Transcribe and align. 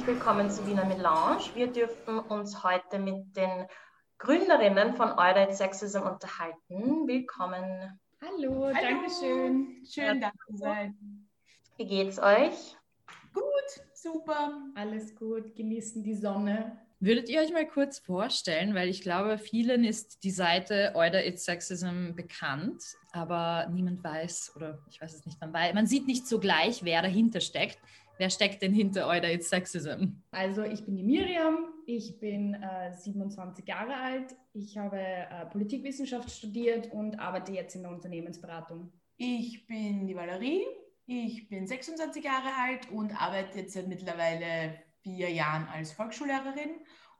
Herzlich 0.00 0.16
willkommen 0.16 0.50
zu 0.50 0.66
Wiener 0.66 0.86
Melange. 0.86 1.42
Wir 1.54 1.66
dürfen 1.66 2.20
uns 2.20 2.64
heute 2.64 2.98
mit 2.98 3.36
den 3.36 3.66
Gründerinnen 4.16 4.94
von 4.94 5.10
Eure 5.10 5.52
Sexism 5.52 5.98
unterhalten. 5.98 7.06
Willkommen. 7.06 8.00
Hallo, 8.22 8.64
Hallo. 8.64 8.72
danke 8.72 9.10
schön. 9.10 9.84
Schön, 9.84 10.22
da 10.22 10.32
zu 10.48 10.56
sein. 10.56 10.96
Wie 11.76 11.84
geht's 11.84 12.18
euch? 12.18 12.78
Gut, 13.34 13.84
super. 13.92 14.62
Alles 14.74 15.14
gut, 15.14 15.54
genießen 15.54 16.02
die 16.02 16.14
Sonne. 16.14 16.78
Würdet 17.00 17.28
ihr 17.28 17.40
euch 17.40 17.52
mal 17.52 17.66
kurz 17.66 17.98
vorstellen, 17.98 18.74
weil 18.74 18.88
ich 18.88 19.02
glaube, 19.02 19.36
vielen 19.36 19.84
ist 19.84 20.24
die 20.24 20.30
Seite 20.30 20.92
Euder 20.94 21.26
It's 21.26 21.44
Sexism 21.44 22.14
bekannt, 22.14 22.82
aber 23.12 23.68
niemand 23.70 24.02
weiß 24.02 24.52
oder 24.56 24.78
ich 24.88 25.00
weiß 25.00 25.14
es 25.14 25.26
nicht, 25.26 25.38
man, 25.42 25.52
weiß, 25.52 25.74
man 25.74 25.86
sieht 25.86 26.06
nicht 26.06 26.26
so 26.26 26.38
gleich, 26.38 26.84
wer 26.84 27.02
dahinter 27.02 27.40
steckt. 27.40 27.78
Wer 28.20 28.28
steckt 28.28 28.60
denn 28.60 28.74
hinter 28.74 29.06
Euder 29.06 29.32
It's 29.32 29.48
Sexism? 29.48 30.20
Also 30.30 30.62
ich 30.62 30.84
bin 30.84 30.94
die 30.94 31.02
Miriam, 31.02 31.72
ich 31.86 32.20
bin 32.20 32.52
äh, 32.52 32.92
27 32.92 33.66
Jahre 33.66 33.94
alt, 33.96 34.36
ich 34.52 34.76
habe 34.76 34.98
äh, 34.98 35.46
Politikwissenschaft 35.46 36.30
studiert 36.30 36.92
und 36.92 37.18
arbeite 37.18 37.52
jetzt 37.52 37.76
in 37.76 37.82
der 37.82 37.92
Unternehmensberatung. 37.92 38.92
Ich 39.16 39.66
bin 39.66 40.06
die 40.06 40.14
Valerie, 40.14 40.66
ich 41.06 41.48
bin 41.48 41.66
26 41.66 42.22
Jahre 42.22 42.50
alt 42.62 42.90
und 42.90 43.18
arbeite 43.18 43.60
jetzt 43.60 43.72
seit 43.72 43.88
mittlerweile 43.88 44.74
vier 45.02 45.30
Jahren 45.30 45.66
als 45.68 45.92
Volksschullehrerin 45.92 46.72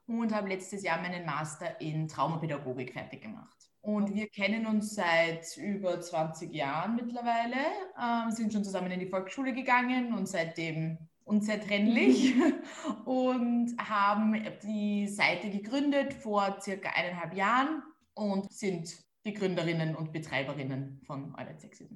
und 0.06 0.34
habe 0.34 0.50
letztes 0.50 0.82
Jahr 0.82 1.00
meinen 1.00 1.24
Master 1.24 1.80
in 1.80 2.08
Traumapädagogik 2.08 2.92
fertig 2.92 3.22
gemacht. 3.22 3.69
Und 3.82 4.14
wir 4.14 4.28
kennen 4.28 4.66
uns 4.66 4.94
seit 4.94 5.56
über 5.56 6.00
20 6.00 6.52
Jahren 6.54 6.96
mittlerweile, 6.96 7.56
äh, 7.98 8.30
sind 8.30 8.52
schon 8.52 8.64
zusammen 8.64 8.90
in 8.90 9.00
die 9.00 9.08
Volksschule 9.08 9.54
gegangen 9.54 10.12
und 10.12 10.28
seitdem 10.28 10.98
unzertrennlich 11.24 12.34
und 13.04 13.74
haben 13.78 14.36
die 14.62 15.06
Seite 15.06 15.50
gegründet 15.50 16.12
vor 16.12 16.58
circa 16.60 16.90
eineinhalb 16.90 17.34
Jahren 17.34 17.82
und 18.14 18.52
sind 18.52 18.98
die 19.24 19.32
Gründerinnen 19.32 19.94
und 19.94 20.12
Betreiberinnen 20.12 21.00
von 21.06 21.34
Eulet 21.38 21.60
Sexism. 21.60 21.94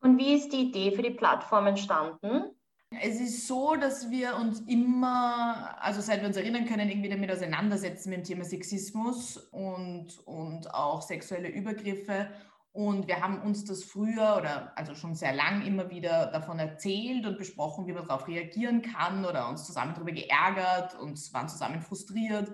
Und 0.00 0.18
wie 0.18 0.34
ist 0.34 0.52
die 0.52 0.68
Idee 0.68 0.92
für 0.92 1.02
die 1.02 1.10
Plattform 1.10 1.66
entstanden? 1.66 2.52
Es 2.90 3.20
ist 3.20 3.48
so, 3.48 3.74
dass 3.74 4.10
wir 4.10 4.36
uns 4.36 4.60
immer, 4.60 5.76
also 5.82 6.00
seit 6.00 6.20
wir 6.20 6.28
uns 6.28 6.36
erinnern 6.36 6.66
können, 6.66 6.88
irgendwie 6.88 7.08
damit 7.08 7.30
auseinandersetzen 7.32 8.10
mit 8.10 8.18
dem 8.18 8.24
Thema 8.24 8.44
Sexismus 8.44 9.36
und, 9.36 10.18
und 10.24 10.72
auch 10.72 11.02
sexuelle 11.02 11.48
Übergriffe. 11.48 12.30
Und 12.72 13.08
wir 13.08 13.20
haben 13.22 13.40
uns 13.42 13.64
das 13.64 13.82
früher 13.82 14.36
oder 14.36 14.72
also 14.78 14.94
schon 14.94 15.14
sehr 15.14 15.34
lang 15.34 15.66
immer 15.66 15.90
wieder 15.90 16.26
davon 16.26 16.58
erzählt 16.58 17.26
und 17.26 17.38
besprochen, 17.38 17.86
wie 17.86 17.92
man 17.92 18.06
darauf 18.06 18.28
reagieren 18.28 18.82
kann 18.82 19.24
oder 19.24 19.48
uns 19.48 19.64
zusammen 19.66 19.94
darüber 19.94 20.12
geärgert 20.12 20.94
und 21.00 21.18
waren 21.32 21.48
zusammen 21.48 21.80
frustriert. 21.80 22.52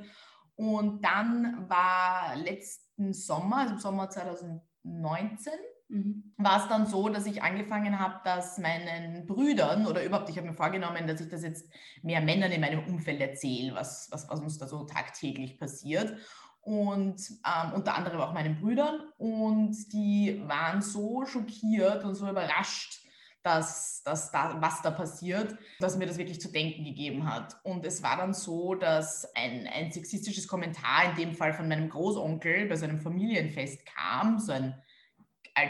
Und 0.55 1.05
dann 1.05 1.69
war 1.69 2.37
letzten 2.37 3.13
Sommer, 3.13 3.59
also 3.59 3.75
im 3.75 3.81
Sommer 3.81 4.09
2019, 4.09 5.53
Mhm. 5.89 6.33
war 6.39 6.63
es 6.63 6.69
dann 6.69 6.87
so, 6.87 7.09
dass 7.09 7.27
ich 7.27 7.43
angefangen 7.43 7.99
habe, 7.99 8.21
dass 8.25 8.59
meinen 8.59 9.27
Brüdern 9.27 9.87
oder 9.87 10.03
überhaupt, 10.05 10.31
ich 10.31 10.39
habe 10.39 10.49
mir 10.49 10.55
vorgenommen, 10.55 11.07
dass 11.07 11.21
ich 11.21 11.29
das 11.29 11.43
jetzt 11.43 11.69
mehr 12.03 12.21
Männern 12.21 12.51
in 12.51 12.61
meinem 12.61 12.85
Umfeld 12.87 13.21
erzähle, 13.21 13.75
was, 13.75 14.09
was, 14.11 14.29
was 14.29 14.41
uns 14.41 14.59
da 14.59 14.67
so 14.67 14.85
tagtäglich 14.85 15.59
passiert. 15.59 16.17
Und 16.63 17.21
ähm, 17.45 17.73
unter 17.75 17.97
anderem 17.97 18.21
auch 18.21 18.33
meinen 18.33 18.61
Brüdern. 18.61 19.01
Und 19.19 19.93
die 19.93 20.43
waren 20.47 20.81
so 20.81 21.27
schockiert 21.27 22.05
und 22.05 22.15
so 22.15 22.29
überrascht, 22.29 23.03
dass, 23.43 24.03
dass 24.05 24.31
da, 24.31 24.57
was 24.61 24.83
da 24.83 24.91
passiert, 24.93 25.57
dass 25.81 25.97
mir 25.97 26.07
das 26.07 26.19
wirklich 26.19 26.41
zu 26.41 26.51
denken 26.51 26.85
gegeben 26.85 27.27
hat. 27.27 27.57
Und 27.65 27.85
es 27.85 28.03
war 28.03 28.17
dann 28.17 28.33
so, 28.33 28.75
dass 28.75 29.29
ein, 29.35 29.67
ein 29.67 29.91
sexistisches 29.91 30.47
Kommentar, 30.47 31.11
in 31.11 31.17
dem 31.17 31.35
Fall 31.35 31.53
von 31.53 31.69
meinem 31.69 31.89
Großonkel, 31.89 32.67
bei 32.67 32.77
so 32.77 32.85
einem 32.85 33.01
Familienfest 33.01 33.85
kam, 33.85 34.39
so 34.39 34.53
ein 34.53 34.81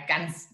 ganz 0.06 0.48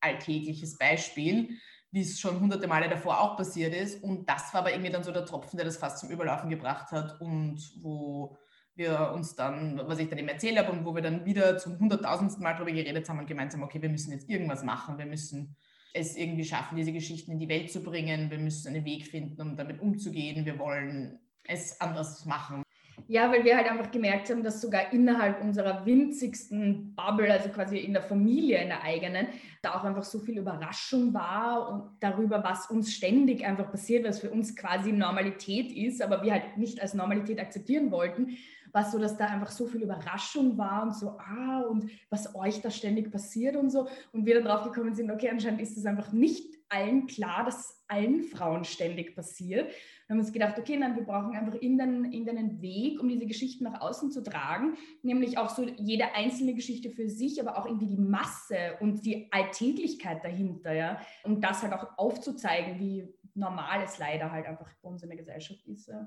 alltägliches 0.00 0.76
Beispiel, 0.78 1.58
wie 1.90 2.00
es 2.00 2.18
schon 2.18 2.40
hunderte 2.40 2.66
Male 2.66 2.88
davor 2.88 3.20
auch 3.20 3.36
passiert 3.36 3.74
ist. 3.74 4.02
Und 4.02 4.28
das 4.28 4.52
war 4.52 4.60
aber 4.60 4.72
irgendwie 4.72 4.90
dann 4.90 5.04
so 5.04 5.12
der 5.12 5.24
Tropfen, 5.24 5.56
der 5.56 5.66
das 5.66 5.76
fast 5.76 5.98
zum 5.98 6.10
Überlaufen 6.10 6.50
gebracht 6.50 6.90
hat 6.92 7.20
und 7.20 7.60
wo 7.82 8.36
wir 8.74 9.12
uns 9.14 9.36
dann, 9.36 9.80
was 9.86 10.00
ich 10.00 10.08
dann 10.08 10.18
eben 10.18 10.28
erzählt 10.28 10.58
habe 10.58 10.72
und 10.72 10.84
wo 10.84 10.94
wir 10.94 11.02
dann 11.02 11.24
wieder 11.24 11.58
zum 11.58 11.78
hunderttausendsten 11.78 12.42
Mal 12.42 12.54
darüber 12.54 12.72
geredet 12.72 13.08
haben 13.08 13.20
und 13.20 13.28
gemeint 13.28 13.52
haben, 13.52 13.62
okay, 13.62 13.80
wir 13.80 13.88
müssen 13.88 14.10
jetzt 14.10 14.28
irgendwas 14.28 14.64
machen, 14.64 14.98
wir 14.98 15.06
müssen 15.06 15.56
es 15.92 16.16
irgendwie 16.16 16.44
schaffen, 16.44 16.76
diese 16.76 16.92
Geschichten 16.92 17.30
in 17.30 17.38
die 17.38 17.48
Welt 17.48 17.70
zu 17.70 17.80
bringen, 17.80 18.30
wir 18.30 18.38
müssen 18.38 18.74
einen 18.74 18.84
Weg 18.84 19.06
finden, 19.06 19.40
um 19.40 19.56
damit 19.56 19.80
umzugehen, 19.80 20.44
wir 20.44 20.58
wollen 20.58 21.20
es 21.44 21.80
anders 21.80 22.24
machen. 22.24 22.63
Ja, 23.06 23.30
weil 23.30 23.44
wir 23.44 23.56
halt 23.56 23.70
einfach 23.70 23.90
gemerkt 23.90 24.30
haben, 24.30 24.42
dass 24.42 24.60
sogar 24.60 24.92
innerhalb 24.92 25.42
unserer 25.42 25.84
winzigsten 25.84 26.94
Bubble, 26.94 27.30
also 27.30 27.50
quasi 27.50 27.78
in 27.78 27.92
der 27.92 28.02
Familie, 28.02 28.62
in 28.62 28.68
der 28.68 28.82
eigenen, 28.82 29.26
da 29.62 29.74
auch 29.74 29.84
einfach 29.84 30.04
so 30.04 30.18
viel 30.18 30.38
Überraschung 30.38 31.12
war 31.12 31.68
und 31.68 31.90
darüber, 32.00 32.42
was 32.42 32.70
uns 32.70 32.94
ständig 32.94 33.44
einfach 33.44 33.70
passiert, 33.70 34.06
was 34.06 34.20
für 34.20 34.30
uns 34.30 34.56
quasi 34.56 34.92
Normalität 34.92 35.70
ist, 35.72 36.00
aber 36.00 36.22
wir 36.22 36.32
halt 36.32 36.56
nicht 36.56 36.80
als 36.80 36.94
Normalität 36.94 37.40
akzeptieren 37.40 37.90
wollten, 37.90 38.38
war 38.72 38.84
so, 38.84 38.98
dass 38.98 39.16
da 39.16 39.26
einfach 39.26 39.52
so 39.52 39.66
viel 39.66 39.82
Überraschung 39.82 40.58
war 40.58 40.82
und 40.82 40.96
so, 40.96 41.10
ah, 41.10 41.60
und 41.60 41.90
was 42.10 42.34
euch 42.34 42.60
da 42.60 42.70
ständig 42.70 43.12
passiert 43.12 43.54
und 43.54 43.70
so. 43.70 43.88
Und 44.12 44.26
wir 44.26 44.34
dann 44.34 44.44
drauf 44.44 44.64
gekommen 44.64 44.94
sind, 44.94 45.12
okay, 45.12 45.28
anscheinend 45.28 45.60
ist 45.60 45.76
es 45.76 45.86
einfach 45.86 46.10
nicht 46.12 46.58
allen 46.68 47.06
klar, 47.06 47.44
dass 47.44 47.84
allen 47.86 48.22
Frauen 48.22 48.64
ständig 48.64 49.14
passiert. 49.14 49.70
Wir 50.06 50.14
haben 50.14 50.20
uns 50.20 50.32
gedacht, 50.32 50.58
okay, 50.58 50.76
nein, 50.76 50.96
wir 50.96 51.04
brauchen 51.04 51.34
einfach 51.34 51.58
in 51.60 51.78
den 51.78 52.60
Weg, 52.60 53.00
um 53.00 53.08
diese 53.08 53.26
Geschichten 53.26 53.64
nach 53.64 53.80
außen 53.80 54.10
zu 54.10 54.22
tragen, 54.22 54.76
nämlich 55.02 55.38
auch 55.38 55.48
so 55.48 55.66
jede 55.66 56.14
einzelne 56.14 56.54
Geschichte 56.54 56.90
für 56.90 57.08
sich, 57.08 57.40
aber 57.40 57.56
auch 57.56 57.64
irgendwie 57.64 57.88
die 57.88 57.96
Masse 57.96 58.76
und 58.80 59.04
die 59.06 59.28
Alltäglichkeit 59.32 60.22
dahinter, 60.22 60.74
ja, 60.74 61.00
um 61.24 61.40
das 61.40 61.62
halt 61.62 61.72
auch 61.72 61.96
aufzuzeigen, 61.96 62.78
wie 62.78 63.08
normal 63.34 63.82
es 63.82 63.98
leider 63.98 64.30
halt 64.30 64.46
einfach 64.46 64.70
bei 64.82 64.88
uns 64.88 65.02
in 65.02 65.08
der 65.08 65.18
Gesellschaft 65.18 65.66
ist. 65.66 65.88
Ja. 65.88 66.06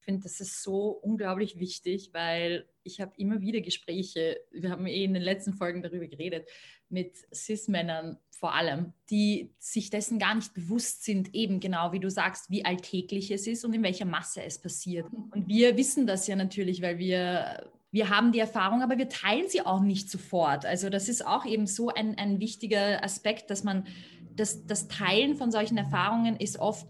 Ich 0.00 0.04
finde, 0.04 0.22
das 0.22 0.40
ist 0.40 0.62
so 0.62 0.88
unglaublich 0.88 1.58
wichtig, 1.58 2.10
weil 2.12 2.68
ich 2.82 3.00
habe 3.00 3.12
immer 3.16 3.40
wieder 3.42 3.60
Gespräche, 3.60 4.40
wir 4.50 4.70
haben 4.70 4.86
eh 4.86 5.04
in 5.04 5.14
den 5.14 5.22
letzten 5.22 5.52
Folgen 5.52 5.82
darüber 5.82 6.06
geredet, 6.06 6.48
mit 6.88 7.16
CIS-Männern 7.32 8.18
vor 8.40 8.54
allem, 8.54 8.94
die 9.10 9.52
sich 9.58 9.90
dessen 9.90 10.18
gar 10.18 10.34
nicht 10.34 10.54
bewusst 10.54 11.04
sind, 11.04 11.34
eben 11.34 11.60
genau 11.60 11.92
wie 11.92 12.00
du 12.00 12.10
sagst, 12.10 12.50
wie 12.50 12.64
alltäglich 12.64 13.30
es 13.30 13.46
ist 13.46 13.66
und 13.66 13.74
in 13.74 13.82
welcher 13.82 14.06
Masse 14.06 14.42
es 14.42 14.58
passiert. 14.58 15.06
Und 15.30 15.46
wir 15.46 15.76
wissen 15.76 16.06
das 16.06 16.26
ja 16.26 16.34
natürlich, 16.34 16.80
weil 16.80 16.98
wir 16.98 17.70
wir 17.92 18.08
haben 18.08 18.30
die 18.30 18.38
Erfahrung, 18.38 18.82
aber 18.82 18.98
wir 18.98 19.08
teilen 19.08 19.48
sie 19.48 19.62
auch 19.66 19.80
nicht 19.80 20.08
sofort. 20.08 20.64
Also 20.64 20.90
das 20.90 21.08
ist 21.08 21.26
auch 21.26 21.44
eben 21.44 21.66
so 21.66 21.88
ein, 21.88 22.16
ein 22.18 22.38
wichtiger 22.38 23.02
Aspekt, 23.02 23.50
dass 23.50 23.64
man 23.64 23.84
das, 24.30 24.64
das 24.64 24.86
Teilen 24.86 25.34
von 25.34 25.50
solchen 25.50 25.76
Erfahrungen 25.76 26.36
ist 26.36 26.60
oft 26.60 26.86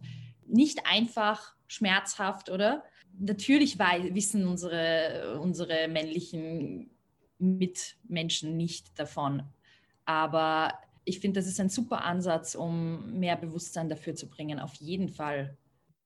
nicht 0.46 0.86
einfach 0.86 1.54
schmerzhaft, 1.68 2.50
oder? 2.50 2.84
Natürlich 3.18 3.78
wissen 3.78 4.46
unsere, 4.46 5.40
unsere 5.40 5.88
männlichen 5.88 6.90
Mitmenschen 7.38 8.58
nicht 8.58 8.98
davon. 8.98 9.42
Aber 10.04 10.74
ich 11.10 11.20
finde, 11.20 11.40
das 11.40 11.48
ist 11.48 11.60
ein 11.60 11.68
super 11.68 12.04
Ansatz, 12.04 12.54
um 12.54 13.18
mehr 13.18 13.36
Bewusstsein 13.36 13.88
dafür 13.88 14.14
zu 14.14 14.28
bringen, 14.28 14.58
auf 14.60 14.74
jeden 14.74 15.08
Fall. 15.08 15.56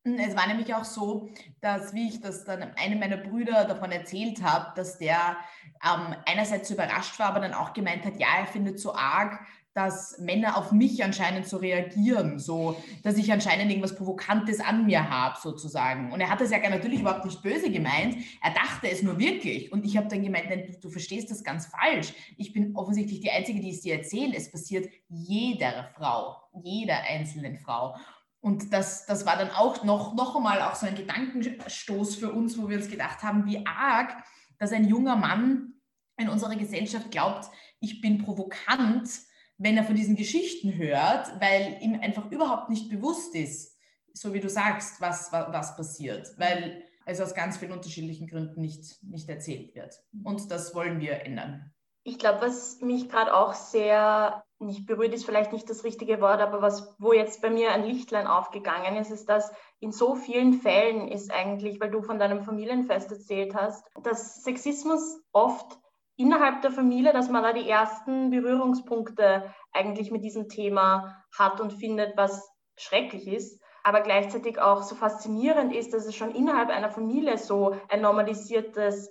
Es 0.05 0.37
war 0.37 0.47
nämlich 0.47 0.75
auch 0.75 0.85
so, 0.85 1.31
dass, 1.61 1.95
wie 1.95 2.09
ich 2.09 2.21
das 2.21 2.45
dann 2.45 2.63
einem 2.63 2.99
meiner 2.99 3.17
Brüder 3.17 3.65
davon 3.65 3.91
erzählt 3.91 4.43
habe, 4.43 4.73
dass 4.77 4.99
der 4.99 5.37
ähm, 5.83 6.15
einerseits 6.27 6.71
überrascht 6.71 7.19
war, 7.19 7.29
aber 7.29 7.41
dann 7.41 7.55
auch 7.55 7.73
gemeint 7.73 8.05
hat, 8.05 8.19
ja, 8.19 8.29
er 8.39 8.47
findet 8.47 8.79
so 8.79 8.95
arg, 8.95 9.41
dass 9.75 10.19
Männer 10.21 10.57
auf 10.57 10.71
mich 10.71 11.03
anscheinend 11.03 11.49
so 11.49 11.57
reagieren, 11.57 12.39
so, 12.39 12.81
dass 13.03 13.19
ich 13.19 13.33
anscheinend 13.33 13.71
irgendwas 13.71 13.97
Provokantes 13.97 14.61
an 14.61 14.87
mir 14.87 15.11
habe, 15.11 15.37
sozusagen. 15.43 16.13
Und 16.13 16.21
er 16.21 16.31
hat 16.31 16.41
das 16.41 16.53
ja 16.53 16.59
natürlich 16.71 17.01
überhaupt 17.01 17.25
nicht 17.25 17.43
böse 17.43 17.71
gemeint. 17.71 18.17
Er 18.41 18.53
dachte 18.55 18.89
es 18.89 19.03
nur 19.03 19.19
wirklich. 19.19 19.73
Und 19.73 19.85
ich 19.85 19.97
habe 19.97 20.07
dann 20.07 20.23
gemeint, 20.23 20.49
nein, 20.49 20.65
du, 20.71 20.79
du, 20.79 20.91
verstehst 20.91 21.29
das 21.33 21.43
ganz 21.43 21.67
falsch. 21.67 22.15
Ich 22.37 22.53
bin 22.53 22.77
offensichtlich 22.77 23.21
die 23.21 23.33
Einzige, 23.33 23.61
die 23.61 23.71
es 23.71 23.81
dir 23.81 23.97
erzählt. 23.97 24.33
Es 24.37 24.53
passiert 24.53 24.89
jeder 25.09 25.91
Frau, 25.97 26.37
jeder 26.63 27.03
einzelnen 27.03 27.59
Frau. 27.59 27.97
Und 28.41 28.73
das, 28.73 29.07
das 29.07 29.27
war 29.27 29.37
dann 29.37 29.51
auch 29.51 29.83
noch, 29.83 30.15
noch 30.15 30.37
einmal 30.37 30.63
auch 30.63 30.77
so 30.77 30.87
ein 30.87 30.95
Gedankenstoß 30.95 32.15
für 32.15 32.31
uns, 32.31 32.57
wo 32.57 32.69
wir 32.69 32.77
uns 32.77 32.91
gedacht 32.91 33.25
haben, 33.25 33.45
wie 33.47 33.67
arg, 33.67 34.15
dass 34.59 34.71
ein 34.71 34.87
junger 34.87 35.17
Mann 35.17 35.73
in 36.17 36.29
unserer 36.29 36.55
Gesellschaft 36.55 37.11
glaubt, 37.11 37.51
ich 37.81 38.01
bin 38.01 38.19
provokant, 38.19 39.11
wenn 39.59 39.77
er 39.77 39.85
von 39.85 39.95
diesen 39.95 40.17
Geschichten 40.17 40.77
hört, 40.77 41.41
weil 41.41 41.79
ihm 41.81 42.01
einfach 42.01 42.31
überhaupt 42.31 42.71
nicht 42.71 42.91
bewusst 42.91 43.35
ist, 43.35 43.79
so 44.13 44.33
wie 44.33 44.41
du 44.41 44.49
sagst, 44.49 45.01
was, 45.01 45.33
was, 45.33 45.53
was 45.53 45.77
passiert, 45.77 46.29
weil 46.39 46.83
es 47.07 47.21
aus 47.21 47.35
ganz 47.35 47.59
vielen 47.59 47.73
unterschiedlichen 47.73 48.27
Gründen 48.27 48.61
nicht, 48.61 49.03
nicht 49.03 49.29
erzählt 49.29 49.75
wird. 49.75 50.01
Und 50.23 50.51
das 50.51 50.75
wollen 50.75 51.01
wir 51.01 51.25
ändern. 51.25 51.73
Ich 52.05 52.19
glaube, 52.19 52.43
was 52.43 52.81
mich 52.81 53.09
gerade 53.09 53.35
auch 53.35 53.55
sehr 53.55 54.45
nicht 54.59 54.87
berührt 54.87 55.15
ist 55.15 55.25
vielleicht 55.25 55.53
nicht 55.53 55.69
das 55.69 55.85
richtige 55.85 56.21
Wort, 56.21 56.41
aber 56.41 56.63
was, 56.63 56.95
wo 56.99 57.13
jetzt 57.13 57.43
bei 57.43 57.51
mir 57.51 57.73
ein 57.73 57.85
Lichtlein 57.85 58.27
aufgegangen 58.27 58.97
ist, 58.97 59.11
ist, 59.11 59.29
dass 59.29 59.53
in 59.81 59.93
so 59.93 60.15
vielen 60.15 60.55
Fällen 60.55 61.09
ist 61.09 61.31
eigentlich, 61.31 61.81
weil 61.81 61.91
du 61.91 62.03
von 62.03 62.19
deinem 62.19 62.43
Familienfest 62.43 63.11
erzählt 63.11 63.55
hast, 63.55 63.85
dass 64.03 64.43
Sexismus 64.43 65.21
oft 65.33 65.79
innerhalb 66.17 66.63
der 66.63 66.71
Familie, 66.71 67.13
dass 67.13 67.29
man 67.29 67.43
da 67.43 67.53
die 67.53 67.69
ersten 67.69 68.31
Berührungspunkte 68.31 69.53
eigentlich 69.73 70.11
mit 70.11 70.25
diesem 70.25 70.49
Thema 70.49 71.25
hat 71.37 71.61
und 71.61 71.73
findet, 71.73 72.17
was 72.17 72.49
schrecklich 72.77 73.27
ist, 73.27 73.63
aber 73.83 74.01
gleichzeitig 74.01 74.61
auch 74.61 74.83
so 74.83 74.95
faszinierend 74.95 75.73
ist, 75.73 75.93
dass 75.93 76.07
es 76.07 76.15
schon 76.15 76.35
innerhalb 76.35 76.71
einer 76.71 76.91
Familie 76.91 77.39
so 77.39 77.77
ein 77.89 78.01
normalisiertes 78.01 79.11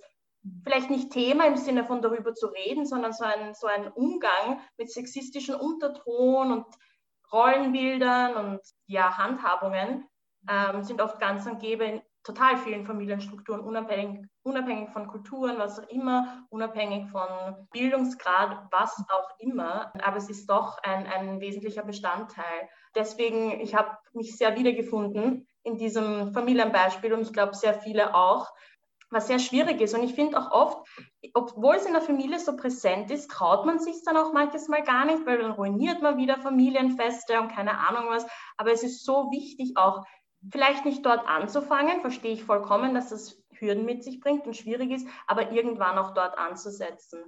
vielleicht 0.64 0.90
nicht 0.90 1.12
Thema 1.12 1.46
im 1.46 1.56
Sinne 1.56 1.86
von 1.86 2.02
darüber 2.02 2.34
zu 2.34 2.48
reden, 2.48 2.86
sondern 2.86 3.14
so 3.14 3.24
ein, 3.24 3.54
so 3.54 3.68
ein 3.68 3.92
Umgang 3.92 4.60
mit 4.78 4.92
sexistischen 4.92 5.56
Unterton 5.56 6.52
und 6.52 6.66
Rollenbildern 7.32 8.36
und 8.36 8.60
ja, 8.86 9.18
Handhabungen 9.18 10.06
ähm, 10.50 10.84
sind 10.84 11.02
oft 11.02 11.20
ganz 11.20 11.46
und 11.46 11.60
gäbe 11.60 11.86
in 11.86 12.02
total 12.24 12.58
vielen 12.58 12.86
Familienstrukturen, 12.86 13.62
unabhängig, 13.62 14.26
unabhängig 14.44 14.90
von 14.90 15.08
Kulturen, 15.08 15.58
was 15.58 15.80
auch 15.80 15.90
immer, 15.90 16.46
unabhängig 16.50 17.10
von 17.10 17.28
Bildungsgrad, 17.72 18.68
was 18.72 18.98
auch 19.10 19.30
immer. 19.40 19.92
Aber 20.04 20.18
es 20.18 20.30
ist 20.30 20.50
doch 20.50 20.78
ein, 20.84 21.06
ein 21.06 21.42
wesentlicher 21.42 21.84
Bestandteil. 21.84 22.70
Deswegen, 22.96 23.60
ich 23.60 23.76
habe 23.76 23.98
mich 24.14 24.38
sehr 24.38 24.58
wiedergefunden 24.58 25.48
in 25.64 25.78
diesem 25.78 26.34
Familienbeispiel 26.34 27.14
und 27.14 27.22
ich 27.22 27.34
glaube 27.34 27.56
sehr 27.56 27.74
viele 27.74 28.16
auch, 28.16 28.54
was 29.10 29.28
sehr 29.28 29.40
schwierig 29.40 29.80
ist. 29.82 29.94
Und 29.94 30.04
ich 30.04 30.16
finde 30.16 30.38
auch 30.40 30.52
oft, 30.52 30.88
obwohl 31.34 31.76
es 31.76 31.86
in 31.86 31.94
der 31.94 32.02
Familie 32.02 32.40
so 32.40 32.56
präsent 32.56 33.12
ist, 33.12 33.30
traut 33.30 33.66
man 33.66 33.80
sich 33.80 34.04
dann 34.04 34.18
auch 34.18 34.34
manches 34.34 34.68
Mal 34.68 34.84
gar 34.84 35.06
nicht, 35.06 35.26
weil 35.26 35.40
dann 35.40 35.52
ruiniert 35.52 36.02
man 36.02 36.18
wieder 36.18 36.38
Familienfeste 36.38 37.40
und 37.40 37.50
keine 37.50 37.78
Ahnung 37.78 38.06
was. 38.10 38.26
Aber 38.58 38.72
es 38.72 38.84
ist 38.84 39.06
so 39.06 39.30
wichtig 39.32 39.78
auch, 39.78 40.04
vielleicht 40.52 40.86
nicht 40.86 41.06
dort 41.06 41.28
anzufangen, 41.28 42.02
verstehe 42.02 42.34
ich 42.34 42.44
vollkommen, 42.44 42.94
dass 42.94 43.10
das 43.10 43.42
Hürden 43.52 43.86
mit 43.86 44.04
sich 44.04 44.20
bringt 44.20 44.46
und 44.46 44.56
schwierig 44.56 44.92
ist, 44.92 45.08
aber 45.28 45.52
irgendwann 45.52 45.98
auch 45.98 46.14
dort 46.14 46.38
anzusetzen. 46.38 47.24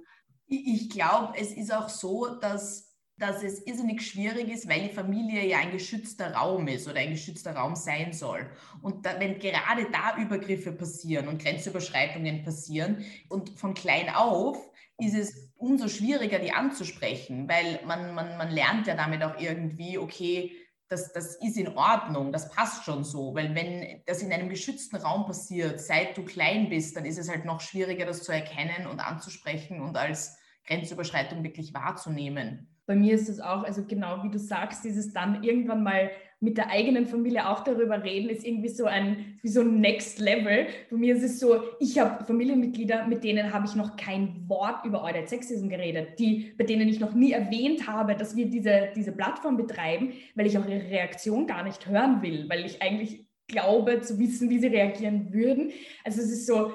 Ich 0.48 0.90
glaube, 0.90 1.34
es 1.36 1.52
ist 1.52 1.72
auch 1.72 1.88
so, 1.88 2.26
dass 2.40 2.86
dass 3.18 3.42
es 3.42 3.66
irrsinnig 3.66 4.02
schwierig 4.02 4.48
ist, 4.52 4.68
weil 4.68 4.88
die 4.88 4.94
Familie 4.94 5.46
ja 5.46 5.58
ein 5.58 5.72
geschützter 5.72 6.34
Raum 6.34 6.68
ist 6.68 6.86
oder 6.86 6.98
ein 6.98 7.12
geschützter 7.12 7.56
Raum 7.56 7.74
sein 7.74 8.12
soll. 8.12 8.50
Und 8.82 9.06
da, 9.06 9.18
wenn 9.18 9.38
gerade 9.38 9.86
da 9.90 10.20
Übergriffe 10.20 10.72
passieren 10.72 11.28
und 11.28 11.42
Grenzüberschreitungen 11.42 12.42
passieren 12.42 13.04
und 13.28 13.50
von 13.58 13.72
klein 13.72 14.10
auf, 14.14 14.58
ist 14.98 15.14
es 15.14 15.50
umso 15.56 15.88
schwieriger, 15.88 16.38
die 16.38 16.52
anzusprechen, 16.52 17.48
weil 17.48 17.80
man, 17.86 18.14
man, 18.14 18.36
man 18.36 18.50
lernt 18.50 18.86
ja 18.86 18.94
damit 18.94 19.22
auch 19.22 19.38
irgendwie, 19.40 19.96
okay, 19.96 20.52
das, 20.88 21.12
das 21.12 21.36
ist 21.36 21.56
in 21.56 21.76
Ordnung, 21.76 22.32
das 22.32 22.50
passt 22.50 22.84
schon 22.84 23.02
so, 23.02 23.34
weil 23.34 23.54
wenn 23.54 24.02
das 24.06 24.22
in 24.22 24.32
einem 24.32 24.48
geschützten 24.48 24.96
Raum 24.96 25.26
passiert, 25.26 25.80
seit 25.80 26.16
du 26.16 26.24
klein 26.24 26.68
bist, 26.68 26.96
dann 26.96 27.04
ist 27.04 27.18
es 27.18 27.28
halt 27.28 27.44
noch 27.44 27.60
schwieriger, 27.60 28.06
das 28.06 28.22
zu 28.22 28.32
erkennen 28.32 28.86
und 28.86 29.00
anzusprechen 29.00 29.80
und 29.80 29.96
als 29.96 30.38
Grenzüberschreitung 30.66 31.42
wirklich 31.42 31.74
wahrzunehmen. 31.74 32.68
Bei 32.86 32.94
mir 32.94 33.14
ist 33.14 33.28
es 33.28 33.40
auch, 33.40 33.64
also 33.64 33.84
genau 33.84 34.22
wie 34.22 34.30
du 34.30 34.38
sagst, 34.38 34.84
dieses 34.84 35.12
dann 35.12 35.42
irgendwann 35.42 35.82
mal 35.82 36.10
mit 36.40 36.58
der 36.58 36.70
eigenen 36.70 37.06
Familie 37.06 37.48
auch 37.48 37.64
darüber 37.64 38.02
reden, 38.02 38.28
ist 38.28 38.44
irgendwie 38.44 38.68
so 38.68 38.84
ein, 38.84 39.38
wie 39.42 39.48
so 39.48 39.62
ein 39.62 39.80
Next 39.80 40.18
Level. 40.18 40.66
Bei 40.90 40.96
mir 40.96 41.16
ist 41.16 41.22
es 41.22 41.40
so, 41.40 41.62
ich 41.80 41.98
habe 41.98 42.24
Familienmitglieder, 42.24 43.06
mit 43.06 43.24
denen 43.24 43.52
habe 43.52 43.66
ich 43.66 43.74
noch 43.74 43.96
kein 43.96 44.44
Wort 44.46 44.84
über 44.84 45.02
Eudite 45.02 45.28
Sexism 45.28 45.68
geredet, 45.68 46.18
die, 46.18 46.52
bei 46.58 46.64
denen 46.64 46.88
ich 46.88 47.00
noch 47.00 47.14
nie 47.14 47.32
erwähnt 47.32 47.86
habe, 47.86 48.14
dass 48.14 48.36
wir 48.36 48.46
diese, 48.46 48.90
diese 48.94 49.12
Plattform 49.12 49.56
betreiben, 49.56 50.12
weil 50.34 50.46
ich 50.46 50.58
auch 50.58 50.68
ihre 50.68 50.90
Reaktion 50.90 51.46
gar 51.46 51.62
nicht 51.62 51.86
hören 51.86 52.20
will, 52.20 52.48
weil 52.48 52.66
ich 52.66 52.82
eigentlich 52.82 53.26
glaube 53.48 54.00
zu 54.00 54.18
wissen, 54.18 54.50
wie 54.50 54.58
sie 54.58 54.66
reagieren 54.66 55.32
würden. 55.32 55.70
Also 56.04 56.20
es 56.20 56.30
ist 56.30 56.46
so, 56.46 56.72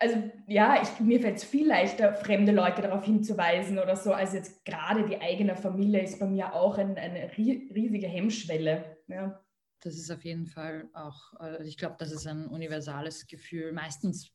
also 0.00 0.16
ja, 0.46 0.82
ich, 0.82 0.98
mir 0.98 1.20
fällt 1.20 1.36
es 1.36 1.44
viel 1.44 1.68
leichter, 1.68 2.14
fremde 2.14 2.52
Leute 2.52 2.80
darauf 2.80 3.04
hinzuweisen 3.04 3.78
oder 3.78 3.96
so, 3.96 4.12
als 4.12 4.32
jetzt 4.32 4.64
gerade 4.64 5.06
die 5.06 5.20
eigene 5.20 5.54
Familie 5.54 6.02
ist 6.02 6.18
bei 6.18 6.26
mir 6.26 6.54
auch 6.54 6.78
ein, 6.78 6.96
eine 6.96 7.30
riesige 7.36 8.08
Hemmschwelle. 8.08 8.96
Ja. 9.08 9.44
Das 9.82 9.94
ist 9.94 10.10
auf 10.10 10.24
jeden 10.24 10.46
Fall 10.46 10.88
auch, 10.94 11.34
also 11.34 11.64
ich 11.64 11.76
glaube, 11.76 11.96
das 11.98 12.12
ist 12.12 12.26
ein 12.26 12.48
universales 12.48 13.26
Gefühl. 13.26 13.72
Meistens 13.72 14.32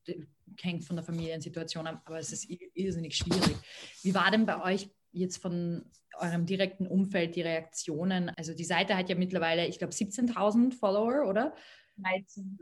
hängt 0.62 0.86
von 0.86 0.96
der 0.96 1.06
Familiensituation 1.06 1.88
ab, 1.88 2.02
aber 2.06 2.20
es 2.20 2.32
ist 2.32 2.48
irrsinnig 2.74 3.18
schwierig. 3.18 3.56
Wie 4.04 4.14
war 4.14 4.30
denn 4.30 4.46
bei 4.46 4.62
euch 4.64 4.90
jetzt 5.12 5.38
von 5.38 5.86
eurem 6.20 6.46
direkten 6.46 6.86
Umfeld 6.86 7.36
die 7.36 7.42
Reaktionen? 7.42 8.30
Also 8.38 8.54
die 8.54 8.64
Seite 8.64 8.96
hat 8.96 9.10
ja 9.10 9.16
mittlerweile, 9.16 9.68
ich 9.68 9.80
glaube, 9.80 9.94
17.000 9.94 10.74
Follower, 10.74 11.28
oder? 11.28 11.56
13. 11.98 12.60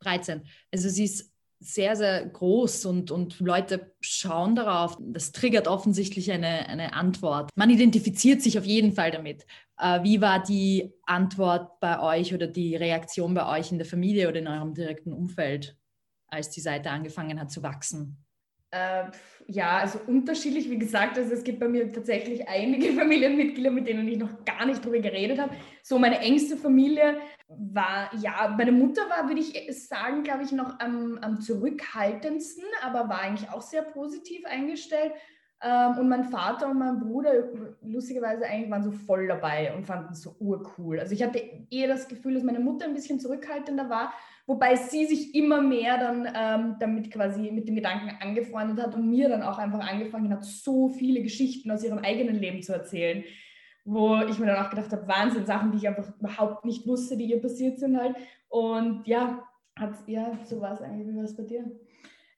13. 0.00 0.42
Also 0.72 0.88
sie 0.88 1.04
ist 1.04 1.30
sehr, 1.60 1.94
sehr 1.94 2.24
groß 2.24 2.86
und, 2.86 3.10
und 3.10 3.38
Leute 3.38 3.92
schauen 4.00 4.56
darauf. 4.56 4.96
Das 4.98 5.32
triggert 5.32 5.68
offensichtlich 5.68 6.32
eine, 6.32 6.66
eine 6.68 6.94
Antwort. 6.94 7.50
Man 7.54 7.68
identifiziert 7.68 8.40
sich 8.40 8.58
auf 8.58 8.64
jeden 8.64 8.92
Fall 8.92 9.10
damit. 9.10 9.46
Äh, 9.78 10.02
wie 10.02 10.20
war 10.22 10.42
die 10.42 10.92
Antwort 11.04 11.78
bei 11.80 12.00
euch 12.00 12.34
oder 12.34 12.46
die 12.46 12.76
Reaktion 12.76 13.34
bei 13.34 13.58
euch 13.58 13.70
in 13.72 13.78
der 13.78 13.86
Familie 13.86 14.28
oder 14.28 14.38
in 14.38 14.48
eurem 14.48 14.74
direkten 14.74 15.12
Umfeld, 15.12 15.76
als 16.28 16.48
die 16.48 16.60
Seite 16.60 16.90
angefangen 16.90 17.38
hat 17.38 17.50
zu 17.50 17.62
wachsen? 17.62 18.24
Äh, 18.72 19.04
ja, 19.46 19.78
also 19.78 19.98
unterschiedlich, 20.06 20.70
wie 20.70 20.78
gesagt, 20.78 21.18
also 21.18 21.34
es 21.34 21.42
gibt 21.42 21.58
bei 21.58 21.68
mir 21.68 21.92
tatsächlich 21.92 22.48
einige 22.48 22.92
Familienmitglieder, 22.98 23.70
mit 23.70 23.88
denen 23.88 24.06
ich 24.06 24.18
noch 24.18 24.44
gar 24.44 24.64
nicht 24.64 24.84
drüber 24.84 25.00
geredet 25.00 25.40
habe. 25.40 25.54
So 25.82 25.98
meine 25.98 26.20
engste 26.20 26.56
Familie 26.56 27.18
war, 27.48 28.10
ja, 28.20 28.54
meine 28.56 28.70
Mutter 28.70 29.02
war, 29.10 29.28
würde 29.28 29.40
ich 29.40 29.88
sagen, 29.88 30.22
glaube 30.22 30.44
ich, 30.44 30.52
noch 30.52 30.78
am, 30.78 31.18
am 31.20 31.40
zurückhaltendsten, 31.40 32.64
aber 32.82 33.08
war 33.08 33.22
eigentlich 33.22 33.50
auch 33.50 33.62
sehr 33.62 33.82
positiv 33.82 34.44
eingestellt. 34.46 35.12
Ähm, 35.62 35.98
und 35.98 36.08
mein 36.08 36.24
Vater 36.24 36.70
und 36.70 36.78
mein 36.78 37.00
Bruder, 37.00 37.50
lustigerweise 37.82 38.46
eigentlich, 38.46 38.70
waren 38.70 38.84
so 38.84 38.92
voll 38.92 39.26
dabei 39.26 39.74
und 39.74 39.84
fanden 39.84 40.12
es 40.12 40.22
so 40.22 40.36
urcool. 40.38 41.00
Also 41.00 41.12
ich 41.12 41.22
hatte 41.22 41.42
eher 41.70 41.88
das 41.88 42.06
Gefühl, 42.06 42.34
dass 42.34 42.44
meine 42.44 42.60
Mutter 42.60 42.86
ein 42.86 42.94
bisschen 42.94 43.18
zurückhaltender 43.18 43.90
war 43.90 44.14
wobei 44.50 44.74
sie 44.74 45.06
sich 45.06 45.32
immer 45.32 45.62
mehr 45.62 45.96
dann 45.96 46.28
ähm, 46.34 46.76
damit 46.80 47.12
quasi 47.12 47.52
mit 47.52 47.68
dem 47.68 47.76
Gedanken 47.76 48.10
angefreundet 48.20 48.84
hat 48.84 48.96
und 48.96 49.08
mir 49.08 49.28
dann 49.28 49.44
auch 49.44 49.58
einfach 49.58 49.78
angefangen 49.78 50.32
hat, 50.32 50.44
so 50.44 50.88
viele 50.88 51.22
Geschichten 51.22 51.70
aus 51.70 51.84
ihrem 51.84 51.98
eigenen 51.98 52.34
Leben 52.34 52.60
zu 52.60 52.72
erzählen, 52.72 53.22
wo 53.84 54.16
ich 54.28 54.40
mir 54.40 54.46
dann 54.46 54.64
auch 54.64 54.70
gedacht 54.70 54.90
habe, 54.90 55.06
Wahnsinn, 55.06 55.46
Sachen, 55.46 55.70
die 55.70 55.78
ich 55.78 55.86
einfach 55.86 56.12
überhaupt 56.18 56.64
nicht 56.64 56.84
wusste, 56.84 57.16
die 57.16 57.26
ihr 57.26 57.40
passiert 57.40 57.78
sind 57.78 57.96
halt. 57.96 58.16
Und 58.48 59.06
ja, 59.06 59.46
hat, 59.78 59.94
ja 60.08 60.36
so 60.44 60.60
war 60.60 60.72
es 60.72 60.82
eigentlich. 60.82 61.06
Wie 61.06 61.16
war 61.16 61.24
es 61.24 61.36
bei 61.36 61.44
dir? 61.44 61.70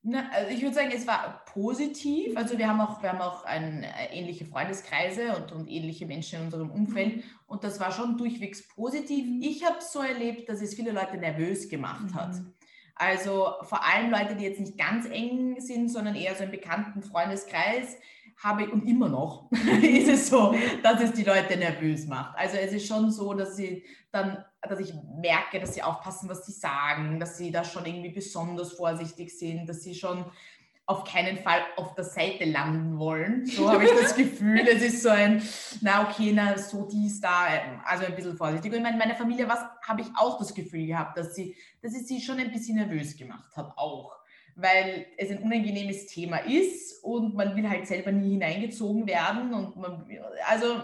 Na, 0.05 0.29
also 0.33 0.51
ich 0.51 0.61
würde 0.63 0.75
sagen, 0.75 0.91
es 0.93 1.07
war 1.07 1.45
positiv. 1.47 2.37
Also 2.37 2.59
wir 2.59 2.69
haben 2.69 2.81
auch, 2.81 3.03
wir 3.03 3.13
haben 3.13 3.21
auch 3.21 3.45
ein, 3.45 3.85
äh, 3.85 4.07
ähnliche 4.13 4.45
Freundeskreise 4.45 5.37
und, 5.37 5.53
und 5.53 5.69
ähnliche 5.69 6.07
Menschen 6.07 6.41
in 6.41 6.45
unserem 6.47 6.71
Umfeld. 6.71 7.17
Mhm. 7.17 7.23
Und 7.47 7.63
das 7.63 7.79
war 7.79 7.93
schon 7.93 8.19
durchwegs 8.19 8.67
positiv. 8.67 9.27
Ich 9.41 9.65
habe 9.65 9.79
es 9.79 9.93
so 9.93 10.01
erlebt, 10.01 10.49
dass 10.49 10.61
es 10.61 10.75
viele 10.75 10.91
Leute 10.91 11.19
nervös 11.19 11.69
gemacht 11.69 12.15
hat. 12.15 12.35
Mhm. 12.35 12.53
Also 12.97 13.53
vor 13.63 13.85
allem 13.85 14.11
Leute, 14.11 14.35
die 14.35 14.45
jetzt 14.45 14.61
nicht 14.61 14.77
ganz 14.77 15.07
eng 15.07 15.61
sind, 15.61 15.89
sondern 15.89 16.17
eher 16.17 16.35
so 16.35 16.43
einen 16.43 16.53
bekannten 16.53 17.03
Freundeskreis, 17.03 17.97
habe 18.37 18.69
und 18.71 18.87
immer 18.87 19.09
noch 19.09 19.51
ist 19.83 20.09
es 20.09 20.29
so, 20.29 20.55
dass 20.83 21.01
es 21.01 21.13
die 21.13 21.25
Leute 21.25 21.57
nervös 21.57 22.07
macht. 22.07 22.37
Also 22.39 22.57
es 22.57 22.73
ist 22.73 22.87
schon 22.87 23.11
so, 23.11 23.35
dass 23.35 23.57
sie 23.57 23.85
dann, 24.11 24.45
dass 24.61 24.81
ich 24.81 24.93
merke, 25.21 25.59
dass 25.61 25.75
sie 25.75 25.83
aufpassen, 25.83 26.29
was 26.29 26.45
sie 26.47 26.53
sagen, 26.53 27.19
dass 27.19 27.39
sie 27.39 27.51
da 27.51 27.65
schon 27.65 27.87
irgendwie 27.87 28.11
besonders 28.11 28.73
vorsichtig 28.73 29.37
sind, 29.37 29.69
dass 29.69 29.83
sie 29.83 29.95
schon 29.95 30.25
auf 30.87 31.05
keinen 31.05 31.39
Fall 31.39 31.61
auf 31.77 31.95
der 31.95 32.05
Seite 32.05 32.45
landen 32.45 32.99
wollen. 32.99 33.47
So 33.47 33.71
habe 33.71 33.85
ich 33.85 33.91
das 33.91 34.15
Gefühl. 34.17 34.67
Es 34.69 34.83
ist 34.83 35.03
so 35.03 35.11
ein, 35.11 35.43
na 35.81 36.09
okay, 36.09 36.33
na 36.35 36.59
so 36.59 36.87
dies, 36.91 37.21
da, 37.21 37.47
also 37.85 38.05
ein 38.05 38.15
bisschen 38.15 38.37
vorsichtig. 38.37 38.73
Und 38.73 38.85
in 38.85 38.99
meiner 38.99 39.15
Familie 39.15 39.49
habe 39.49 40.01
ich 40.01 40.09
auch 40.17 40.39
das 40.39 40.53
Gefühl 40.53 40.87
gehabt, 40.87 41.17
dass 41.17 41.35
sie, 41.35 41.57
dass 41.81 41.95
es 41.95 42.09
sie 42.09 42.21
schon 42.21 42.39
ein 42.39 42.51
bisschen 42.51 42.77
nervös 42.77 43.17
gemacht 43.17 43.57
hat, 43.57 43.73
auch 43.79 44.13
weil 44.55 45.07
es 45.17 45.31
ein 45.31 45.43
unangenehmes 45.43 46.07
Thema 46.07 46.39
ist 46.39 47.03
und 47.03 47.35
man 47.35 47.57
will 47.57 47.69
halt 47.69 47.87
selber 47.87 48.13
nie 48.13 48.33
hineingezogen 48.33 49.07
werden. 49.07 49.53
Und 49.55 49.77
man, 49.77 50.07
also 50.47 50.83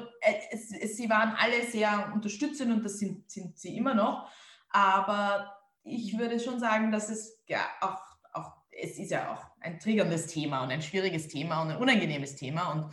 es, 0.50 0.72
es, 0.72 0.96
sie 0.96 1.08
waren 1.10 1.34
alle 1.36 1.62
sehr 1.64 2.10
unterstützend 2.14 2.72
und 2.72 2.84
das 2.84 2.98
sind, 2.98 3.30
sind 3.30 3.58
sie 3.58 3.76
immer 3.76 3.94
noch. 3.94 4.30
Aber 4.70 5.56
ich 5.84 6.18
würde 6.18 6.40
schon 6.40 6.60
sagen, 6.60 6.90
dass 6.90 7.10
es 7.10 7.42
ja 7.46 7.60
auch, 7.80 8.00
auch, 8.32 8.52
es 8.70 8.98
ist 8.98 9.10
ja 9.10 9.32
auch 9.32 9.46
ein 9.60 9.78
triggerndes 9.78 10.26
Thema 10.26 10.62
und 10.62 10.70
ein 10.70 10.82
schwieriges 10.82 11.28
Thema 11.28 11.62
und 11.62 11.70
ein 11.70 11.76
unangenehmes 11.78 12.36
Thema. 12.36 12.72
Und 12.72 12.92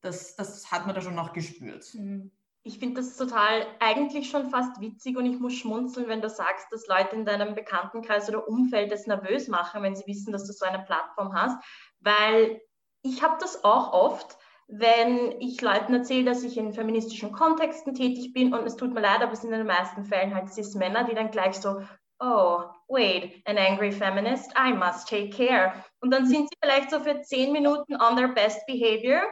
das, 0.00 0.36
das 0.36 0.70
hat 0.70 0.86
man 0.86 0.94
da 0.94 1.00
schon 1.00 1.14
noch 1.14 1.32
gespürt. 1.32 1.94
Mhm 1.94 2.30
ich 2.64 2.78
finde 2.78 3.00
das 3.00 3.16
total 3.16 3.66
eigentlich 3.80 4.30
schon 4.30 4.50
fast 4.50 4.80
witzig 4.80 5.16
und 5.16 5.26
ich 5.26 5.38
muss 5.40 5.54
schmunzeln, 5.54 6.08
wenn 6.08 6.20
du 6.20 6.28
sagst, 6.28 6.66
dass 6.70 6.86
Leute 6.86 7.16
in 7.16 7.24
deinem 7.24 7.54
Bekanntenkreis 7.54 8.28
oder 8.28 8.46
Umfeld 8.46 8.92
es 8.92 9.06
nervös 9.06 9.48
machen, 9.48 9.82
wenn 9.82 9.96
sie 9.96 10.06
wissen, 10.06 10.32
dass 10.32 10.46
du 10.46 10.52
so 10.52 10.64
eine 10.64 10.84
Plattform 10.84 11.34
hast, 11.34 11.62
weil 12.00 12.60
ich 13.02 13.22
habe 13.22 13.36
das 13.40 13.64
auch 13.64 13.92
oft, 13.92 14.38
wenn 14.68 15.40
ich 15.40 15.60
Leuten 15.60 15.92
erzähle, 15.92 16.24
dass 16.24 16.44
ich 16.44 16.56
in 16.56 16.72
feministischen 16.72 17.32
Kontexten 17.32 17.94
tätig 17.94 18.32
bin 18.32 18.54
und 18.54 18.64
es 18.64 18.76
tut 18.76 18.94
mir 18.94 19.00
leid, 19.00 19.22
aber 19.22 19.32
es 19.32 19.40
sind 19.40 19.52
in 19.52 19.58
den 19.58 19.66
meisten 19.66 20.04
Fällen 20.04 20.34
halt 20.34 20.52
Cis-Männer, 20.52 21.04
die 21.04 21.14
dann 21.14 21.32
gleich 21.32 21.56
so, 21.56 21.82
oh, 22.20 22.62
wait, 22.88 23.42
an 23.46 23.58
angry 23.58 23.90
feminist, 23.90 24.52
I 24.56 24.72
must 24.72 25.08
take 25.08 25.30
care. 25.30 25.74
Und 26.00 26.12
dann 26.12 26.26
sind 26.26 26.48
sie 26.48 26.56
vielleicht 26.62 26.90
so 26.90 27.00
für 27.00 27.20
zehn 27.22 27.52
Minuten 27.52 28.00
on 28.00 28.16
their 28.16 28.28
best 28.28 28.64
behavior. 28.66 29.22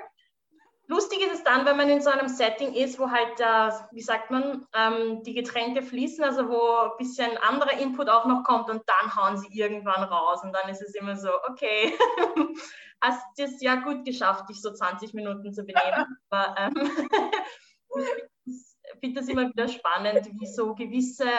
Lustig 0.91 1.21
ist 1.21 1.35
es 1.35 1.45
dann, 1.45 1.65
wenn 1.67 1.77
man 1.77 1.89
in 1.89 2.01
so 2.01 2.11
einem 2.11 2.27
Setting 2.27 2.75
ist, 2.75 2.99
wo 2.99 3.09
halt, 3.09 3.39
äh, 3.39 3.71
wie 3.93 4.03
sagt 4.03 4.33
man, 4.33 4.67
ähm, 4.75 5.23
die 5.23 5.35
Getränke 5.35 5.83
fließen, 5.83 6.25
also 6.25 6.49
wo 6.49 6.91
ein 6.91 6.99
bisschen 6.99 7.37
anderer 7.39 7.79
Input 7.79 8.09
auch 8.09 8.25
noch 8.25 8.43
kommt 8.43 8.69
und 8.69 8.83
dann 8.87 9.15
hauen 9.15 9.39
sie 9.39 9.57
irgendwann 9.57 10.03
raus 10.03 10.43
und 10.43 10.53
dann 10.53 10.69
ist 10.69 10.83
es 10.83 10.97
immer 10.97 11.15
so, 11.15 11.31
okay, 11.49 11.97
hast 13.01 13.39
es 13.39 13.63
ja 13.63 13.77
gut 13.77 14.05
geschafft, 14.05 14.49
dich 14.49 14.61
so 14.61 14.73
20 14.73 15.15
Minuten 15.15 15.53
zu 15.53 15.63
benehmen. 15.63 16.19
Aber 16.31 16.57
ähm, 16.59 16.75
ich 18.45 18.77
finde 18.99 19.21
das 19.21 19.29
immer 19.29 19.49
wieder 19.49 19.69
spannend, 19.69 20.29
wie 20.41 20.47
so 20.47 20.75
gewisse 20.75 21.31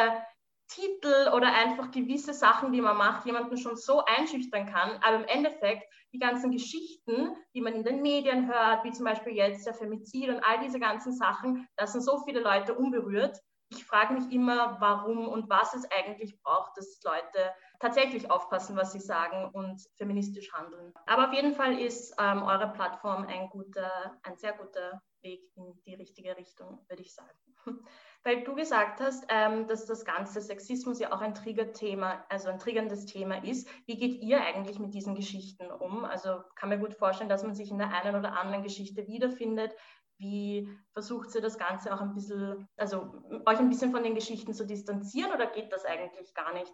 Titel 0.70 1.30
oder 1.36 1.54
einfach 1.54 1.92
gewisse 1.92 2.34
Sachen, 2.34 2.72
die 2.72 2.80
man 2.80 2.96
macht, 2.96 3.26
jemanden 3.26 3.58
schon 3.58 3.76
so 3.76 4.06
einschüchtern 4.06 4.66
kann. 4.66 4.92
Aber 5.04 5.18
im 5.18 5.26
Endeffekt, 5.26 5.84
die 6.14 6.20
ganzen 6.20 6.52
Geschichten, 6.52 7.36
die 7.54 7.62
man 7.62 7.74
in 7.74 7.84
den 7.84 8.02
Medien 8.02 8.48
hört, 8.48 8.84
wie 8.84 8.92
zum 8.92 9.06
Beispiel 9.06 9.34
jetzt 9.34 9.66
der 9.66 9.74
Femizid 9.74 10.30
und 10.30 10.44
all 10.44 10.60
diese 10.60 10.80
ganzen 10.80 11.14
Sachen, 11.14 11.68
da 11.78 11.88
sind 11.88 12.02
so 12.02 12.20
viele 12.26 12.42
Leute 12.42 12.76
unberührt. 12.76 13.40
Ich 13.70 13.86
frage 13.86 14.14
mich 14.14 14.30
immer, 14.34 14.76
warum 14.82 15.30
und 15.30 15.50
was 15.50 15.74
es 15.74 15.90
eigentlich 15.92 16.38
braucht, 16.44 16.76
dass 16.76 17.00
Leute 17.04 17.54
tatsächlich 17.80 18.30
aufpassen, 18.30 18.76
was 18.76 18.92
sie 18.92 19.00
sagen 19.00 19.50
und 19.54 19.82
feministisch 19.96 20.52
handeln. 20.52 20.94
Aber 21.06 21.30
auf 21.30 21.34
jeden 21.34 21.54
Fall 21.54 21.80
ist 21.80 22.14
ähm, 22.20 22.44
eure 22.44 22.74
Plattform 22.74 23.26
ein, 23.28 23.50
guter, 23.50 24.20
ein 24.24 24.36
sehr 24.38 24.54
guter 24.54 25.02
Weg 25.22 25.42
in 25.56 25.82
die 25.86 25.94
richtige 25.94 26.36
Richtung, 26.36 26.86
würde 26.90 27.02
ich 27.02 27.14
sagen. 27.14 27.38
Weil 28.24 28.44
du 28.44 28.54
gesagt 28.54 29.00
hast, 29.00 29.26
ähm, 29.30 29.68
dass 29.68 29.88
das 29.88 30.06
ganze 30.06 30.42
Sexismus 30.42 31.00
ja 31.00 31.12
auch 31.12 31.22
ein 31.22 31.34
Triggerthema, 31.34 32.24
also 32.30 32.50
ein 32.50 32.60
triggerndes 32.60 33.06
Thema 33.08 33.44
ist. 33.44 33.68
Wie 33.88 33.98
geht 33.98 34.22
ihr 34.22 34.42
eigentlich 34.42 34.78
mit 34.78 34.94
diesen 34.94 35.16
Geschichten 35.16 35.72
um? 35.72 36.06
Also 36.06 36.44
kann 36.56 36.70
mir 36.70 36.78
gut 36.78 36.94
vorstellen, 36.94 37.30
dass 37.30 37.44
man 37.44 37.56
sich 37.56 37.72
in 37.72 37.80
der 37.80 37.92
einen 37.92 38.16
oder 38.16 38.40
anderen 38.40 38.64
Geschichte 38.64 39.08
wiederfindet. 39.08 39.74
Wie 40.20 40.70
versucht 40.94 41.34
ihr 41.34 41.42
das 41.42 41.58
Ganze 41.58 41.92
auch 41.92 42.02
ein 42.02 42.14
bisschen, 42.14 42.68
also 42.78 43.24
euch 43.48 43.58
ein 43.58 43.70
bisschen 43.70 43.92
von 43.92 44.04
den 44.04 44.14
Geschichten 44.14 44.54
zu 44.54 44.68
distanzieren 44.68 45.32
oder 45.34 45.48
geht 45.48 45.74
das 45.74 45.84
eigentlich 45.84 46.36
gar 46.36 46.54
nicht? 46.54 46.72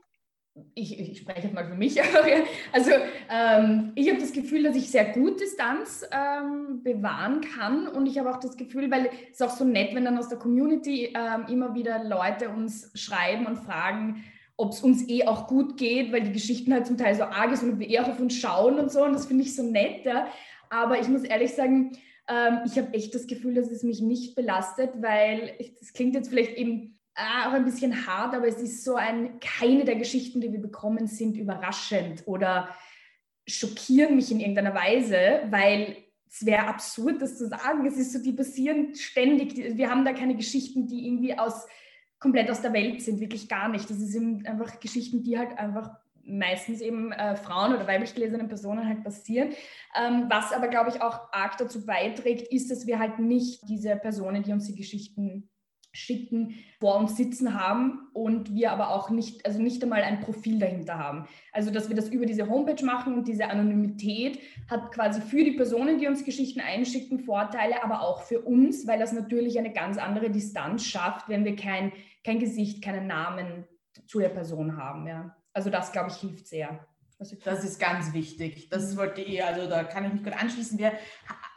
Ich, 0.73 0.99
ich 0.99 1.17
spreche 1.19 1.43
jetzt 1.43 1.53
mal 1.53 1.65
für 1.65 1.75
mich, 1.75 1.99
also 2.71 2.91
ähm, 3.31 3.91
ich 3.95 4.09
habe 4.09 4.19
das 4.19 4.31
Gefühl, 4.31 4.63
dass 4.63 4.75
ich 4.75 4.89
sehr 4.89 5.05
gut 5.05 5.39
Distanz 5.39 6.05
ähm, 6.11 6.83
bewahren 6.83 7.41
kann. 7.41 7.87
Und 7.87 8.05
ich 8.05 8.17
habe 8.17 8.29
auch 8.29 8.39
das 8.39 8.57
Gefühl, 8.57 8.91
weil 8.91 9.09
es 9.31 9.39
ist 9.39 9.43
auch 9.43 9.55
so 9.55 9.65
nett, 9.65 9.95
wenn 9.95 10.05
dann 10.05 10.17
aus 10.17 10.29
der 10.29 10.37
Community 10.37 11.13
ähm, 11.15 11.45
immer 11.49 11.73
wieder 11.73 12.03
Leute 12.03 12.49
uns 12.49 12.91
schreiben 12.93 13.45
und 13.45 13.57
fragen, 13.57 14.23
ob 14.55 14.71
es 14.71 14.81
uns 14.81 15.07
eh 15.07 15.25
auch 15.25 15.47
gut 15.47 15.77
geht, 15.77 16.11
weil 16.11 16.21
die 16.21 16.31
Geschichten 16.31 16.73
halt 16.73 16.87
zum 16.87 16.97
Teil 16.97 17.15
so 17.15 17.23
arg 17.23 17.55
sind 17.55 17.73
und 17.73 17.79
wir 17.79 17.89
eh 17.89 17.99
auch 17.99 18.09
auf 18.09 18.19
uns 18.19 18.35
schauen 18.35 18.79
und 18.79 18.91
so. 18.91 19.03
Und 19.03 19.13
das 19.13 19.27
finde 19.27 19.43
ich 19.43 19.55
so 19.55 19.63
nett, 19.63 20.05
ja. 20.05 20.27
aber 20.69 20.99
ich 20.99 21.07
muss 21.07 21.23
ehrlich 21.23 21.53
sagen, 21.53 21.91
ähm, 22.27 22.59
ich 22.65 22.77
habe 22.77 22.93
echt 22.93 23.13
das 23.15 23.27
Gefühl, 23.27 23.53
dass 23.53 23.71
es 23.71 23.83
mich 23.83 24.01
nicht 24.01 24.35
belastet, 24.35 24.91
weil 25.01 25.53
das 25.79 25.93
klingt 25.93 26.15
jetzt 26.15 26.29
vielleicht 26.29 26.57
eben 26.57 26.96
auch 27.17 27.53
ein 27.53 27.65
bisschen 27.65 28.05
hart, 28.05 28.35
aber 28.35 28.47
es 28.47 28.57
ist 28.57 28.83
so 28.83 28.95
ein, 28.95 29.39
keine 29.39 29.85
der 29.85 29.95
Geschichten, 29.95 30.39
die 30.39 30.51
wir 30.51 30.61
bekommen, 30.61 31.07
sind 31.07 31.35
überraschend 31.35 32.23
oder 32.27 32.69
schockieren 33.47 34.15
mich 34.15 34.31
in 34.31 34.39
irgendeiner 34.39 34.75
Weise, 34.75 35.41
weil 35.49 35.97
es 36.29 36.45
wäre 36.45 36.67
absurd, 36.67 37.21
das 37.21 37.37
zu 37.37 37.47
sagen. 37.47 37.85
Es 37.85 37.97
ist 37.97 38.13
so, 38.13 38.21
die 38.21 38.33
passieren 38.33 38.93
ständig. 38.93 39.55
Wir 39.55 39.89
haben 39.89 40.05
da 40.05 40.13
keine 40.13 40.35
Geschichten, 40.35 40.87
die 40.87 41.07
irgendwie 41.07 41.37
aus 41.37 41.65
komplett 42.19 42.51
aus 42.51 42.61
der 42.61 42.73
Welt 42.73 43.01
sind, 43.01 43.19
wirklich 43.19 43.47
gar 43.47 43.69
nicht. 43.69 43.89
Das 43.89 43.97
sind 43.97 44.47
einfach 44.47 44.79
Geschichten, 44.79 45.23
die 45.23 45.37
halt 45.37 45.57
einfach 45.57 45.91
meistens 46.23 46.81
eben 46.81 47.11
äh, 47.13 47.35
Frauen 47.35 47.73
oder 47.73 47.87
weiblich 47.87 48.13
gelesenen 48.13 48.49
Personen 48.49 48.87
halt 48.87 49.03
passieren. 49.03 49.53
Ähm, 49.95 50.25
was 50.29 50.51
aber, 50.51 50.67
glaube 50.67 50.89
ich, 50.89 51.01
auch 51.01 51.31
arg 51.31 51.57
dazu 51.57 51.85
beiträgt, 51.85 52.51
ist, 52.51 52.69
dass 52.69 52.85
wir 52.85 52.99
halt 52.99 53.19
nicht 53.19 53.61
diese 53.69 53.95
Personen, 53.95 54.43
die 54.43 54.51
uns 54.51 54.65
die 54.65 54.75
Geschichten 54.75 55.49
schicken, 55.97 56.55
vor 56.79 56.97
uns 56.97 57.17
sitzen 57.17 57.59
haben 57.59 58.07
und 58.13 58.53
wir 58.53 58.71
aber 58.71 58.91
auch 58.91 59.09
nicht, 59.09 59.45
also 59.45 59.61
nicht 59.61 59.81
einmal 59.83 60.03
ein 60.03 60.19
Profil 60.19 60.59
dahinter 60.59 60.97
haben. 60.97 61.27
Also 61.51 61.71
dass 61.71 61.89
wir 61.89 61.95
das 61.95 62.09
über 62.09 62.25
diese 62.25 62.49
Homepage 62.49 62.85
machen 62.85 63.15
und 63.15 63.27
diese 63.27 63.49
Anonymität 63.49 64.39
hat 64.69 64.91
quasi 64.91 65.21
für 65.21 65.43
die 65.43 65.53
Personen, 65.53 65.99
die 65.99 66.07
uns 66.07 66.23
Geschichten 66.23 66.59
einschicken, 66.59 67.19
Vorteile, 67.19 67.83
aber 67.83 68.01
auch 68.01 68.21
für 68.21 68.41
uns, 68.41 68.87
weil 68.87 68.99
das 68.99 69.11
natürlich 69.11 69.57
eine 69.57 69.73
ganz 69.73 69.97
andere 69.97 70.29
Distanz 70.29 70.85
schafft, 70.85 71.29
wenn 71.29 71.45
wir 71.45 71.55
kein, 71.55 71.91
kein 72.23 72.39
Gesicht, 72.39 72.83
keinen 72.83 73.07
Namen 73.07 73.65
zu 74.05 74.19
der 74.19 74.29
Person 74.29 74.77
haben. 74.77 75.07
Ja. 75.07 75.35
Also 75.53 75.69
das, 75.69 75.91
glaube 75.91 76.09
ich, 76.11 76.17
hilft 76.17 76.47
sehr. 76.47 76.85
Das 77.19 77.63
ist 77.63 77.79
ganz 77.79 78.13
wichtig. 78.13 78.69
Das 78.69 78.93
mhm. 78.93 78.97
wollte 78.97 79.21
ich, 79.21 79.43
also 79.43 79.67
da 79.67 79.83
kann 79.83 80.05
ich 80.05 80.13
mich 80.13 80.23
gut 80.23 80.33
anschließen. 80.33 80.77
Wir 80.77 80.93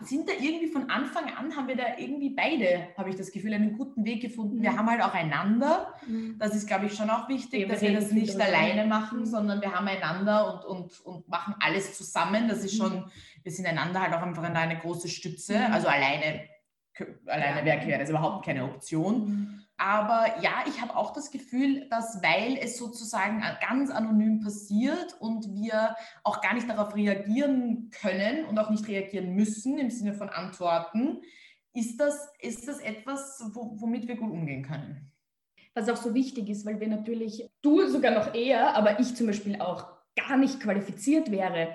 sind 0.01 0.27
da 0.27 0.33
irgendwie 0.41 0.69
von 0.69 0.89
Anfang 0.89 1.25
an, 1.35 1.55
haben 1.55 1.69
wir 1.69 1.77
da 1.77 1.99
irgendwie 1.99 2.31
beide, 2.31 2.89
habe 2.97 3.11
ich 3.11 3.17
das 3.17 3.31
Gefühl, 3.31 3.53
einen 3.53 3.77
guten 3.77 4.07
Weg 4.07 4.23
gefunden. 4.23 4.59
Mhm. 4.59 4.63
Wir 4.63 4.75
haben 4.75 4.89
halt 4.89 5.03
auch 5.03 5.13
einander. 5.13 5.95
Mhm. 6.07 6.37
Das 6.39 6.55
ist, 6.55 6.67
glaube 6.67 6.87
ich, 6.87 6.95
schon 6.95 7.11
auch 7.11 7.29
wichtig, 7.29 7.69
dass 7.69 7.83
wir 7.83 7.93
das 7.93 8.11
nicht 8.11 8.41
alleine 8.41 8.87
machen, 8.87 9.21
mhm. 9.21 9.27
sondern 9.27 9.61
wir 9.61 9.75
haben 9.75 9.87
einander 9.87 10.65
und, 10.65 10.65
und, 10.65 11.01
und 11.01 11.29
machen 11.29 11.55
alles 11.61 11.97
zusammen. 11.97 12.49
Das 12.49 12.65
ist 12.65 12.75
mhm. 12.75 12.79
schon, 12.79 13.11
wir 13.43 13.53
sind 13.53 13.67
einander 13.67 14.01
halt 14.01 14.15
auch 14.15 14.23
einfach 14.23 14.43
eine 14.43 14.79
große 14.79 15.09
Stütze. 15.09 15.59
Mhm. 15.59 15.75
Also 15.75 15.89
alleine, 15.89 16.49
alleine 17.27 17.69
ja. 17.69 17.87
wäre 17.87 18.01
das 18.01 18.09
überhaupt 18.09 18.47
keine 18.47 18.65
Option. 18.65 19.67
Aber 19.81 20.27
ja, 20.43 20.63
ich 20.69 20.83
habe 20.83 20.95
auch 20.95 21.15
das 21.15 21.31
Gefühl, 21.31 21.89
dass 21.89 22.23
weil 22.23 22.59
es 22.61 22.77
sozusagen 22.77 23.43
ganz 23.67 23.91
anonym 23.91 24.41
passiert 24.41 25.17
und 25.21 25.55
wir 25.55 25.97
auch 26.23 26.43
gar 26.43 26.53
nicht 26.53 26.69
darauf 26.69 26.95
reagieren 26.95 27.89
können 27.91 28.45
und 28.45 28.59
auch 28.59 28.69
nicht 28.69 28.87
reagieren 28.89 29.35
müssen 29.35 29.79
im 29.79 29.89
Sinne 29.89 30.13
von 30.13 30.29
Antworten, 30.29 31.23
ist 31.73 31.99
das, 31.99 32.29
ist 32.41 32.69
das 32.69 32.81
etwas, 32.81 33.43
womit 33.55 34.07
wir 34.07 34.17
gut 34.17 34.31
umgehen 34.31 34.65
können. 34.65 35.11
Was 35.73 35.89
auch 35.89 35.97
so 35.97 36.13
wichtig 36.13 36.51
ist, 36.51 36.67
weil 36.67 36.79
wir 36.79 36.89
natürlich, 36.89 37.49
du 37.63 37.87
sogar 37.89 38.13
noch 38.13 38.35
eher, 38.35 38.77
aber 38.77 39.01
ich 39.01 39.17
zum 39.17 39.29
Beispiel 39.29 39.63
auch 39.63 39.87
gar 40.15 40.37
nicht 40.37 40.61
qualifiziert 40.61 41.31
wäre, 41.31 41.75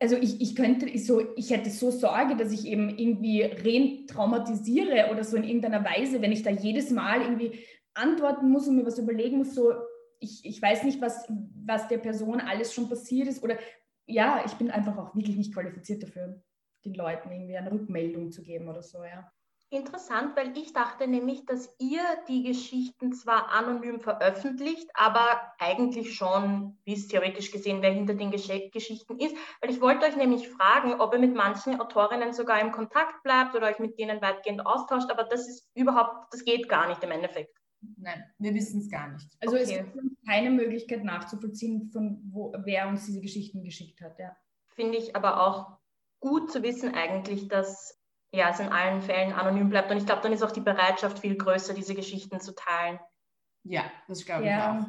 also 0.00 0.16
ich, 0.16 0.40
ich 0.40 0.56
könnte 0.56 0.96
so, 0.98 1.22
ich 1.36 1.50
hätte 1.50 1.70
so 1.70 1.90
Sorge, 1.90 2.36
dass 2.36 2.52
ich 2.52 2.66
eben 2.66 2.88
irgendwie 2.88 3.42
retraumatisiere 3.42 5.10
oder 5.10 5.24
so 5.24 5.36
in 5.36 5.44
irgendeiner 5.44 5.84
Weise, 5.84 6.22
wenn 6.22 6.32
ich 6.32 6.42
da 6.42 6.50
jedes 6.50 6.90
Mal 6.90 7.22
irgendwie 7.22 7.58
antworten 7.94 8.50
muss 8.50 8.68
und 8.68 8.76
mir 8.76 8.86
was 8.86 8.98
überlegen 8.98 9.38
muss, 9.38 9.54
so 9.54 9.72
ich, 10.20 10.44
ich 10.44 10.60
weiß 10.60 10.84
nicht, 10.84 11.00
was, 11.00 11.26
was 11.64 11.88
der 11.88 11.98
Person 11.98 12.40
alles 12.40 12.74
schon 12.74 12.88
passiert 12.88 13.28
ist 13.28 13.42
oder 13.42 13.58
ja, 14.06 14.42
ich 14.44 14.52
bin 14.54 14.70
einfach 14.70 14.96
auch 14.98 15.14
wirklich 15.14 15.36
nicht 15.36 15.54
qualifiziert 15.54 16.02
dafür, 16.02 16.42
den 16.84 16.94
Leuten 16.94 17.30
irgendwie 17.30 17.56
eine 17.56 17.72
Rückmeldung 17.72 18.30
zu 18.30 18.42
geben 18.42 18.68
oder 18.68 18.82
so, 18.82 19.04
ja. 19.04 19.30
Interessant, 19.72 20.36
weil 20.36 20.58
ich 20.58 20.72
dachte 20.72 21.06
nämlich, 21.06 21.46
dass 21.46 21.72
ihr 21.78 22.02
die 22.26 22.42
Geschichten 22.42 23.12
zwar 23.12 23.50
anonym 23.52 24.00
veröffentlicht, 24.00 24.90
aber 24.94 25.52
eigentlich 25.60 26.16
schon 26.16 26.76
wisst, 26.84 27.12
theoretisch 27.12 27.52
gesehen, 27.52 27.80
wer 27.80 27.92
hinter 27.92 28.14
den 28.14 28.32
Gesch 28.32 28.50
Geschichten 28.72 29.20
ist. 29.20 29.36
Weil 29.60 29.70
ich 29.70 29.80
wollte 29.80 30.06
euch 30.06 30.16
nämlich 30.16 30.48
fragen, 30.48 31.00
ob 31.00 31.12
ihr 31.12 31.20
mit 31.20 31.36
manchen 31.36 31.80
Autorinnen 31.80 32.32
sogar 32.32 32.60
im 32.60 32.72
Kontakt 32.72 33.22
bleibt 33.22 33.54
oder 33.54 33.68
euch 33.68 33.78
mit 33.78 33.96
denen 33.96 34.20
weitgehend 34.20 34.66
austauscht, 34.66 35.08
aber 35.08 35.22
das 35.22 35.48
ist 35.48 35.70
überhaupt, 35.76 36.32
das 36.32 36.44
geht 36.44 36.68
gar 36.68 36.88
nicht 36.88 37.04
im 37.04 37.12
Endeffekt. 37.12 37.56
Nein, 37.96 38.24
wir 38.38 38.52
wissen 38.52 38.80
es 38.80 38.90
gar 38.90 39.12
nicht. 39.12 39.28
Also 39.40 39.54
okay. 39.54 39.62
es 39.62 39.70
gibt 39.70 40.26
keine 40.26 40.50
Möglichkeit 40.50 41.04
nachzuvollziehen, 41.04 41.90
von 41.92 42.20
wo, 42.32 42.52
wer 42.64 42.88
uns 42.88 43.06
diese 43.06 43.20
Geschichten 43.20 43.62
geschickt 43.62 44.00
hat. 44.00 44.18
Ja. 44.18 44.36
Finde 44.74 44.98
ich 44.98 45.14
aber 45.14 45.46
auch 45.46 45.78
gut 46.18 46.50
zu 46.50 46.64
wissen 46.64 46.92
eigentlich, 46.92 47.46
dass 47.46 47.99
ja, 48.32 48.50
es 48.50 48.60
in 48.60 48.68
allen 48.68 49.02
Fällen 49.02 49.32
anonym 49.32 49.70
bleibt. 49.70 49.90
Und 49.90 49.98
ich 49.98 50.06
glaube, 50.06 50.22
dann 50.22 50.32
ist 50.32 50.42
auch 50.42 50.52
die 50.52 50.60
Bereitschaft 50.60 51.18
viel 51.18 51.36
größer, 51.36 51.74
diese 51.74 51.94
Geschichten 51.94 52.40
zu 52.40 52.54
teilen. 52.54 52.98
Ja, 53.64 53.84
das 54.08 54.24
glaube 54.24 54.44
ich 54.44 54.50
ja. 54.50 54.78
auch. 54.78 54.86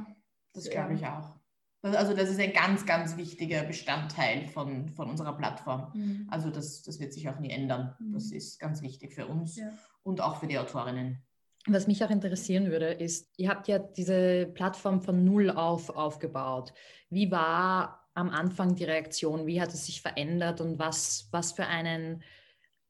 Das 0.53 0.69
glaube 0.69 0.93
ich 0.93 1.05
auch. 1.05 1.41
Also 1.83 2.13
das 2.13 2.29
ist 2.29 2.39
ein 2.39 2.53
ganz, 2.53 2.85
ganz 2.85 3.17
wichtiger 3.17 3.63
Bestandteil 3.63 4.45
von, 4.47 4.89
von 4.89 5.09
unserer 5.09 5.35
Plattform. 5.35 5.91
Mhm. 5.93 6.27
Also 6.29 6.51
das, 6.51 6.83
das 6.83 6.99
wird 6.99 7.11
sich 7.11 7.27
auch 7.27 7.39
nie 7.39 7.49
ändern. 7.49 7.95
Mhm. 7.99 8.13
Das 8.13 8.31
ist 8.31 8.59
ganz 8.59 8.83
wichtig 8.83 9.13
für 9.13 9.25
uns 9.25 9.57
ja. 9.57 9.69
und 10.03 10.21
auch 10.21 10.37
für 10.37 10.47
die 10.47 10.59
Autorinnen. 10.59 11.23
Was 11.67 11.87
mich 11.87 12.03
auch 12.03 12.09
interessieren 12.09 12.71
würde, 12.71 12.87
ist, 12.87 13.29
ihr 13.37 13.49
habt 13.49 13.67
ja 13.67 13.79
diese 13.79 14.47
Plattform 14.47 15.01
von 15.01 15.23
Null 15.23 15.49
auf 15.49 15.89
aufgebaut. 15.89 16.73
Wie 17.09 17.31
war 17.31 18.07
am 18.13 18.29
Anfang 18.29 18.75
die 18.75 18.83
Reaktion? 18.83 19.47
Wie 19.47 19.61
hat 19.61 19.73
es 19.73 19.85
sich 19.85 20.01
verändert 20.01 20.61
und 20.61 20.79
was, 20.79 21.29
was 21.31 21.51
für 21.51 21.65
einen 21.65 22.23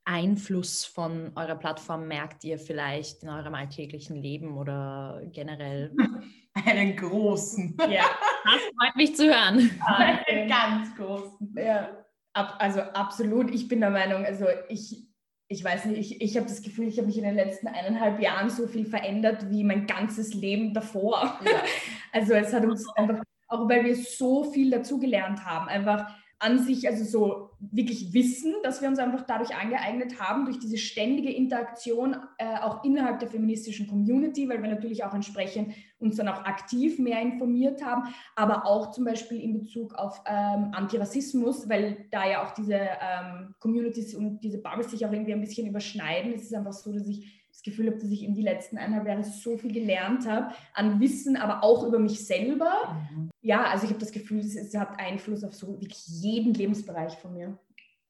Einfluss 0.05 0.83
von 0.85 1.31
eurer 1.35 1.55
Plattform 1.55 2.07
merkt 2.07 2.43
ihr 2.43 2.57
vielleicht 2.57 3.23
in 3.23 3.29
eurem 3.29 3.53
alltäglichen 3.53 4.15
Leben 4.15 4.57
oder 4.57 5.21
generell? 5.31 5.95
Einen 6.65 6.95
großen. 6.95 7.77
Ja, 7.89 8.05
das 8.43 8.61
freut 8.77 8.95
mich 8.95 9.15
zu 9.15 9.25
hören. 9.25 9.71
Einen 9.85 10.49
ganz 10.49 10.95
großen. 10.95 11.55
Ja, 11.55 12.05
ab, 12.33 12.55
also 12.59 12.81
absolut. 12.81 13.51
Ich 13.51 13.67
bin 13.67 13.79
der 13.79 13.89
Meinung, 13.89 14.25
also 14.25 14.45
ich, 14.67 15.07
ich 15.47 15.63
weiß 15.63 15.85
nicht, 15.85 15.99
ich, 15.99 16.21
ich 16.21 16.35
habe 16.35 16.47
das 16.47 16.61
Gefühl, 16.61 16.87
ich 16.87 16.97
habe 16.97 17.07
mich 17.07 17.17
in 17.17 17.23
den 17.23 17.35
letzten 17.35 17.67
eineinhalb 17.67 18.19
Jahren 18.19 18.49
so 18.49 18.67
viel 18.67 18.85
verändert 18.85 19.49
wie 19.49 19.63
mein 19.63 19.87
ganzes 19.87 20.33
Leben 20.33 20.73
davor. 20.73 21.39
Ja. 21.45 21.51
Also 22.13 22.33
es 22.33 22.51
hat 22.51 22.65
uns 22.65 22.85
einfach, 22.97 23.23
auch 23.47 23.69
weil 23.69 23.85
wir 23.85 23.95
so 23.95 24.43
viel 24.43 24.69
dazugelernt 24.69 25.45
haben, 25.45 25.69
einfach 25.69 26.13
an 26.41 26.57
sich, 26.57 26.87
also 26.87 27.03
so 27.03 27.49
wirklich 27.59 28.13
wissen, 28.13 28.55
dass 28.63 28.81
wir 28.81 28.89
uns 28.89 28.97
einfach 28.97 29.21
dadurch 29.27 29.55
angeeignet 29.55 30.19
haben, 30.19 30.45
durch 30.45 30.57
diese 30.57 30.79
ständige 30.79 31.31
Interaktion 31.31 32.15
äh, 32.39 32.57
auch 32.57 32.83
innerhalb 32.83 33.19
der 33.19 33.29
feministischen 33.29 33.87
Community, 33.87 34.49
weil 34.49 34.63
wir 34.63 34.69
natürlich 34.69 35.03
auch 35.03 35.13
entsprechend 35.13 35.75
uns 35.99 36.15
dann 36.15 36.27
auch 36.27 36.43
aktiv 36.43 36.97
mehr 36.97 37.21
informiert 37.21 37.85
haben, 37.85 38.11
aber 38.35 38.65
auch 38.65 38.89
zum 38.89 39.05
Beispiel 39.05 39.39
in 39.39 39.53
Bezug 39.53 39.93
auf 39.93 40.19
ähm, 40.25 40.71
Antirassismus, 40.71 41.69
weil 41.69 42.07
da 42.09 42.27
ja 42.27 42.43
auch 42.43 42.55
diese 42.55 42.73
ähm, 42.73 43.53
Communities 43.59 44.15
und 44.15 44.39
diese 44.39 44.57
Bubbles 44.57 44.89
sich 44.89 45.05
auch 45.05 45.11
irgendwie 45.11 45.33
ein 45.33 45.41
bisschen 45.41 45.67
überschneiden. 45.67 46.33
Es 46.33 46.41
ist 46.41 46.55
einfach 46.55 46.73
so, 46.73 46.91
dass 46.91 47.07
ich 47.07 47.40
das 47.61 47.71
Gefühl 47.71 47.87
habe, 47.87 47.97
dass 47.97 48.09
ich 48.09 48.23
in 48.23 48.33
die 48.33 48.41
letzten 48.41 48.77
eineinhalb 48.77 49.07
Jahre 49.07 49.23
so 49.23 49.57
viel 49.57 49.71
gelernt 49.71 50.27
habe 50.27 50.53
an 50.73 50.99
Wissen, 50.99 51.35
aber 51.37 51.63
auch 51.63 51.83
über 51.85 51.99
mich 51.99 52.25
selber. 52.25 52.97
Mhm. 53.13 53.29
Ja, 53.41 53.63
also 53.65 53.85
ich 53.85 53.91
habe 53.91 53.99
das 53.99 54.11
Gefühl, 54.11 54.39
es, 54.39 54.55
es, 54.55 54.75
hat 54.75 54.99
Einfluss 54.99 55.43
auf 55.43 55.53
so 55.53 55.67
wirklich 55.67 56.05
jeden 56.07 56.53
Lebensbereich 56.53 57.17
von 57.17 57.33
mir. 57.33 57.57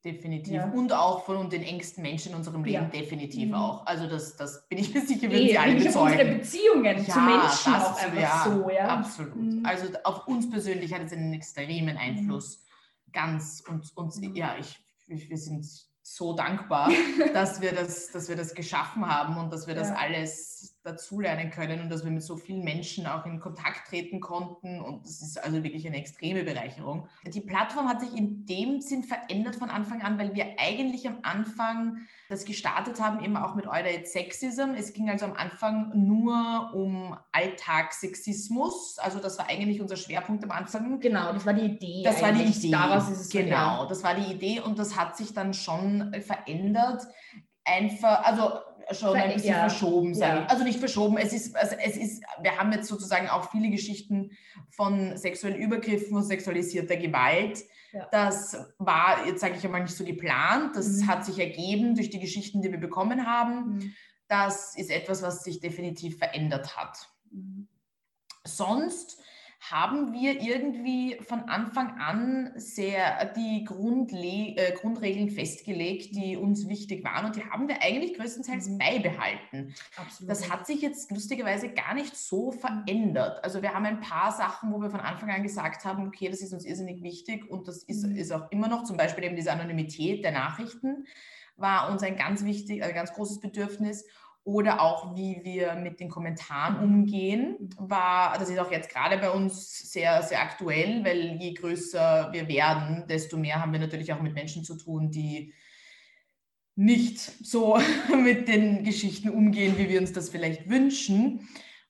Definitiv. 0.04 0.54
Ja. 0.54 0.72
Und 0.72 0.94
auch 0.94 1.26
von 1.26 1.50
den 1.50 1.62
engsten 1.64 2.02
Menschen 2.02 2.32
in 2.32 2.38
unserem 2.38 2.64
Leben, 2.64 2.84
ja. 2.84 2.90
definitiv 2.90 3.50
mhm. 3.50 3.56
auch. 3.56 3.86
Also 3.86 4.08
das, 4.08 4.36
das 4.36 4.68
bin 4.68 4.80
ich 4.80 4.94
mir 4.94 5.02
sicher, 5.02 5.30
würden 5.30 5.48
Sie 5.48 5.58
alle 5.58 5.76
bezeugen. 5.76 6.12
unsere 6.12 6.36
Beziehungen 6.36 6.98
ja, 6.98 7.14
zu 7.14 7.20
Menschen 7.20 7.74
auch 7.74 8.02
einfach 8.02 8.22
ja, 8.22 8.44
so. 8.46 8.70
Ja, 8.70 8.88
absolut. 8.88 9.36
Mhm. 9.36 9.66
Also 9.66 9.88
auf 10.06 10.28
uns 10.28 10.50
persönlich 10.50 10.94
hat 10.94 11.04
es 11.04 11.12
einen 11.12 11.34
extremen 11.34 11.98
Einfluss. 11.98 12.64
Mhm. 13.08 13.12
Ganz. 13.12 13.64
Und, 13.68 13.92
und 13.96 14.36
ja, 14.36 14.56
ich, 14.58 14.80
ich, 15.08 15.30
wir 15.30 15.38
sind 15.38 15.91
so 16.04 16.34
dankbar, 16.34 16.92
dass 17.34 17.62
wir 17.62 17.74
das, 17.74 18.12
dass 18.12 18.30
wir 18.30 18.36
das 18.36 18.54
geschaffen 18.54 19.08
haben 19.08 19.38
und 19.38 19.52
dass 19.52 19.68
wir 19.68 19.76
das 19.76 19.92
alles 19.92 20.71
dazulernen 20.84 21.52
können 21.52 21.82
und 21.82 21.90
dass 21.90 22.04
wir 22.04 22.12
mit 22.12 22.24
so 22.24 22.38
vielen 22.38 22.64
Menschen 22.64 23.06
auch 23.06 23.26
in 23.26 23.40
Kontakt 23.40 23.88
treten 23.88 24.20
konnten. 24.20 24.82
Und 24.82 25.06
das 25.06 25.22
ist 25.22 25.44
also 25.44 25.64
wirklich 25.64 25.86
eine 25.86 25.98
extreme 25.98 26.44
Bereicherung. 26.44 27.08
Die 27.26 27.42
Plattform 27.42 27.88
hat 27.88 28.02
sich 28.02 28.16
in 28.16 28.46
dem 28.46 28.82
Sinn 28.82 29.04
verändert 29.04 29.56
von 29.56 29.70
Anfang 29.70 30.02
an, 30.02 30.18
weil 30.18 30.34
wir 30.34 30.56
eigentlich 30.58 31.08
am 31.08 31.20
Anfang 31.22 31.98
das 32.30 32.46
gestartet 32.46 33.00
haben, 33.00 33.24
eben 33.24 33.38
auch 33.38 33.56
mit 33.56 33.68
Euler 33.68 34.06
Sexism. 34.06 34.74
Es 34.76 34.94
ging 34.94 35.10
also 35.10 35.26
am 35.26 35.34
Anfang 35.34 35.92
nur 35.94 36.72
um 36.74 37.16
Alltagssexismus. 37.32 38.98
Also 39.00 39.20
das 39.20 39.38
war 39.38 39.50
eigentlich 39.50 39.82
unser 39.82 39.98
Schwerpunkt 39.98 40.44
am 40.44 40.52
Anfang. 40.52 41.00
Genau, 41.00 41.32
das 41.34 41.46
war 41.46 41.54
die 41.54 41.66
Idee. 41.66 42.02
Das 42.04 42.22
war 42.22 42.32
die 42.32 42.44
Idee. 42.44 42.72
Daraus 42.72 43.10
ist 43.10 43.22
es 43.22 43.30
genau, 43.30 43.86
das 43.86 44.04
war 44.04 44.16
die 44.16 44.32
Idee 44.34 44.62
und 44.62 44.80
das 44.80 44.98
hat 44.98 45.16
sich 45.16 45.34
dann 45.34 45.54
schon 45.54 46.14
verändert. 46.22 47.04
Einfach, 47.64 48.26
also 48.26 48.54
schon 48.94 49.16
ein 49.16 49.34
bisschen 49.34 49.52
ja. 49.52 49.70
verschoben 49.70 50.14
sein. 50.14 50.38
Ja. 50.38 50.46
Also 50.46 50.64
nicht 50.64 50.80
verschoben, 50.80 51.18
es 51.18 51.34
ist, 51.34 51.56
also 51.56 51.76
es 51.76 51.98
ist, 51.98 52.24
wir 52.42 52.58
haben 52.58 52.72
jetzt 52.72 52.88
sozusagen 52.88 53.30
auch 53.30 53.52
viele 53.52 53.70
Geschichten 53.70 54.32
von 54.70 55.18
sexuellen 55.18 55.58
Übergriffen 55.58 56.16
und 56.16 56.24
sexualisierter 56.24 56.98
Gewalt. 56.98 57.64
Ja. 57.92 58.08
Das 58.12 58.58
war, 58.78 59.26
jetzt 59.26 59.42
sage 59.42 59.56
ich 59.58 59.66
einmal, 59.66 59.84
nicht 59.84 59.96
so 59.96 60.06
geplant. 60.06 60.76
Das 60.76 60.88
mhm. 60.88 61.08
hat 61.08 61.26
sich 61.26 61.40
ergeben 61.40 61.96
durch 61.96 62.10
die 62.10 62.20
Geschichten, 62.20 62.62
die 62.62 62.72
wir 62.72 62.80
bekommen 62.80 63.26
haben. 63.26 63.76
Mhm. 63.76 63.94
Das 64.28 64.78
ist 64.78 64.90
etwas, 64.90 65.22
was 65.22 65.44
sich 65.44 65.60
definitiv 65.60 66.18
verändert 66.18 66.78
hat. 66.78 67.10
Mhm. 67.32 67.68
Sonst 68.46 69.22
haben 69.62 70.12
wir 70.12 70.42
irgendwie 70.42 71.18
von 71.22 71.42
Anfang 71.42 72.00
an 72.00 72.52
sehr 72.56 73.26
die 73.36 73.64
Grundle 73.64 74.56
äh, 74.58 74.74
Grundregeln 74.74 75.30
festgelegt, 75.30 76.16
die 76.16 76.36
uns 76.36 76.68
wichtig 76.68 77.04
waren 77.04 77.28
und 77.28 77.36
die 77.36 77.46
haben 77.46 77.68
wir 77.68 77.82
eigentlich 77.84 78.16
größtenteils 78.16 78.70
mhm. 78.70 78.78
beibehalten. 78.80 79.76
Absolut. 79.96 80.32
Das 80.32 80.50
hat 80.50 80.66
sich 80.66 80.82
jetzt 80.82 81.12
lustigerweise 81.12 81.70
gar 81.70 81.94
nicht 81.94 82.18
so 82.18 82.52
verändert. 82.52 83.44
Also 83.44 83.62
wir 83.62 83.74
haben 83.74 83.86
ein 83.86 84.02
paar 84.02 84.32
Sachen, 84.32 84.74
wo 84.74 84.82
wir 84.82 84.90
von 84.90 85.00
Anfang 85.00 85.30
an 85.30 85.44
gesagt 85.44 85.86
haben, 85.86 86.08
okay, 86.08 86.30
das 86.30 86.42
ist 86.42 86.54
uns 86.54 86.66
irrsinnig 86.66 87.04
wichtig 87.04 87.50
und 87.50 87.68
das 87.68 87.84
ist, 87.84 88.04
mhm. 88.04 88.16
ist 88.16 88.32
auch 88.32 88.50
immer 88.52 88.68
noch 88.68 88.84
zum 88.84 88.98
Beispiel 88.98 89.26
eben 89.26 89.36
diese 89.36 89.52
Anonymität 89.52 90.24
der 90.24 90.32
Nachrichten 90.32 91.06
war 91.62 91.92
uns 91.92 92.02
ein 92.02 92.16
ganz 92.16 92.44
wichtig, 92.44 92.84
ein 92.84 92.94
ganz 92.94 93.14
großes 93.14 93.40
Bedürfnis 93.40 94.06
oder 94.44 94.82
auch 94.82 95.16
wie 95.16 95.42
wir 95.44 95.76
mit 95.76 96.00
den 96.00 96.10
Kommentaren 96.10 96.78
umgehen, 96.78 97.70
war, 97.78 98.38
das 98.40 98.50
ist 98.50 98.60
auch 98.60 98.72
jetzt 98.72 98.90
gerade 98.90 99.18
bei 99.18 99.30
uns 99.30 99.92
sehr, 99.92 100.24
sehr 100.24 100.42
aktuell, 100.42 101.06
weil 101.06 101.38
je 101.40 101.54
größer 101.54 102.30
wir 102.32 102.48
werden, 102.48 103.06
desto 103.08 103.38
mehr 103.38 103.62
haben 103.62 103.72
wir 103.72 103.80
natürlich 103.80 104.12
auch 104.14 104.22
mit 104.22 104.34
Menschen 104.34 104.64
zu 104.64 104.76
tun, 104.78 105.12
die 105.12 105.54
nicht 106.76 107.20
so 107.20 107.80
mit 108.16 108.48
den 108.48 108.84
Geschichten 108.84 109.30
umgehen, 109.30 109.78
wie 109.78 109.90
wir 109.90 110.00
uns 110.00 110.14
das 110.14 110.30
vielleicht 110.30 110.68
wünschen. 110.70 111.48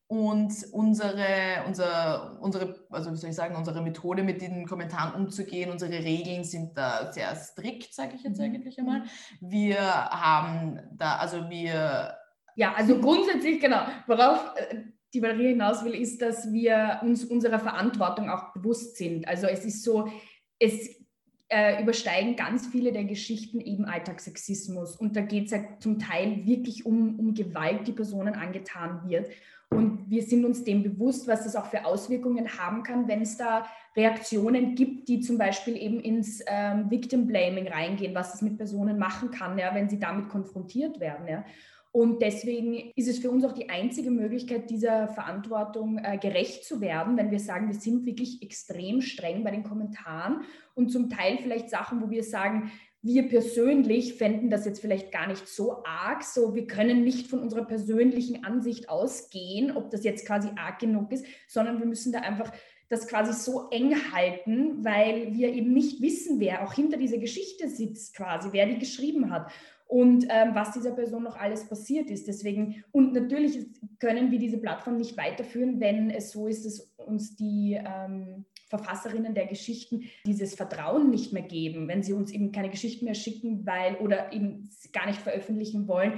Und 0.07 0.53
unsere, 0.73 1.63
unser, 1.65 2.37
unsere, 2.41 2.85
also 2.89 3.13
wie 3.13 3.15
soll 3.15 3.29
ich 3.29 3.35
sagen, 3.37 3.55
unsere 3.55 3.81
Methode, 3.81 4.23
mit 4.23 4.41
den 4.41 4.67
Kommentaren 4.67 5.13
umzugehen, 5.13 5.71
unsere 5.71 6.03
Regeln 6.03 6.43
sind 6.43 6.77
da 6.77 7.13
sehr 7.13 7.33
strikt, 7.37 7.93
sage 7.93 8.15
ich 8.17 8.23
jetzt 8.23 8.37
mhm. 8.37 8.43
eigentlich 8.43 8.77
einmal. 8.77 9.03
Wir 9.39 9.79
haben 9.79 10.81
da, 10.91 11.15
also 11.15 11.49
wir 11.49 12.17
ja, 12.55 12.73
also 12.73 12.99
grundsätzlich, 12.99 13.59
genau, 13.59 13.81
worauf 14.07 14.53
äh, 14.55 14.77
die 15.13 15.21
Valerie 15.21 15.49
hinaus 15.49 15.83
will, 15.83 15.93
ist, 15.93 16.21
dass 16.21 16.51
wir 16.51 16.99
uns 17.03 17.25
unserer 17.25 17.59
Verantwortung 17.59 18.29
auch 18.29 18.53
bewusst 18.53 18.97
sind. 18.97 19.27
Also 19.27 19.47
es 19.47 19.65
ist 19.65 19.83
so, 19.83 20.09
es 20.59 21.01
äh, 21.49 21.81
übersteigen 21.81 22.35
ganz 22.37 22.67
viele 22.67 22.93
der 22.93 23.03
Geschichten 23.03 23.59
eben 23.59 23.85
Alltagssexismus. 23.85 24.95
Und 24.95 25.15
da 25.17 25.21
geht 25.21 25.47
es 25.47 25.51
halt 25.51 25.81
zum 25.81 25.99
Teil 25.99 26.45
wirklich 26.45 26.85
um, 26.85 27.19
um 27.19 27.33
Gewalt, 27.33 27.87
die 27.87 27.91
Personen 27.91 28.35
angetan 28.35 29.01
wird. 29.09 29.29
Und 29.69 30.09
wir 30.09 30.21
sind 30.23 30.43
uns 30.43 30.63
dem 30.63 30.83
bewusst, 30.83 31.27
was 31.27 31.45
das 31.45 31.55
auch 31.55 31.65
für 31.65 31.85
Auswirkungen 31.85 32.57
haben 32.57 32.83
kann, 32.83 33.07
wenn 33.07 33.21
es 33.21 33.37
da 33.37 33.65
Reaktionen 33.95 34.75
gibt, 34.75 35.07
die 35.07 35.21
zum 35.21 35.37
Beispiel 35.37 35.77
eben 35.77 35.99
ins 35.99 36.41
ähm, 36.47 36.89
Victim 36.89 37.25
Blaming 37.25 37.67
reingehen, 37.67 38.13
was 38.13 38.35
es 38.35 38.41
mit 38.41 38.57
Personen 38.57 38.97
machen 38.97 39.31
kann, 39.31 39.57
ja, 39.57 39.73
wenn 39.73 39.89
sie 39.89 39.99
damit 39.99 40.29
konfrontiert 40.29 40.99
werden. 40.99 41.27
Ja. 41.27 41.45
Und 41.93 42.21
deswegen 42.21 42.93
ist 42.95 43.10
es 43.10 43.19
für 43.19 43.30
uns 43.30 43.43
auch 43.43 43.51
die 43.51 43.69
einzige 43.69 44.12
Möglichkeit, 44.12 44.69
dieser 44.69 45.10
Verantwortung 45.10 45.97
äh, 45.97 46.17
gerecht 46.17 46.63
zu 46.63 46.80
werden, 46.80 47.17
wenn 47.17 47.32
wir 47.32 47.39
sagen, 47.39 47.67
wir 47.67 47.75
sind 47.75 48.06
wirklich 48.06 48.41
extrem 48.41 49.01
streng 49.01 49.43
bei 49.43 49.51
den 49.51 49.63
Kommentaren 49.63 50.43
und 50.73 50.89
zum 50.89 51.10
Teil 51.10 51.38
vielleicht 51.38 51.69
Sachen, 51.69 52.01
wo 52.01 52.10
wir 52.10 52.23
sagen, 52.23 52.71
wir 53.01 53.27
persönlich 53.27 54.13
fänden 54.13 54.49
das 54.49 54.65
jetzt 54.65 54.80
vielleicht 54.80 55.12
gar 55.12 55.27
nicht 55.27 55.47
so 55.47 55.84
arg, 55.84 56.23
so 56.23 56.56
wir 56.56 56.67
können 56.67 57.04
nicht 57.04 57.27
von 57.27 57.39
unserer 57.39 57.65
persönlichen 57.65 58.45
Ansicht 58.45 58.89
ausgehen, 58.89 59.75
ob 59.75 59.89
das 59.89 60.04
jetzt 60.04 60.25
quasi 60.25 60.49
arg 60.56 60.80
genug 60.80 61.12
ist, 61.12 61.25
sondern 61.47 61.80
wir 61.80 61.88
müssen 61.88 62.13
da 62.13 62.19
einfach 62.19 62.51
das 62.88 63.08
quasi 63.08 63.34
so 63.34 63.69
eng 63.69 63.95
halten, 64.13 64.84
weil 64.84 65.34
wir 65.34 65.54
eben 65.54 65.73
nicht 65.73 66.01
wissen, 66.01 66.39
wer 66.39 66.63
auch 66.63 66.73
hinter 66.73 66.97
dieser 66.97 67.17
Geschichte 67.17 67.69
sitzt 67.69 68.15
quasi, 68.15 68.49
wer 68.51 68.67
die 68.67 68.77
geschrieben 68.77 69.32
hat 69.32 69.51
und 69.91 70.25
ähm, 70.30 70.51
was 70.54 70.71
dieser 70.71 70.91
Person 70.91 71.23
noch 71.23 71.36
alles 71.36 71.67
passiert 71.67 72.10
ist. 72.10 72.25
Deswegen, 72.25 72.82
und 72.93 73.12
natürlich 73.12 73.60
können 73.99 74.32
wir 74.32 74.39
diese 74.39 74.58
Plattform 74.58 74.95
nicht 74.95 75.17
weiterführen, 75.17 75.82
wenn 75.82 76.10
es 76.10 76.32
so 76.32 76.47
ist, 76.47 76.65
dass 76.65 76.80
uns 76.95 77.36
die 77.36 77.73
ähm, 77.73 78.45
Verfasserinnen 78.69 79.34
der 79.34 79.47
Geschichten 79.47 80.04
dieses 80.25 80.56
Vertrauen 80.56 81.10
nicht 81.10 81.34
mehr 81.34 81.43
geben, 81.43 81.89
wenn 81.89 82.04
sie 82.04 82.13
uns 82.13 82.32
eben 82.32 82.54
keine 82.54 82.69
Geschichten 82.69 83.04
mehr 83.04 83.15
schicken, 83.15 83.65
weil 83.65 83.95
oder 83.97 84.32
eben 84.32 84.69
gar 84.93 85.08
nicht 85.08 85.19
veröffentlichen 85.19 85.89
wollen, 85.89 86.13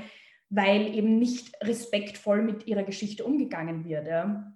weil 0.51 0.93
eben 0.93 1.17
nicht 1.17 1.55
respektvoll 1.63 2.43
mit 2.43 2.67
ihrer 2.67 2.83
Geschichte 2.83 3.25
umgegangen 3.25 3.85
wird. 3.85 4.05
Ja. 4.05 4.53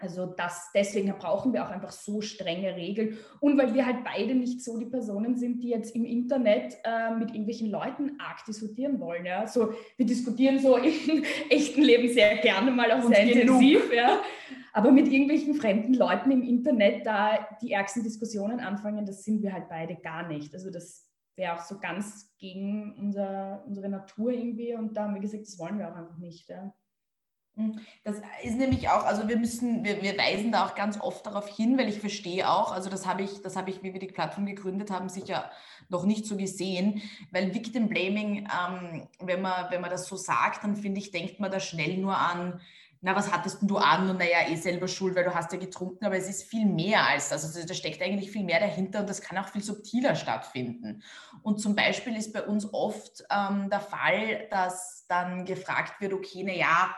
Also 0.00 0.26
das, 0.26 0.70
deswegen 0.74 1.12
brauchen 1.18 1.52
wir 1.52 1.64
auch 1.64 1.70
einfach 1.70 1.92
so 1.92 2.20
strenge 2.20 2.74
Regeln. 2.74 3.18
Und 3.40 3.58
weil 3.58 3.74
wir 3.74 3.84
halt 3.84 4.02
beide 4.02 4.34
nicht 4.34 4.62
so 4.62 4.78
die 4.78 4.86
Personen 4.86 5.36
sind, 5.36 5.62
die 5.62 5.68
jetzt 5.68 5.94
im 5.94 6.04
Internet 6.04 6.78
äh, 6.84 7.14
mit 7.14 7.30
irgendwelchen 7.30 7.70
Leuten 7.70 8.18
arg 8.18 8.44
diskutieren 8.46 8.98
wollen. 8.98 9.26
Ja? 9.26 9.46
So, 9.46 9.72
wir 9.96 10.06
diskutieren 10.06 10.58
so 10.58 10.76
im 10.76 11.24
echten 11.50 11.82
Leben 11.82 12.08
sehr 12.08 12.38
gerne 12.38 12.70
mal 12.70 12.90
auch 12.92 13.02
sehr 13.02 13.22
intensiv. 13.22 13.92
Ja? 13.92 14.20
Aber 14.72 14.90
mit 14.90 15.08
irgendwelchen 15.08 15.54
fremden 15.54 15.94
Leuten 15.94 16.30
im 16.30 16.42
Internet 16.42 17.04
da 17.04 17.46
die 17.60 17.72
ärgsten 17.72 18.02
Diskussionen 18.02 18.60
anfangen, 18.60 19.04
das 19.04 19.24
sind 19.24 19.42
wir 19.42 19.52
halt 19.52 19.68
beide 19.68 19.96
gar 19.96 20.26
nicht. 20.26 20.54
Also 20.54 20.70
das 20.70 21.10
wäre 21.36 21.54
auch 21.54 21.62
so 21.62 21.78
ganz 21.78 22.34
gegen 22.38 22.94
unser, 22.98 23.64
unsere 23.66 23.88
Natur 23.88 24.30
irgendwie. 24.30 24.74
Und 24.74 24.96
da 24.96 25.04
haben 25.04 25.14
wir 25.14 25.20
gesagt, 25.20 25.42
das 25.46 25.58
wollen 25.58 25.78
wir 25.78 25.90
auch 25.90 25.96
einfach 25.96 26.18
nicht. 26.18 26.48
Ja? 26.48 26.72
Hm, 27.56 27.80
das 28.04 28.16
ist 28.42 28.56
nämlich 28.56 28.88
auch, 28.88 29.04
also 29.04 29.28
wir 29.28 29.36
müssen, 29.36 29.84
wir, 29.84 30.02
wir 30.02 30.16
weisen 30.16 30.52
da 30.52 30.66
auch 30.66 30.74
ganz 30.74 31.00
oft 31.00 31.26
darauf 31.26 31.48
hin, 31.48 31.76
weil 31.78 31.88
ich 31.88 32.00
verstehe 32.00 32.48
auch, 32.48 32.72
also 32.72 32.90
das 32.90 33.06
habe 33.06 33.22
ich, 33.22 33.42
das 33.42 33.56
habe 33.56 33.70
ich, 33.70 33.82
wie 33.82 33.92
wir 33.92 34.00
die 34.00 34.06
Plattform 34.06 34.46
gegründet 34.46 34.90
haben, 34.90 35.08
sicher 35.08 35.50
noch 35.88 36.04
nicht 36.04 36.26
so 36.26 36.36
gesehen, 36.36 37.02
weil 37.30 37.54
Victim 37.54 37.88
Blaming, 37.88 38.48
ähm, 38.48 39.08
wenn 39.18 39.42
man, 39.42 39.70
wenn 39.70 39.80
man 39.80 39.90
das 39.90 40.06
so 40.06 40.16
sagt, 40.16 40.64
dann 40.64 40.76
finde 40.76 41.00
ich, 41.00 41.10
denkt 41.10 41.40
man 41.40 41.50
da 41.50 41.60
schnell 41.60 41.98
nur 41.98 42.16
an 42.16 42.60
na, 43.02 43.16
was 43.16 43.32
hattest 43.32 43.62
denn 43.62 43.68
du 43.68 43.78
an? 43.78 44.10
Und 44.10 44.18
naja, 44.18 44.48
eh 44.48 44.56
selber 44.56 44.86
schuld, 44.86 45.16
weil 45.16 45.24
du 45.24 45.34
hast 45.34 45.52
ja 45.52 45.58
getrunken, 45.58 46.04
aber 46.04 46.16
es 46.16 46.28
ist 46.28 46.44
viel 46.44 46.66
mehr 46.66 47.06
als 47.06 47.30
das. 47.30 47.44
Also 47.44 47.66
da 47.66 47.72
steckt 47.72 48.02
eigentlich 48.02 48.30
viel 48.30 48.44
mehr 48.44 48.60
dahinter 48.60 49.00
und 49.00 49.08
das 49.08 49.22
kann 49.22 49.38
auch 49.38 49.48
viel 49.48 49.62
subtiler 49.62 50.14
stattfinden. 50.14 51.02
Und 51.42 51.60
zum 51.60 51.74
Beispiel 51.74 52.14
ist 52.14 52.34
bei 52.34 52.42
uns 52.42 52.72
oft 52.74 53.24
ähm, 53.30 53.70
der 53.70 53.80
Fall, 53.80 54.46
dass 54.50 55.06
dann 55.08 55.46
gefragt 55.46 56.00
wird, 56.00 56.12
okay, 56.12 56.42
naja, 56.44 56.94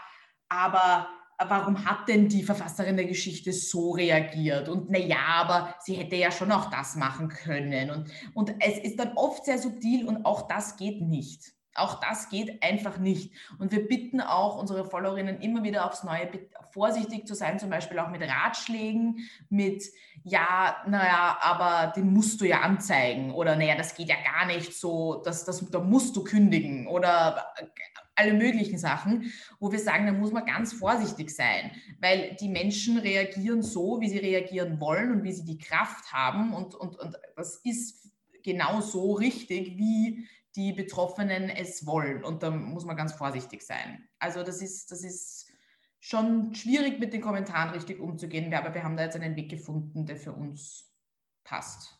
aber 0.52 1.08
warum 1.48 1.84
hat 1.84 2.08
denn 2.08 2.28
die 2.28 2.42
Verfasserin 2.42 2.96
der 2.96 3.06
Geschichte 3.06 3.52
so 3.52 3.92
reagiert? 3.92 4.68
Und 4.68 4.90
naja, 4.90 5.16
aber 5.34 5.74
sie 5.80 5.94
hätte 5.94 6.16
ja 6.16 6.30
schon 6.30 6.52
auch 6.52 6.70
das 6.70 6.96
machen 6.96 7.28
können. 7.28 7.90
Und, 7.90 8.10
und 8.34 8.54
es 8.60 8.78
ist 8.78 8.98
dann 8.98 9.12
oft 9.16 9.44
sehr 9.44 9.58
subtil 9.58 10.06
und 10.06 10.24
auch 10.24 10.48
das 10.48 10.76
geht 10.76 11.00
nicht. 11.00 11.52
Auch 11.74 12.00
das 12.00 12.28
geht 12.28 12.62
einfach 12.62 12.98
nicht. 12.98 13.32
Und 13.58 13.72
wir 13.72 13.88
bitten 13.88 14.20
auch 14.20 14.58
unsere 14.58 14.84
Followerinnen 14.84 15.40
immer 15.40 15.62
wieder 15.62 15.86
aufs 15.86 16.04
Neue 16.04 16.28
vorsichtig 16.70 17.26
zu 17.26 17.34
sein, 17.34 17.58
zum 17.58 17.70
Beispiel 17.70 17.98
auch 17.98 18.10
mit 18.10 18.22
Ratschlägen, 18.22 19.28
mit, 19.48 19.84
ja, 20.22 20.76
naja, 20.86 21.38
aber 21.40 21.92
den 21.92 22.12
musst 22.12 22.40
du 22.40 22.46
ja 22.46 22.60
anzeigen 22.60 23.32
oder 23.32 23.56
naja, 23.56 23.76
das 23.76 23.94
geht 23.94 24.08
ja 24.08 24.16
gar 24.22 24.46
nicht 24.46 24.74
so, 24.74 25.22
das, 25.24 25.44
das, 25.44 25.70
da 25.70 25.80
musst 25.80 26.16
du 26.16 26.24
kündigen 26.24 26.86
oder 26.86 27.46
alle 28.14 28.34
möglichen 28.34 28.78
Sachen, 28.78 29.32
wo 29.58 29.72
wir 29.72 29.78
sagen, 29.78 30.06
da 30.06 30.12
muss 30.12 30.32
man 30.32 30.44
ganz 30.44 30.72
vorsichtig 30.72 31.30
sein, 31.30 31.70
weil 32.00 32.36
die 32.40 32.48
Menschen 32.48 32.98
reagieren 32.98 33.62
so, 33.62 34.00
wie 34.00 34.08
sie 34.08 34.18
reagieren 34.18 34.80
wollen 34.80 35.12
und 35.12 35.24
wie 35.24 35.32
sie 35.32 35.44
die 35.44 35.58
Kraft 35.58 36.12
haben 36.12 36.52
und, 36.52 36.74
und, 36.74 36.98
und 36.98 37.16
das 37.36 37.56
ist 37.64 38.10
genau 38.42 38.80
so 38.80 39.12
richtig, 39.12 39.78
wie 39.78 40.26
die 40.56 40.72
Betroffenen 40.72 41.48
es 41.48 41.86
wollen. 41.86 42.24
Und 42.24 42.42
da 42.42 42.50
muss 42.50 42.84
man 42.84 42.96
ganz 42.96 43.12
vorsichtig 43.12 43.62
sein. 43.62 44.08
Also 44.18 44.42
das 44.42 44.60
ist, 44.60 44.90
das 44.90 45.02
ist 45.02 45.48
schon 46.00 46.54
schwierig, 46.54 46.98
mit 46.98 47.12
den 47.12 47.20
Kommentaren 47.20 47.70
richtig 47.70 48.00
umzugehen, 48.00 48.52
aber 48.52 48.74
wir 48.74 48.82
haben 48.82 48.96
da 48.96 49.04
jetzt 49.04 49.16
einen 49.16 49.36
Weg 49.36 49.50
gefunden, 49.50 50.04
der 50.04 50.16
für 50.16 50.32
uns 50.32 50.92
passt. 51.44 51.98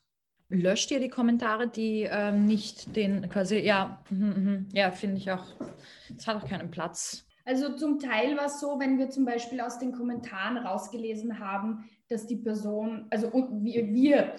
Löscht 0.49 0.91
ihr 0.91 1.01
die 1.01 1.09
Kommentare, 1.09 1.69
die 1.69 2.03
ähm, 2.03 2.47
nicht 2.47 2.95
den 2.95 3.29
quasi, 3.31 3.59
ja, 3.59 4.03
mhm, 4.11 4.69
ja, 4.73 4.91
finde 4.91 5.17
ich 5.17 5.31
auch, 5.31 5.47
es 6.15 6.27
hat 6.27 6.37
auch 6.37 6.49
keinen 6.49 6.71
Platz. 6.71 7.25
Also 7.45 7.75
zum 7.75 7.99
Teil 7.99 8.37
war 8.37 8.47
es 8.47 8.61
so, 8.61 8.79
wenn 8.79 8.99
wir 8.99 9.09
zum 9.09 9.25
Beispiel 9.25 9.61
aus 9.61 9.79
den 9.79 9.93
Kommentaren 9.93 10.59
rausgelesen 10.59 11.39
haben, 11.39 11.89
dass 12.09 12.27
die 12.27 12.37
Person, 12.37 13.07
also 13.11 13.33
wir, 13.33 13.93
wir 13.93 14.35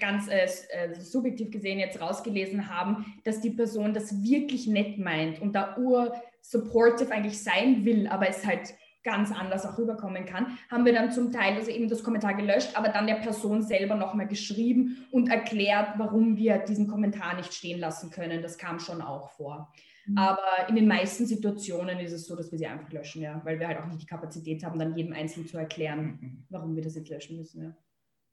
ganz 0.00 0.28
äh, 0.28 0.48
äh, 0.70 0.94
subjektiv 0.94 1.50
gesehen 1.50 1.78
jetzt 1.78 2.00
rausgelesen 2.00 2.68
haben, 2.68 3.04
dass 3.24 3.40
die 3.40 3.50
Person 3.50 3.94
das 3.94 4.22
wirklich 4.22 4.66
nett 4.66 4.98
meint 4.98 5.40
und 5.40 5.52
da 5.52 5.76
ur-supportive 5.76 7.12
eigentlich 7.12 7.42
sein 7.42 7.84
will, 7.84 8.06
aber 8.06 8.28
es 8.28 8.46
halt 8.46 8.74
ganz 9.02 9.32
anders 9.32 9.64
auch 9.64 9.78
rüberkommen 9.78 10.26
kann, 10.26 10.58
haben 10.70 10.84
wir 10.84 10.92
dann 10.92 11.10
zum 11.10 11.32
Teil 11.32 11.54
also 11.54 11.70
eben 11.70 11.88
das 11.88 12.04
Kommentar 12.04 12.34
gelöscht, 12.34 12.76
aber 12.76 12.90
dann 12.90 13.06
der 13.06 13.14
Person 13.14 13.62
selber 13.62 13.94
nochmal 13.94 14.28
geschrieben 14.28 15.06
und 15.10 15.30
erklärt, 15.30 15.94
warum 15.96 16.36
wir 16.36 16.58
diesen 16.58 16.86
Kommentar 16.86 17.34
nicht 17.36 17.54
stehen 17.54 17.80
lassen 17.80 18.10
können. 18.10 18.42
Das 18.42 18.58
kam 18.58 18.78
schon 18.78 19.00
auch 19.00 19.30
vor. 19.30 19.72
Mhm. 20.06 20.18
Aber 20.18 20.68
in 20.68 20.76
den 20.76 20.86
meisten 20.86 21.24
Situationen 21.24 21.98
ist 22.00 22.12
es 22.12 22.26
so, 22.26 22.36
dass 22.36 22.50
wir 22.50 22.58
sie 22.58 22.66
einfach 22.66 22.92
löschen, 22.92 23.22
ja, 23.22 23.40
weil 23.44 23.58
wir 23.58 23.68
halt 23.68 23.78
auch 23.78 23.86
nicht 23.86 24.02
die 24.02 24.06
Kapazität 24.06 24.64
haben, 24.64 24.78
dann 24.78 24.94
jedem 24.94 25.14
Einzelnen 25.14 25.48
zu 25.48 25.56
erklären, 25.56 26.18
mhm. 26.20 26.46
warum 26.50 26.76
wir 26.76 26.82
das 26.82 26.94
jetzt 26.94 27.08
löschen 27.08 27.38
müssen. 27.38 27.62
Ja, 27.62 27.76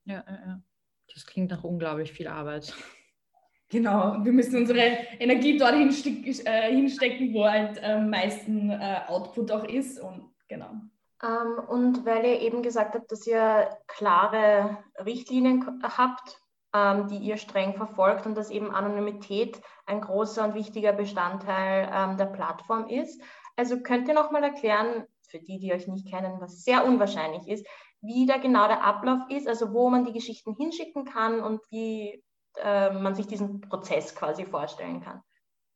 ja, 0.05 0.23
ja. 0.27 0.45
ja. 0.45 0.61
Das 1.13 1.26
klingt 1.26 1.52
nach 1.52 1.63
unglaublich 1.63 2.12
viel 2.12 2.28
Arbeit. 2.28 2.74
Genau, 3.70 4.24
wir 4.24 4.32
müssen 4.32 4.56
unsere 4.56 4.80
Energie 5.20 5.58
dort 5.58 5.76
hinsteck, 5.76 6.26
äh, 6.46 6.74
hinstecken, 6.74 7.34
wo 7.34 7.46
halt 7.46 7.84
am 7.84 8.04
ähm, 8.04 8.10
meisten 8.10 8.70
äh, 8.70 9.02
Output 9.08 9.52
auch 9.52 9.65
ist. 9.65 10.00
Und 10.00 10.34
genau. 10.48 10.72
Ähm, 11.22 11.60
und 11.67 12.06
weil 12.06 12.26
ihr 12.26 12.41
eben 12.41 12.62
gesagt 12.62 12.96
habt, 12.96 13.12
dass 13.12 13.28
ihr 13.28 13.70
klare 13.88 14.78
Richtlinien 15.04 15.82
habt, 15.84 16.39
ähm, 16.74 17.08
die 17.08 17.17
ihr 17.17 17.38
streng 17.38 17.76
verfolgt 17.76 18.26
und 18.26 18.36
dass 18.36 18.52
eben 18.52 18.72
Anonymität 18.72 19.60
ein 19.86 20.00
großer 20.00 20.46
und 20.46 20.54
wichtiger 20.54 20.93
Bestandteil 20.93 21.89
ähm, 21.93 22.17
der 22.17 22.28
Plattform 22.28 22.88
ist. 22.88 23.22
Also 23.58 23.82
könnt 23.82 24.08
ihr 24.08 24.13
nochmal 24.13 24.43
erklären, 24.43 25.06
für 25.28 25.39
die, 25.39 25.60
die 25.60 25.74
euch 25.74 25.88
nicht 25.88 26.08
kennen, 26.08 26.39
was 26.39 26.63
sehr 26.63 26.86
unwahrscheinlich 26.86 27.48
ist, 27.48 27.67
wie 28.01 28.25
da 28.25 28.38
genau 28.38 28.67
der 28.67 28.83
Ablauf 28.83 29.29
ist, 29.29 29.47
also 29.47 29.71
wo 29.73 29.89
man 29.89 30.05
die 30.05 30.13
Geschichten 30.13 30.55
hinschicken 30.55 31.05
kann 31.05 31.41
und 31.41 31.62
wie 31.69 32.23
äh, 32.62 32.91
man 32.91 33.15
sich 33.15 33.27
diesen 33.27 33.62
Prozess 33.62 34.13
quasi 34.15 34.45
vorstellen 34.45 35.01
kann. 35.01 35.21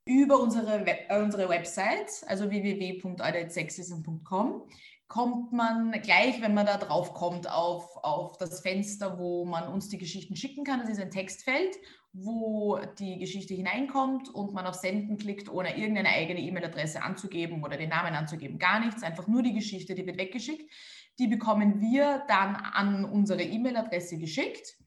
Über 0.06 0.40
unsere, 0.40 0.84
Web 0.86 1.06
äh, 1.10 1.22
unsere 1.22 1.48
Website, 1.48 2.10
also 2.28 2.50
www.auditsexism.com, 2.50 4.68
kommt 5.12 5.52
man 5.52 5.92
gleich, 6.02 6.42
wenn 6.42 6.54
man 6.54 6.66
da 6.66 6.78
drauf 6.78 7.14
kommt, 7.14 7.52
auf, 7.52 7.98
auf 7.98 8.38
das 8.38 8.62
Fenster, 8.62 9.20
wo 9.20 9.44
man 9.44 9.68
uns 9.68 9.90
die 9.90 9.98
Geschichten 9.98 10.38
schicken 10.38 10.64
kann. 10.64 10.80
Das 10.80 10.88
ist 10.88 11.02
ein 11.02 11.12
Textfeld, 11.12 11.76
wo 12.14 12.80
die 12.98 13.20
Geschichte 13.20 13.54
hineinkommt 13.54 14.30
und 14.30 14.54
man 14.54 14.66
auf 14.66 14.76
Senden 14.76 15.18
klickt, 15.18 15.50
ohne 15.50 15.78
irgendeine 15.78 16.08
eigene 16.08 16.40
E-Mail-Adresse 16.40 17.04
anzugeben 17.04 17.62
oder 17.62 17.76
den 17.76 17.90
Namen 17.90 18.14
anzugeben. 18.14 18.58
Gar 18.58 18.80
nichts, 18.80 19.04
einfach 19.04 19.28
nur 19.28 19.44
die 19.44 19.54
Geschichte, 19.54 19.96
die 19.96 20.06
wird 20.06 20.18
weggeschickt. 20.18 20.72
Die 21.20 21.28
bekommen 21.28 21.82
wir 21.82 22.24
dann 22.30 22.56
an 22.56 23.04
unsere 23.04 23.44
E-Mail-Adresse 23.44 24.18
geschickt. 24.18 24.78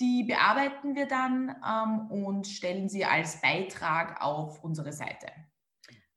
Die 0.00 0.24
bearbeiten 0.24 0.96
wir 0.96 1.06
dann 1.06 1.54
ähm, 1.64 2.10
und 2.10 2.48
stellen 2.48 2.88
sie 2.88 3.04
als 3.04 3.40
Beitrag 3.40 4.20
auf 4.20 4.64
unsere 4.64 4.92
Seite. 4.92 5.28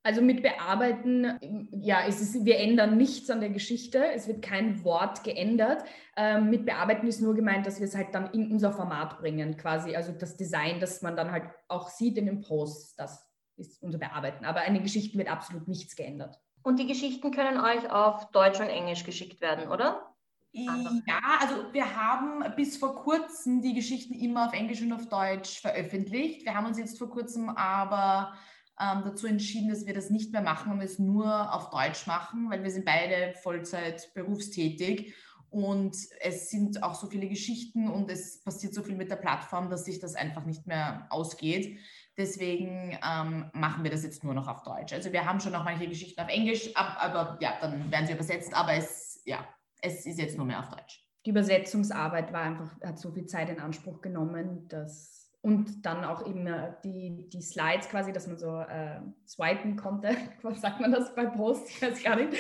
Also 0.05 0.21
mit 0.21 0.43
Bearbeiten, 0.43 1.69
ja, 1.71 2.05
es 2.05 2.19
ist, 2.19 2.43
wir 2.43 2.59
ändern 2.59 2.97
nichts 2.97 3.29
an 3.29 3.39
der 3.39 3.49
Geschichte, 3.49 4.05
es 4.13 4.27
wird 4.27 4.41
kein 4.41 4.83
Wort 4.83 5.23
geändert. 5.23 5.85
Ähm, 6.17 6.49
mit 6.49 6.65
Bearbeiten 6.65 7.07
ist 7.07 7.21
nur 7.21 7.33
gemeint, 7.33 7.65
dass 7.65 7.79
wir 7.79 7.87
es 7.87 7.95
halt 7.95 8.13
dann 8.13 8.29
in 8.31 8.51
unser 8.51 8.73
Format 8.73 9.17
bringen, 9.19 9.55
quasi. 9.55 9.95
Also 9.95 10.11
das 10.11 10.35
Design, 10.35 10.81
das 10.81 11.01
man 11.01 11.15
dann 11.15 11.31
halt 11.31 11.45
auch 11.69 11.87
sieht 11.87 12.17
in 12.17 12.25
den 12.25 12.41
Posts, 12.41 12.97
das 12.97 13.25
ist 13.55 13.81
unser 13.81 13.97
Bearbeiten. 13.97 14.43
Aber 14.43 14.67
an 14.67 14.73
den 14.73 14.83
Geschichten 14.83 15.17
wird 15.17 15.31
absolut 15.31 15.69
nichts 15.69 15.95
geändert. 15.95 16.37
Und 16.63 16.79
die 16.79 16.87
Geschichten 16.87 17.31
können 17.31 17.57
euch 17.59 17.89
auf 17.89 18.29
Deutsch 18.31 18.59
und 18.59 18.67
Englisch 18.67 19.05
geschickt 19.05 19.39
werden, 19.39 19.69
oder? 19.69 20.13
Ja, 20.51 21.39
also 21.39 21.73
wir 21.73 21.95
haben 21.95 22.43
bis 22.55 22.77
vor 22.77 22.95
kurzem 22.95 23.61
die 23.61 23.73
Geschichten 23.73 24.13
immer 24.13 24.47
auf 24.47 24.53
Englisch 24.53 24.81
und 24.81 24.93
auf 24.93 25.07
Deutsch 25.07 25.61
veröffentlicht. 25.61 26.45
Wir 26.45 26.53
haben 26.53 26.67
uns 26.67 26.77
jetzt 26.77 26.99
vor 26.99 27.09
kurzem 27.09 27.49
aber 27.49 28.33
ähm, 28.79 29.03
dazu 29.05 29.27
entschieden, 29.27 29.69
dass 29.69 29.85
wir 29.85 29.93
das 29.93 30.09
nicht 30.09 30.31
mehr 30.31 30.41
machen 30.41 30.71
und 30.71 30.81
es 30.81 30.99
nur 30.99 31.53
auf 31.53 31.69
Deutsch 31.69 32.07
machen, 32.07 32.49
weil 32.49 32.63
wir 32.63 32.71
sind 32.71 32.85
beide 32.85 33.33
Vollzeit 33.41 34.13
berufstätig 34.13 35.13
und 35.53 35.95
es 36.19 36.49
sind 36.49 36.81
auch 36.81 36.95
so 36.95 37.05
viele 37.05 37.27
Geschichten 37.27 37.87
und 37.87 38.09
es 38.09 38.41
passiert 38.41 38.73
so 38.73 38.81
viel 38.81 38.95
mit 38.95 39.11
der 39.11 39.17
Plattform, 39.17 39.69
dass 39.69 39.85
sich 39.85 39.99
das 39.99 40.15
einfach 40.15 40.45
nicht 40.45 40.65
mehr 40.65 41.05
ausgeht. 41.11 41.77
Deswegen 42.17 42.97
ähm, 43.07 43.51
machen 43.53 43.83
wir 43.83 43.91
das 43.91 44.03
jetzt 44.03 44.23
nur 44.23 44.33
noch 44.33 44.47
auf 44.47 44.63
Deutsch. 44.63 44.93
Also 44.93 45.11
wir 45.11 45.25
haben 45.25 45.39
schon 45.39 45.51
noch 45.51 45.63
manche 45.63 45.87
Geschichten 45.87 46.19
auf 46.19 46.29
Englisch, 46.29 46.75
aber 46.75 47.37
ja, 47.39 47.59
dann 47.61 47.91
werden 47.91 48.07
sie 48.07 48.13
übersetzt, 48.13 48.51
aber 48.55 48.73
es, 48.73 49.21
ja, 49.25 49.47
es 49.81 50.07
ist 50.07 50.17
jetzt 50.17 50.37
nur 50.37 50.47
mehr 50.47 50.59
auf 50.59 50.69
Deutsch. 50.69 51.07
Die 51.23 51.29
Übersetzungsarbeit 51.29 52.33
war 52.33 52.41
einfach, 52.41 52.81
hat 52.81 52.97
so 52.97 53.11
viel 53.11 53.27
Zeit 53.27 53.49
in 53.49 53.59
Anspruch 53.59 54.01
genommen, 54.01 54.67
dass 54.69 55.22
und 55.43 55.85
dann 55.85 56.05
auch 56.05 56.25
eben 56.25 56.47
die, 56.85 57.27
die 57.29 57.41
Slides 57.41 57.89
quasi, 57.89 58.13
dass 58.13 58.27
man 58.27 58.37
so 58.37 58.61
äh, 58.61 59.01
swipen 59.27 59.75
konnte. 59.75 60.15
Was 60.41 60.61
sagt 60.61 60.79
man 60.79 60.93
das 60.93 61.13
bei 61.13 61.25
Post? 61.25 61.69
Ich 61.69 61.81
weiß 61.81 62.01
gar 62.01 62.15
nicht. 62.15 62.31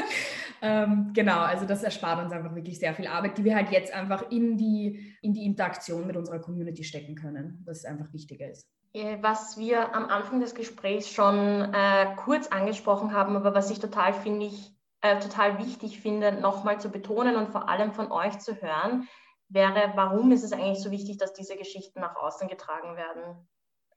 ähm, 0.62 1.10
genau, 1.12 1.40
also 1.40 1.66
das 1.66 1.82
erspart 1.82 2.24
uns 2.24 2.32
einfach 2.32 2.54
wirklich 2.54 2.78
sehr 2.78 2.94
viel 2.94 3.06
Arbeit, 3.06 3.36
die 3.36 3.44
wir 3.44 3.54
halt 3.54 3.70
jetzt 3.70 3.92
einfach 3.92 4.30
in 4.30 4.56
die, 4.56 5.14
in 5.20 5.34
die 5.34 5.44
Interaktion 5.44 6.06
mit 6.06 6.16
unserer 6.16 6.38
Community 6.38 6.84
stecken 6.84 7.16
können, 7.16 7.62
was 7.66 7.84
einfach 7.84 8.10
wichtiger 8.14 8.50
ist. 8.50 8.66
Äh, 8.94 9.18
was 9.20 9.58
wir 9.58 9.94
am 9.94 10.06
Anfang 10.06 10.40
des 10.40 10.54
Gesprächs 10.54 11.12
schon 11.12 11.36
äh, 11.74 12.06
kurz 12.16 12.48
angesprochen 12.48 13.12
haben, 13.12 13.36
aber 13.36 13.54
was 13.54 13.70
ich 13.70 13.78
total 13.78 14.14
finde 14.14 14.46
ich 14.46 14.74
äh, 15.02 15.18
total 15.18 15.58
wichtig 15.58 16.00
finde, 16.00 16.32
nochmal 16.32 16.80
zu 16.80 16.88
betonen 16.88 17.36
und 17.36 17.50
vor 17.50 17.68
allem 17.68 17.92
von 17.92 18.10
euch 18.10 18.38
zu 18.38 18.60
hören, 18.60 19.06
wäre, 19.48 19.92
warum 19.94 20.32
ist 20.32 20.44
es 20.44 20.52
eigentlich 20.52 20.80
so 20.80 20.90
wichtig, 20.90 21.18
dass 21.18 21.32
diese 21.32 21.56
Geschichten 21.56 22.00
nach 22.00 22.16
außen 22.16 22.48
getragen 22.48 22.96
werden, 22.96 23.48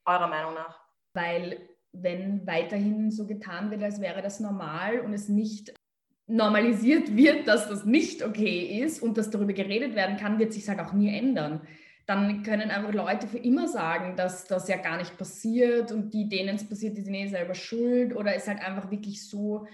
eurer 0.06 0.28
Meinung 0.28 0.54
nach? 0.54 0.80
Weil 1.14 1.70
wenn 1.92 2.48
weiterhin 2.48 3.12
so 3.12 3.28
getan 3.28 3.70
wird, 3.70 3.84
als 3.84 4.00
wäre 4.00 4.22
das 4.22 4.40
normal 4.40 5.02
und 5.02 5.14
es 5.14 5.28
nicht 5.28 5.74
normalisiert 6.28 7.16
wird, 7.16 7.48
dass 7.48 7.68
das 7.68 7.86
nicht 7.86 8.24
okay 8.24 8.82
ist 8.82 9.02
und 9.02 9.18
dass 9.18 9.30
darüber 9.30 9.54
geredet 9.54 9.96
werden 9.96 10.18
kann, 10.18 10.40
wird 10.40 10.54
sich 10.54 10.68
halt 10.70 10.80
auch 10.80 10.94
nie 10.94 11.14
ändern. 11.14 11.62
Dann 12.06 12.44
können 12.44 12.72
einfach 12.72 12.94
Leute 12.94 13.28
für 13.28 13.38
immer 13.38 13.68
sagen, 13.68 14.16
dass 14.16 14.46
das 14.46 14.68
ja 14.68 14.78
gar 14.78 14.98
nicht 14.98 15.18
passiert 15.18 15.92
und 15.92 16.14
die, 16.14 16.30
denen 16.30 16.56
es 16.56 16.68
passiert, 16.68 16.98
die 16.98 17.02
sind 17.02 17.14
eh 17.14 17.28
selber 17.28 17.54
schuld 17.54 18.16
oder 18.16 18.34
es 18.34 18.48
halt 18.48 18.60
einfach 18.60 18.90
wirklich 18.90 19.28
so 19.28 19.68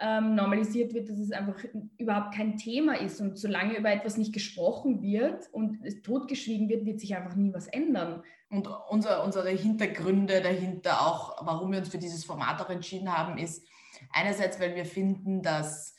ähm, 0.00 0.34
normalisiert 0.34 0.92
wird, 0.92 1.08
dass 1.08 1.18
es 1.18 1.30
einfach 1.30 1.56
überhaupt 1.98 2.34
kein 2.34 2.56
Thema 2.56 2.98
ist. 3.00 3.20
Und 3.20 3.38
solange 3.38 3.76
über 3.76 3.90
etwas 3.90 4.16
nicht 4.16 4.32
gesprochen 4.32 5.02
wird 5.02 5.48
und 5.52 5.84
es 5.84 6.02
totgeschwiegen 6.02 6.68
wird, 6.68 6.84
wird 6.84 7.00
sich 7.00 7.14
einfach 7.16 7.36
nie 7.36 7.52
was 7.52 7.68
ändern. 7.68 8.22
Und 8.50 8.68
unser, 8.88 9.24
unsere 9.24 9.50
Hintergründe 9.50 10.40
dahinter 10.40 11.00
auch, 11.00 11.44
warum 11.46 11.72
wir 11.72 11.78
uns 11.78 11.88
für 11.88 11.98
dieses 11.98 12.24
Format 12.24 12.60
auch 12.60 12.70
entschieden 12.70 13.16
haben, 13.16 13.38
ist 13.38 13.66
einerseits, 14.12 14.60
weil 14.60 14.74
wir 14.74 14.84
finden, 14.84 15.42
dass 15.42 15.94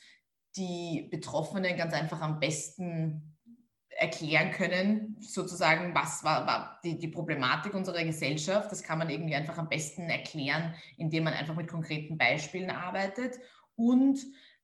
die 0.56 1.08
Betroffenen 1.10 1.76
ganz 1.76 1.92
einfach 1.92 2.20
am 2.20 2.40
besten 2.40 3.36
erklären 3.98 4.50
können, 4.52 5.16
sozusagen, 5.20 5.94
was 5.94 6.22
war, 6.22 6.46
war 6.46 6.80
die, 6.84 6.98
die, 6.98 7.08
Problematik 7.08 7.74
unserer 7.74 8.04
Gesellschaft. 8.04 8.70
Das 8.70 8.82
kann 8.82 8.98
man 8.98 9.08
irgendwie 9.08 9.34
einfach 9.34 9.56
am 9.56 9.68
besten 9.68 10.02
erklären, 10.02 10.74
indem 10.98 11.24
man 11.24 11.32
einfach 11.32 11.56
mit 11.56 11.68
konkreten 11.68 12.18
Beispielen 12.18 12.70
arbeitet. 12.70 13.38
Und 13.76 14.18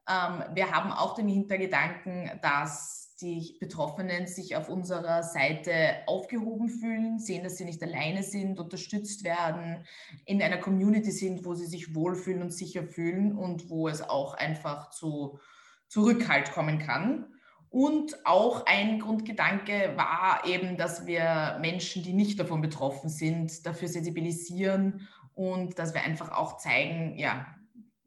ähm, 0.09 0.43
wir 0.55 0.71
haben 0.73 0.91
auch 0.91 1.15
den 1.15 1.29
Hintergedanken, 1.29 2.31
dass 2.43 3.15
die 3.21 3.57
Betroffenen 3.61 4.27
sich 4.27 4.57
auf 4.57 4.69
unserer 4.69 5.23
Seite 5.23 5.99
aufgehoben 6.07 6.69
fühlen, 6.69 7.21
sehen, 7.21 7.45
dass 7.45 7.57
sie 7.57 7.65
nicht 7.65 7.83
alleine 7.83 8.23
sind, 8.25 8.59
unterstützt 8.59 9.23
werden, 9.23 9.85
in 10.25 10.43
einer 10.43 10.59
Community 10.59 11.13
sind, 11.13 11.45
wo 11.45 11.55
sie 11.55 11.67
sich 11.67 11.95
wohlfühlen 11.95 12.43
und 12.43 12.53
sicher 12.53 12.83
fühlen 12.83 13.37
und 13.37 13.71
wo 13.71 13.87
es 13.89 14.03
auch 14.03 14.35
einfach 14.35 14.91
zu, 14.91 15.39
zu 15.87 16.03
Rückhalt 16.03 16.51
kommen 16.51 16.81
kann. 16.81 17.27
Und 17.71 18.27
auch 18.27 18.67
ein 18.67 18.99
Grundgedanke 18.99 19.95
war 19.97 20.45
eben, 20.45 20.77
dass 20.77 21.07
wir 21.07 21.59
Menschen, 21.61 22.03
die 22.03 22.13
nicht 22.13 22.39
davon 22.39 22.61
betroffen 22.61 23.09
sind, 23.09 23.65
dafür 23.65 23.89
sensibilisieren 23.89 25.09
und 25.35 25.79
dass 25.79 25.95
wir 25.95 26.03
einfach 26.03 26.33
auch 26.33 26.59
zeigen, 26.59 27.17
ja, 27.19 27.47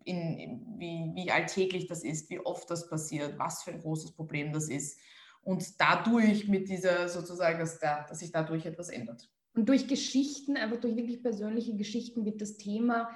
in, 0.06 0.76
wie, 0.78 1.12
wie 1.16 1.32
alltäglich 1.32 1.88
das 1.88 2.04
ist, 2.04 2.30
wie 2.30 2.40
oft 2.40 2.70
das 2.70 2.90
passiert, 2.90 3.38
was 3.38 3.64
für 3.64 3.72
ein 3.72 3.82
großes 3.82 4.14
Problem 4.14 4.54
das 4.54 4.70
ist. 4.70 5.00
Und 5.42 5.80
dadurch 5.80 6.48
mit 6.48 6.70
dieser 6.70 7.10
sozusagen, 7.10 7.60
dass, 7.60 7.80
da, 7.80 8.06
dass 8.08 8.20
sich 8.20 8.32
dadurch 8.32 8.66
etwas 8.66 8.90
ändert. 8.90 9.30
Und 9.54 9.70
durch 9.70 9.88
Geschichten, 9.88 10.58
einfach 10.58 10.80
durch 10.80 10.96
wirklich 10.96 11.22
persönliche 11.22 11.76
Geschichten 11.76 12.26
wird 12.26 12.42
das 12.42 12.58
Thema 12.58 13.10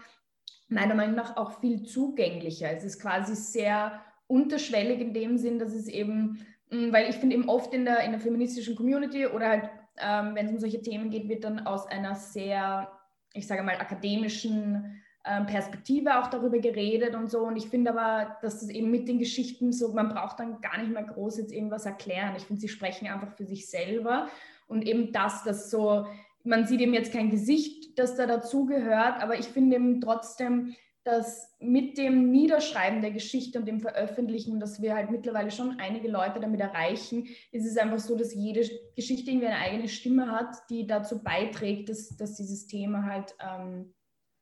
meiner 0.67 0.95
Meinung 0.95 1.15
nach 1.15 1.38
auch 1.38 1.60
viel 1.60 1.84
zugänglicher. 1.84 2.71
Es 2.71 2.84
ist 2.84 3.02
quasi 3.02 3.36
sehr 3.36 4.02
unterschwellig 4.28 4.99
in 5.02 5.13
dem 5.13 5.38
Sinn, 5.38 5.60
dass 5.60 5.73
es 5.73 5.88
eben, 5.88 6.45
mm, 6.69 6.93
weil 6.93 7.10
ich 7.10 7.15
finde 7.15 7.36
eben 7.36 7.49
oft 7.49 7.73
in 7.73 7.86
der, 7.86 8.04
in 8.04 8.12
der 8.12 8.21
feministischen 8.21 8.75
Community 8.75 9.25
oder 9.25 9.49
halt, 9.49 9.69
ähm, 9.97 10.36
wenn 10.36 10.45
es 10.45 10.52
um 10.52 10.60
solche 10.60 10.82
Themen 10.82 11.10
geht, 11.10 11.28
wird 11.28 11.43
dann 11.43 11.65
aus 11.65 11.88
einer 11.88 12.15
sehr, 12.15 12.91
ich 13.34 13.47
sage 13.47 13.63
mal, 13.63 13.75
akademischen 13.78 15.02
Perspektive 15.23 16.17
auch 16.19 16.27
darüber 16.27 16.60
geredet 16.60 17.13
und 17.15 17.29
so. 17.29 17.39
Und 17.41 17.58
ich 17.58 17.67
finde 17.67 17.91
aber, 17.91 18.38
dass 18.41 18.62
das 18.62 18.69
eben 18.69 18.89
mit 18.89 19.08
den 19.08 19.19
Geschichten 19.19 19.71
so, 19.71 19.93
man 19.93 20.10
braucht 20.10 20.39
dann 20.39 20.62
gar 20.62 20.77
nicht 20.77 20.91
mehr 20.91 21.03
groß 21.03 21.38
jetzt 21.39 21.51
irgendwas 21.51 21.86
erklären. 21.86 22.36
Ich 22.38 22.43
finde, 22.43 22.62
sie 22.62 22.69
sprechen 22.69 23.08
einfach 23.08 23.36
für 23.36 23.45
sich 23.45 23.69
selber. 23.69 24.29
Und 24.67 24.88
eben 24.88 25.12
das, 25.12 25.43
dass 25.43 25.69
so, 25.69 26.05
man 26.43 26.65
sieht 26.65 26.82
eben 26.82 26.93
jetzt 26.93 27.12
kein 27.12 27.29
Gesicht, 27.29 27.99
das 27.99 28.15
da 28.15 28.25
dazugehört, 28.25 29.21
aber 29.21 29.38
ich 29.38 29.47
finde 29.47 29.75
eben 29.75 29.99
trotzdem, 29.99 30.75
dass 31.03 31.55
mit 31.60 31.97
dem 31.97 32.29
Niederschreiben 32.29 33.01
der 33.01 33.12
Geschichte 33.12 33.58
und 33.60 33.67
dem 33.67 33.79
Veröffentlichen, 33.79 34.60
dass 34.60 34.82
wir 34.82 34.93
halt 34.93 35.10
mittlerweile 35.10 35.49
schon 35.49 35.79
einige 35.79 36.08
Leute 36.10 36.39
damit 36.39 36.60
erreichen, 36.60 37.27
ist 37.51 37.65
es 37.65 37.77
einfach 37.77 37.99
so, 37.99 38.15
dass 38.15 38.34
jede 38.34 38.62
Geschichte 38.95 39.32
irgendwie 39.32 39.47
eine 39.47 39.58
eigene 39.58 39.88
Stimme 39.88 40.32
hat, 40.32 40.55
die 40.69 40.86
dazu 40.86 41.23
beiträgt, 41.23 41.89
dass, 41.89 42.15
dass 42.15 42.36
dieses 42.36 42.67
Thema 42.67 43.03
halt 43.05 43.36
ähm, 43.39 43.93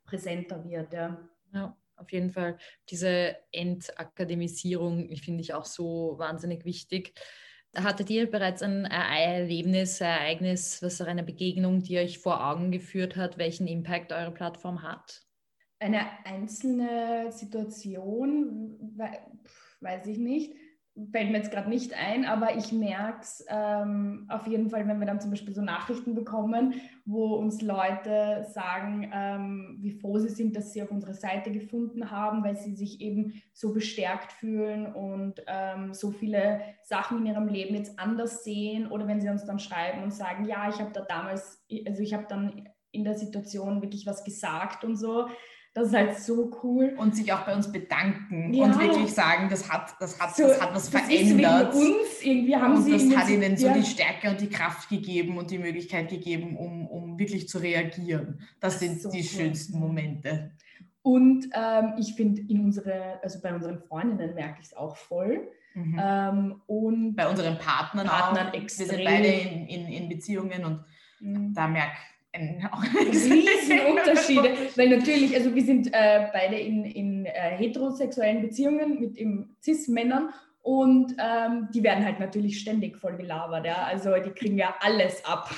präsenter 0.07 0.63
wird. 0.63 0.93
Ja. 0.93 1.29
ja, 1.53 1.77
auf 1.95 2.11
jeden 2.11 2.31
Fall. 2.31 2.57
Diese 2.89 3.35
Entakademisierung 3.51 5.15
finde 5.17 5.41
ich 5.41 5.53
auch 5.53 5.65
so 5.65 6.15
wahnsinnig 6.17 6.65
wichtig. 6.65 7.13
Hattet 7.75 8.09
ihr 8.09 8.31
bereits 8.31 8.63
ein 8.63 8.85
Erlebnis, 8.85 10.01
Ereignis, 10.01 10.81
was 10.81 10.99
auch 11.01 11.05
eine 11.05 11.23
Begegnung, 11.23 11.83
die 11.83 11.99
euch 11.99 12.17
vor 12.17 12.43
Augen 12.43 12.71
geführt 12.71 13.15
hat, 13.15 13.37
welchen 13.37 13.67
Impact 13.67 14.11
eure 14.11 14.31
Plattform 14.31 14.81
hat? 14.81 15.21
Eine 15.79 16.25
einzelne 16.25 17.31
Situation, 17.31 18.97
weiß 19.79 20.07
ich 20.07 20.17
nicht 20.17 20.55
fällt 21.11 21.31
mir 21.31 21.37
jetzt 21.37 21.51
gerade 21.51 21.69
nicht 21.69 21.93
ein, 21.93 22.25
aber 22.25 22.55
ich 22.55 22.71
merke 22.71 23.21
es 23.21 23.45
ähm, 23.49 24.25
auf 24.29 24.47
jeden 24.47 24.69
Fall, 24.69 24.87
wenn 24.87 24.99
wir 24.99 25.05
dann 25.05 25.21
zum 25.21 25.29
Beispiel 25.29 25.53
so 25.53 25.61
Nachrichten 25.61 26.15
bekommen, 26.15 26.75
wo 27.05 27.35
uns 27.35 27.61
Leute 27.61 28.45
sagen, 28.49 29.11
ähm, 29.13 29.77
wie 29.79 29.91
froh 29.91 30.17
sie 30.17 30.29
sind, 30.29 30.55
dass 30.55 30.73
sie 30.73 30.81
auf 30.81 30.91
unsere 30.91 31.13
Seite 31.13 31.51
gefunden 31.51 32.09
haben, 32.09 32.43
weil 32.43 32.57
sie 32.57 32.75
sich 32.75 32.99
eben 32.99 33.41
so 33.53 33.73
bestärkt 33.73 34.31
fühlen 34.31 34.87
und 34.93 35.41
ähm, 35.47 35.93
so 35.93 36.11
viele 36.11 36.61
Sachen 36.83 37.19
in 37.19 37.27
ihrem 37.27 37.47
Leben 37.47 37.75
jetzt 37.75 37.99
anders 37.99 38.43
sehen 38.43 38.87
oder 38.87 39.07
wenn 39.07 39.21
sie 39.21 39.29
uns 39.29 39.45
dann 39.45 39.59
schreiben 39.59 40.03
und 40.03 40.13
sagen, 40.13 40.45
ja, 40.45 40.67
ich 40.67 40.79
habe 40.79 40.91
da 40.93 41.01
damals, 41.01 41.63
also 41.85 42.01
ich 42.01 42.13
habe 42.13 42.25
dann 42.27 42.69
in 42.91 43.03
der 43.03 43.15
Situation 43.15 43.81
wirklich 43.81 44.07
was 44.07 44.23
gesagt 44.23 44.83
und 44.83 44.95
so 44.95 45.27
das 45.73 45.87
ist 45.87 45.93
halt 45.93 46.19
so 46.19 46.51
cool. 46.63 46.95
Und 46.97 47.15
sich 47.15 47.31
auch 47.31 47.45
bei 47.45 47.55
uns 47.55 47.71
bedanken 47.71 48.53
ja. 48.53 48.65
und 48.65 48.79
wirklich 48.79 49.13
sagen, 49.13 49.47
das 49.49 49.71
hat, 49.71 49.95
das 49.99 50.19
hat, 50.19 50.35
so, 50.35 50.47
das 50.47 50.61
hat 50.61 50.73
was 50.73 50.89
das 50.89 51.01
verändert. 51.01 51.73
Ist 51.73 51.79
uns 51.79 52.23
irgendwie 52.23 52.55
haben 52.55 52.75
und 52.75 52.83
sie 52.83 53.09
das 53.09 53.17
hat 53.17 53.29
ihnen 53.29 53.57
so 53.57 53.67
ja. 53.67 53.73
die 53.73 53.83
Stärke 53.83 54.29
und 54.29 54.41
die 54.41 54.49
Kraft 54.49 54.89
gegeben 54.89 55.37
und 55.37 55.51
die 55.51 55.59
Möglichkeit 55.59 56.09
gegeben, 56.09 56.57
um, 56.57 56.87
um 56.87 57.19
wirklich 57.19 57.47
zu 57.47 57.59
reagieren. 57.59 58.39
Das, 58.59 58.73
das 58.73 58.79
sind 58.79 59.01
so 59.01 59.11
die 59.11 59.19
cool. 59.19 59.23
schönsten 59.23 59.79
Momente. 59.79 60.51
Und 61.03 61.47
ähm, 61.53 61.93
ich 61.97 62.15
finde, 62.15 62.41
in 62.41 62.65
unsere, 62.65 63.21
also 63.23 63.39
bei 63.41 63.53
unseren 63.53 63.79
Freundinnen 63.79 64.35
merke 64.35 64.57
ich 64.59 64.67
es 64.67 64.73
auch 64.75 64.97
voll. 64.97 65.47
Mhm. 65.73 66.01
Ähm, 66.03 66.61
und 66.65 67.15
bei 67.15 67.29
unseren 67.29 67.57
Partnern, 67.59 68.07
Partnern 68.07 68.49
auch. 68.49 68.53
Extrem. 68.53 68.89
Wir 68.89 68.95
sind 68.95 69.05
beide 69.05 69.27
in, 69.27 69.67
in, 69.67 69.87
in 69.87 70.09
Beziehungen 70.09 70.65
und 70.65 70.83
mhm. 71.19 71.53
da 71.53 71.67
merke 71.67 71.93
ich, 71.93 72.16
Riesenunterschiede. 72.37 74.53
Weil 74.75 74.89
natürlich, 74.89 75.35
also 75.35 75.53
wir 75.53 75.63
sind 75.63 75.87
äh, 75.93 76.27
beide 76.31 76.57
in, 76.57 76.85
in 76.85 77.25
äh, 77.25 77.57
heterosexuellen 77.57 78.41
Beziehungen 78.41 78.99
mit 78.99 79.17
Cis-Männern 79.63 80.29
und 80.61 81.15
ähm, 81.17 81.69
die 81.73 81.83
werden 81.83 82.03
halt 82.03 82.19
natürlich 82.19 82.59
ständig 82.59 82.97
voll 82.97 83.17
gelabert. 83.17 83.65
Ja? 83.65 83.85
Also 83.85 84.13
die 84.15 84.31
kriegen 84.31 84.57
ja 84.57 84.75
alles 84.81 85.23
ab. 85.25 85.49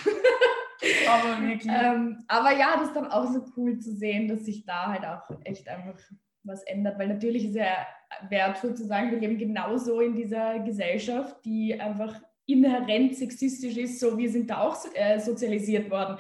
aber 1.09 1.41
wirklich. 1.41 1.73
ähm, 1.73 2.23
aber 2.27 2.57
ja, 2.57 2.77
das 2.77 2.89
ist 2.89 2.95
dann 2.95 3.11
auch 3.11 3.25
so 3.25 3.43
cool 3.57 3.79
zu 3.79 3.95
sehen, 3.95 4.27
dass 4.27 4.45
sich 4.45 4.65
da 4.65 4.87
halt 4.87 5.05
auch 5.05 5.29
echt 5.43 5.67
einfach 5.67 5.99
was 6.43 6.63
ändert, 6.63 6.97
weil 6.97 7.07
natürlich 7.07 7.45
ist 7.45 7.55
ja 7.55 7.85
wertvoll 8.29 8.75
zu 8.75 8.85
sagen, 8.85 9.11
wir 9.11 9.19
leben 9.19 9.37
genauso 9.37 9.99
in 9.99 10.15
dieser 10.15 10.59
Gesellschaft, 10.59 11.35
die 11.43 11.79
einfach 11.79 12.15
inhärent 12.45 13.15
sexistisch 13.15 13.77
ist, 13.77 13.99
so 13.99 14.17
wir 14.17 14.29
sind 14.29 14.49
da 14.49 14.61
auch 14.61 14.77
äh, 14.95 15.19
sozialisiert 15.19 15.91
worden 15.91 16.17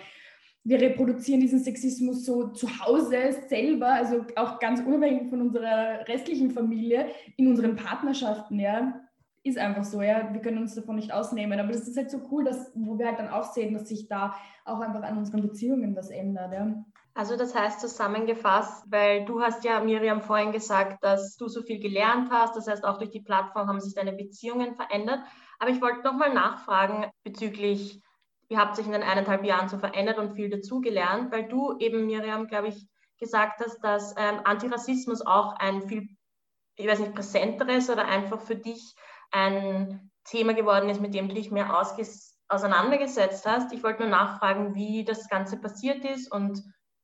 wir 0.69 0.79
reproduzieren 0.79 1.41
diesen 1.41 1.59
Sexismus 1.59 2.25
so 2.25 2.49
zu 2.49 2.67
Hause 2.79 3.35
selber, 3.47 3.87
also 3.87 4.23
auch 4.35 4.59
ganz 4.59 4.79
unabhängig 4.81 5.27
von 5.29 5.41
unserer 5.41 6.07
restlichen 6.07 6.51
Familie, 6.51 7.07
in 7.37 7.47
unseren 7.47 7.75
Partnerschaften, 7.75 8.59
ja. 8.59 9.01
Ist 9.41 9.57
einfach 9.57 9.83
so, 9.83 10.01
ja. 10.01 10.31
Wir 10.31 10.41
können 10.41 10.59
uns 10.59 10.75
davon 10.75 10.97
nicht 10.97 11.11
ausnehmen. 11.11 11.59
Aber 11.59 11.71
das 11.71 11.87
ist 11.87 11.97
halt 11.97 12.11
so 12.11 12.19
cool, 12.29 12.43
dass, 12.43 12.71
wo 12.75 12.99
wir 12.99 13.07
halt 13.07 13.17
dann 13.17 13.29
auch 13.29 13.51
sehen, 13.51 13.73
dass 13.73 13.87
sich 13.87 14.07
da 14.07 14.35
auch 14.63 14.79
einfach 14.79 15.01
an 15.01 15.17
unseren 15.17 15.41
Beziehungen 15.41 15.95
was 15.95 16.11
ändert, 16.11 16.53
ja. 16.53 16.83
Also 17.15 17.35
das 17.35 17.55
heißt 17.55 17.81
zusammengefasst, 17.81 18.85
weil 18.91 19.25
du 19.25 19.41
hast 19.41 19.65
ja, 19.65 19.79
Miriam, 19.79 20.21
vorhin 20.21 20.51
gesagt, 20.51 21.03
dass 21.03 21.35
du 21.35 21.47
so 21.47 21.63
viel 21.63 21.79
gelernt 21.79 22.29
hast. 22.31 22.55
Das 22.55 22.67
heißt, 22.67 22.85
auch 22.85 22.99
durch 22.99 23.09
die 23.09 23.21
Plattform 23.21 23.67
haben 23.67 23.81
sich 23.81 23.95
deine 23.95 24.13
Beziehungen 24.13 24.75
verändert. 24.75 25.19
Aber 25.57 25.71
ich 25.71 25.81
wollte 25.81 26.03
nochmal 26.03 26.33
nachfragen 26.33 27.07
bezüglich 27.23 28.01
ihr 28.49 28.57
habt 28.57 28.75
sich 28.75 28.85
in 28.85 28.91
den 28.91 29.03
eineinhalb 29.03 29.45
Jahren 29.45 29.69
so 29.69 29.77
verändert 29.77 30.17
und 30.17 30.35
viel 30.35 30.49
dazugelernt, 30.49 31.31
weil 31.31 31.47
du 31.47 31.77
eben, 31.79 32.05
Miriam, 32.05 32.47
glaube 32.47 32.69
ich, 32.69 32.87
gesagt 33.19 33.61
hast, 33.63 33.79
dass 33.81 34.15
ähm, 34.17 34.41
Antirassismus 34.43 35.25
auch 35.25 35.55
ein 35.57 35.87
viel, 35.87 36.09
ich 36.75 36.87
weiß 36.87 36.99
nicht, 36.99 37.13
präsenteres 37.13 37.89
oder 37.89 38.05
einfach 38.05 38.41
für 38.41 38.55
dich 38.55 38.95
ein 39.31 40.11
Thema 40.23 40.53
geworden 40.53 40.89
ist, 40.89 41.01
mit 41.01 41.13
dem 41.13 41.29
du 41.29 41.35
dich 41.35 41.51
mehr 41.51 41.79
auseinandergesetzt 42.47 43.45
hast. 43.45 43.71
Ich 43.73 43.83
wollte 43.83 44.01
nur 44.01 44.09
nachfragen, 44.09 44.73
wie 44.73 45.03
das 45.03 45.27
Ganze 45.27 45.59
passiert 45.59 46.03
ist 46.05 46.31
und 46.31 46.63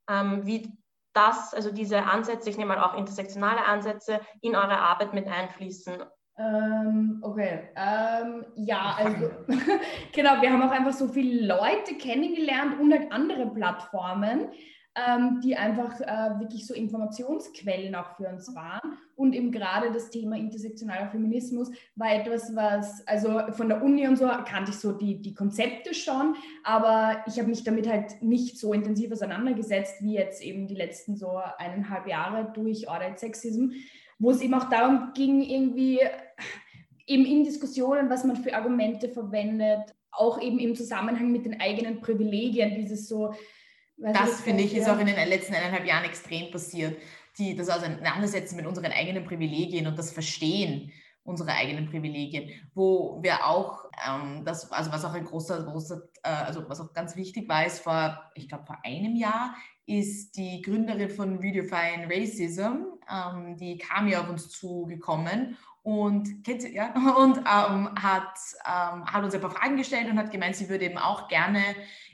ähm, 0.09 0.45
wie 0.45 0.71
das, 1.13 1.53
also 1.53 1.71
diese 1.71 2.03
Ansätze, 2.03 2.49
ich 2.49 2.57
nehme 2.57 2.75
mal 2.75 2.83
auch 2.83 2.97
intersektionale 2.97 3.65
Ansätze, 3.65 4.19
in 4.41 4.55
eure 4.55 4.79
Arbeit 4.79 5.13
mit 5.13 5.27
einfließen 5.27 6.03
ähm, 6.37 7.19
okay. 7.21 7.59
Ähm, 7.75 8.45
ja, 8.55 8.97
also 8.97 9.29
genau, 10.13 10.41
wir 10.41 10.51
haben 10.51 10.63
auch 10.63 10.71
einfach 10.71 10.93
so 10.93 11.07
viele 11.07 11.47
Leute 11.47 11.95
kennengelernt 11.97 12.79
und 12.79 12.91
halt 12.91 13.11
andere 13.11 13.47
Plattformen, 13.47 14.49
ähm, 14.95 15.39
die 15.41 15.55
einfach 15.55 15.99
äh, 16.01 16.39
wirklich 16.39 16.67
so 16.67 16.73
Informationsquellen 16.73 17.95
auch 17.95 18.17
für 18.17 18.27
uns 18.27 18.53
waren. 18.53 18.97
Und 19.15 19.33
eben 19.33 19.49
gerade 19.49 19.93
das 19.93 20.09
Thema 20.09 20.35
intersektionaler 20.35 21.07
Feminismus 21.07 21.71
war 21.95 22.13
etwas, 22.13 22.53
was, 22.53 23.07
also 23.07 23.39
von 23.53 23.69
der 23.69 23.81
Uni 23.81 24.05
und 24.05 24.17
so 24.17 24.27
kannte 24.45 24.71
ich 24.71 24.77
so 24.77 24.91
die, 24.91 25.21
die 25.21 25.33
Konzepte 25.33 25.93
schon, 25.93 26.35
aber 26.65 27.23
ich 27.27 27.39
habe 27.39 27.47
mich 27.47 27.63
damit 27.63 27.89
halt 27.89 28.21
nicht 28.21 28.59
so 28.59 28.73
intensiv 28.73 29.13
auseinandergesetzt, 29.13 30.01
wie 30.01 30.15
jetzt 30.15 30.41
eben 30.41 30.67
die 30.67 30.75
letzten 30.75 31.15
so 31.15 31.39
eineinhalb 31.57 32.07
Jahre 32.07 32.51
durch 32.53 32.89
Audit 32.89 33.19
Sexism 33.19 33.71
wo 34.19 34.31
es 34.31 34.41
eben 34.41 34.53
auch 34.53 34.69
darum 34.69 35.11
ging, 35.13 35.41
irgendwie 35.41 35.99
eben 37.07 37.25
in 37.25 37.43
Diskussionen, 37.43 38.09
was 38.09 38.23
man 38.23 38.37
für 38.37 38.55
Argumente 38.55 39.09
verwendet, 39.09 39.93
auch 40.11 40.41
eben 40.41 40.59
im 40.59 40.75
Zusammenhang 40.75 41.31
mit 41.31 41.45
den 41.45 41.59
eigenen 41.59 42.01
Privilegien, 42.01 42.75
dieses 42.75 43.07
so. 43.07 43.33
Das 43.97 44.41
finde 44.41 44.63
ich 44.63 44.75
ist 44.75 44.89
auch 44.89 44.99
in 44.99 45.07
den 45.07 45.15
letzten 45.15 45.53
eineinhalb 45.53 45.85
Jahren 45.85 46.05
extrem 46.05 46.51
passiert. 46.51 46.97
Die, 47.37 47.55
das 47.55 47.69
Auseinandersetzen 47.69 48.55
mit 48.55 48.65
unseren 48.65 48.91
eigenen 48.91 49.25
Privilegien 49.25 49.87
und 49.87 49.97
das 49.99 50.11
Verstehen 50.11 50.91
unsere 51.25 51.51
eigenen 51.51 51.89
Privilegien, 51.89 52.51
wo 52.75 53.19
wir 53.21 53.45
auch, 53.45 53.84
ähm, 54.07 54.43
das, 54.45 54.71
also 54.71 54.91
was 54.91 55.05
auch 55.05 55.13
ein 55.13 55.25
großer, 55.25 55.63
großer 55.63 56.01
äh, 56.23 56.29
also 56.29 56.67
was 56.67 56.79
auch 56.79 56.93
ganz 56.93 57.15
wichtig 57.15 57.47
war, 57.47 57.65
ist 57.65 57.79
vor, 57.79 58.31
ich 58.35 58.47
glaube 58.47 58.65
vor 58.65 58.77
einem 58.83 59.15
Jahr 59.15 59.55
ist 59.87 60.35
die 60.35 60.61
Gründerin 60.61 61.09
von 61.09 61.37
Redefine 61.37 62.07
Racism, 62.09 62.85
ähm, 63.09 63.55
die 63.57 63.77
kam 63.77 64.07
ja 64.07 64.21
auf 64.21 64.29
uns 64.29 64.49
zugekommen 64.49 65.57
und, 65.83 66.43
kennt 66.43 66.63
sie, 66.63 66.73
ja, 66.73 66.91
und 67.17 67.37
ähm, 67.37 67.89
hat, 68.01 68.39
ähm, 68.65 69.05
hat 69.05 69.23
uns 69.23 69.35
ein 69.35 69.41
paar 69.41 69.51
Fragen 69.51 69.77
gestellt 69.77 70.09
und 70.09 70.17
hat 70.17 70.31
gemeint, 70.31 70.55
sie 70.55 70.69
würde 70.69 70.85
eben 70.85 70.97
auch 70.97 71.27
gerne 71.27 71.59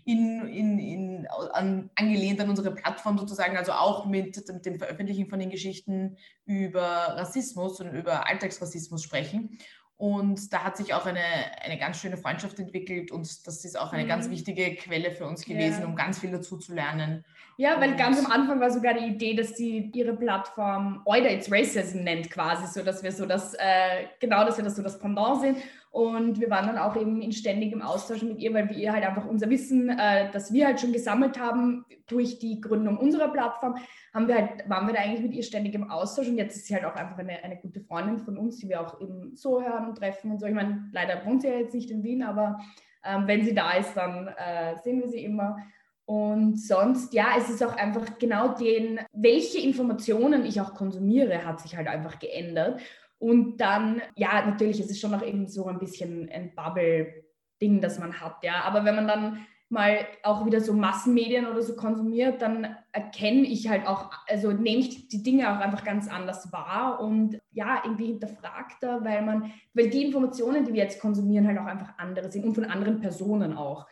in, 0.04 0.46
in, 0.48 0.80
in, 0.80 1.28
an, 1.54 1.90
angelehnt 1.96 2.42
an 2.42 2.50
unsere 2.50 2.76
Plattform 2.76 3.18
sozusagen, 3.18 3.56
also 3.56 3.72
auch 3.72 4.06
mit, 4.06 4.36
mit 4.52 4.66
dem 4.66 4.78
Veröffentlichen 4.78 5.28
von 5.28 5.40
den 5.40 5.50
Geschichten 5.50 6.18
über 6.46 6.82
Rassismus 7.16 7.80
und 7.80 7.94
über 7.94 8.28
Alltagsrassismus 8.28 9.04
sprechen. 9.04 9.58
Und 10.02 10.52
da 10.52 10.64
hat 10.64 10.78
sich 10.78 10.96
auch 10.96 11.06
eine, 11.06 11.22
eine 11.64 11.78
ganz 11.78 12.00
schöne 12.00 12.18
Freundschaft 12.18 12.58
entwickelt 12.58 13.12
und 13.12 13.46
das 13.46 13.64
ist 13.64 13.80
auch 13.80 13.94
eine 13.94 14.06
mhm. 14.06 14.08
ganz 14.08 14.32
wichtige 14.32 14.74
Quelle 14.76 15.12
für 15.12 15.28
uns 15.28 15.46
gewesen, 15.46 15.82
ja. 15.82 15.86
um 15.86 15.96
ganz 15.96 16.18
viel 16.18 16.32
dazu 16.32 16.58
zu 16.58 16.74
lernen. 16.74 17.24
Ja, 17.58 17.80
weil 17.80 17.92
und 17.92 17.98
ganz 17.98 18.18
am 18.18 18.32
Anfang 18.32 18.60
war 18.60 18.72
sogar 18.72 18.96
die 18.96 19.06
Idee, 19.06 19.36
dass 19.36 19.56
sie 19.56 19.92
ihre 19.94 20.16
Plattform 20.16 21.04
Oida 21.06 21.30
It's 21.30 21.52
Racism 21.52 22.00
nennt 22.00 22.32
quasi, 22.32 22.66
so 22.66 22.84
dass 22.84 23.04
wir 23.04 23.12
so 23.12 23.28
das, 23.28 23.54
äh, 23.54 24.08
genau, 24.20 24.44
dass 24.44 24.58
wir 24.58 24.64
das 24.64 24.76
so 24.76 24.82
das 24.82 24.98
Pendant 24.98 25.42
sind. 25.42 25.58
Und 25.92 26.40
wir 26.40 26.50
waren 26.50 26.68
dann 26.68 26.78
auch 26.78 26.96
eben 26.96 27.22
in 27.22 27.34
ständigem 27.34 27.82
Austausch 27.82 28.24
mit 28.24 28.40
ihr, 28.40 28.54
weil 28.54 28.70
wir 28.70 28.78
ihr 28.78 28.94
halt 28.94 29.04
einfach 29.04 29.26
unser 29.26 29.50
Wissen, 29.50 29.90
äh, 29.90 30.32
das 30.32 30.54
wir 30.54 30.68
halt 30.68 30.80
schon 30.80 30.94
gesammelt 30.94 31.38
haben 31.38 31.86
durch 32.08 32.40
die 32.40 32.62
Gründung 32.62 32.98
unserer 32.98 33.28
Plattform, 33.28 33.76
haben 34.14 34.30
wir 34.30 34.36
halt, 34.36 34.70
waren 34.70 34.88
wir 34.88 34.94
da 34.94 35.02
eigentlich 35.02 35.22
mit 35.22 35.34
ihr 35.34 35.44
ständig 35.44 35.74
im 35.74 35.92
Austausch. 35.92 36.30
Und 36.30 36.38
jetzt 36.38 36.56
ist 36.56 36.68
sie 36.68 36.76
halt 36.76 36.86
auch 36.86 36.96
einfach 36.96 37.18
eine, 37.18 37.44
eine 37.44 37.58
gute 37.58 37.82
Freundin 37.82 38.20
von 38.20 38.38
uns, 38.38 38.58
die 38.58 38.70
wir 38.70 38.80
auch 38.80 39.02
eben 39.02 39.36
so 39.36 39.62
hören 39.62 39.86
und 39.86 39.98
treffen 39.98 40.32
und 40.32 40.40
so. 40.40 40.46
Ich 40.46 40.54
meine, 40.54 40.90
leider 40.94 41.26
wohnt 41.26 41.42
sie 41.42 41.50
ja 41.50 41.56
jetzt 41.56 41.76
nicht 41.76 41.92
in 41.92 42.04
Wien, 42.04 42.24
aber 42.24 42.60
ähm, 43.04 43.28
wenn 43.28 43.44
sie 43.44 43.54
da 43.54 43.74
ist, 43.74 43.94
dann 43.94 44.28
äh, 44.28 44.78
sehen 44.82 45.02
wir 45.02 45.10
sie 45.10 45.26
immer. 45.26 45.58
Und 46.06 46.60
sonst, 46.60 47.14
ja, 47.14 47.36
es 47.38 47.50
ist 47.50 47.64
auch 47.64 47.76
einfach 47.76 48.18
genau 48.18 48.50
den, 48.56 49.00
welche 49.14 49.60
Informationen 49.60 50.46
ich 50.46 50.60
auch 50.60 50.74
konsumiere, 50.74 51.46
hat 51.46 51.62
sich 51.62 51.76
halt 51.76 51.88
einfach 51.88 52.20
geändert. 52.20 52.82
Und 53.22 53.58
dann, 53.58 54.02
ja, 54.16 54.44
natürlich, 54.44 54.80
es 54.80 54.90
ist 54.90 55.00
schon 55.00 55.12
noch 55.12 55.24
eben 55.24 55.48
so 55.48 55.68
ein 55.68 55.78
bisschen 55.78 56.28
ein 56.32 56.56
Bubble-Ding, 56.56 57.80
das 57.80 58.00
man 58.00 58.20
hat, 58.20 58.44
ja. 58.44 58.64
Aber 58.64 58.84
wenn 58.84 58.96
man 58.96 59.08
dann 59.08 59.46
mal 59.70 60.08
auch 60.24 60.44
wieder 60.44 60.60
so 60.60 60.74
Massenmedien 60.74 61.46
oder 61.46 61.62
so 61.62 61.76
konsumiert, 61.76 62.42
dann 62.42 62.76
erkenne 62.92 63.42
ich 63.42 63.70
halt 63.70 63.86
auch, 63.86 64.10
also 64.28 64.52
nehme 64.52 64.80
ich 64.80 65.08
die 65.08 65.22
Dinge 65.22 65.52
auch 65.52 65.60
einfach 65.60 65.84
ganz 65.84 66.10
anders 66.10 66.52
wahr 66.52 67.00
und 67.00 67.40
ja, 67.52 67.84
irgendwie 67.84 68.08
hinterfragter, 68.08 69.06
weil 69.06 69.22
man, 69.22 69.54
weil 69.76 69.92
die 69.92 70.08
Informationen, 70.08 70.66
die 70.66 70.74
wir 70.74 70.82
jetzt 70.82 71.00
konsumieren, 71.00 71.48
halt 71.48 71.60
auch 71.60 71.66
einfach 71.66 71.94
andere 72.00 72.32
sind 72.32 72.44
und 72.44 72.56
von 72.56 72.66
anderen 72.66 73.02
Personen 73.02 73.56
auch. 73.56 73.86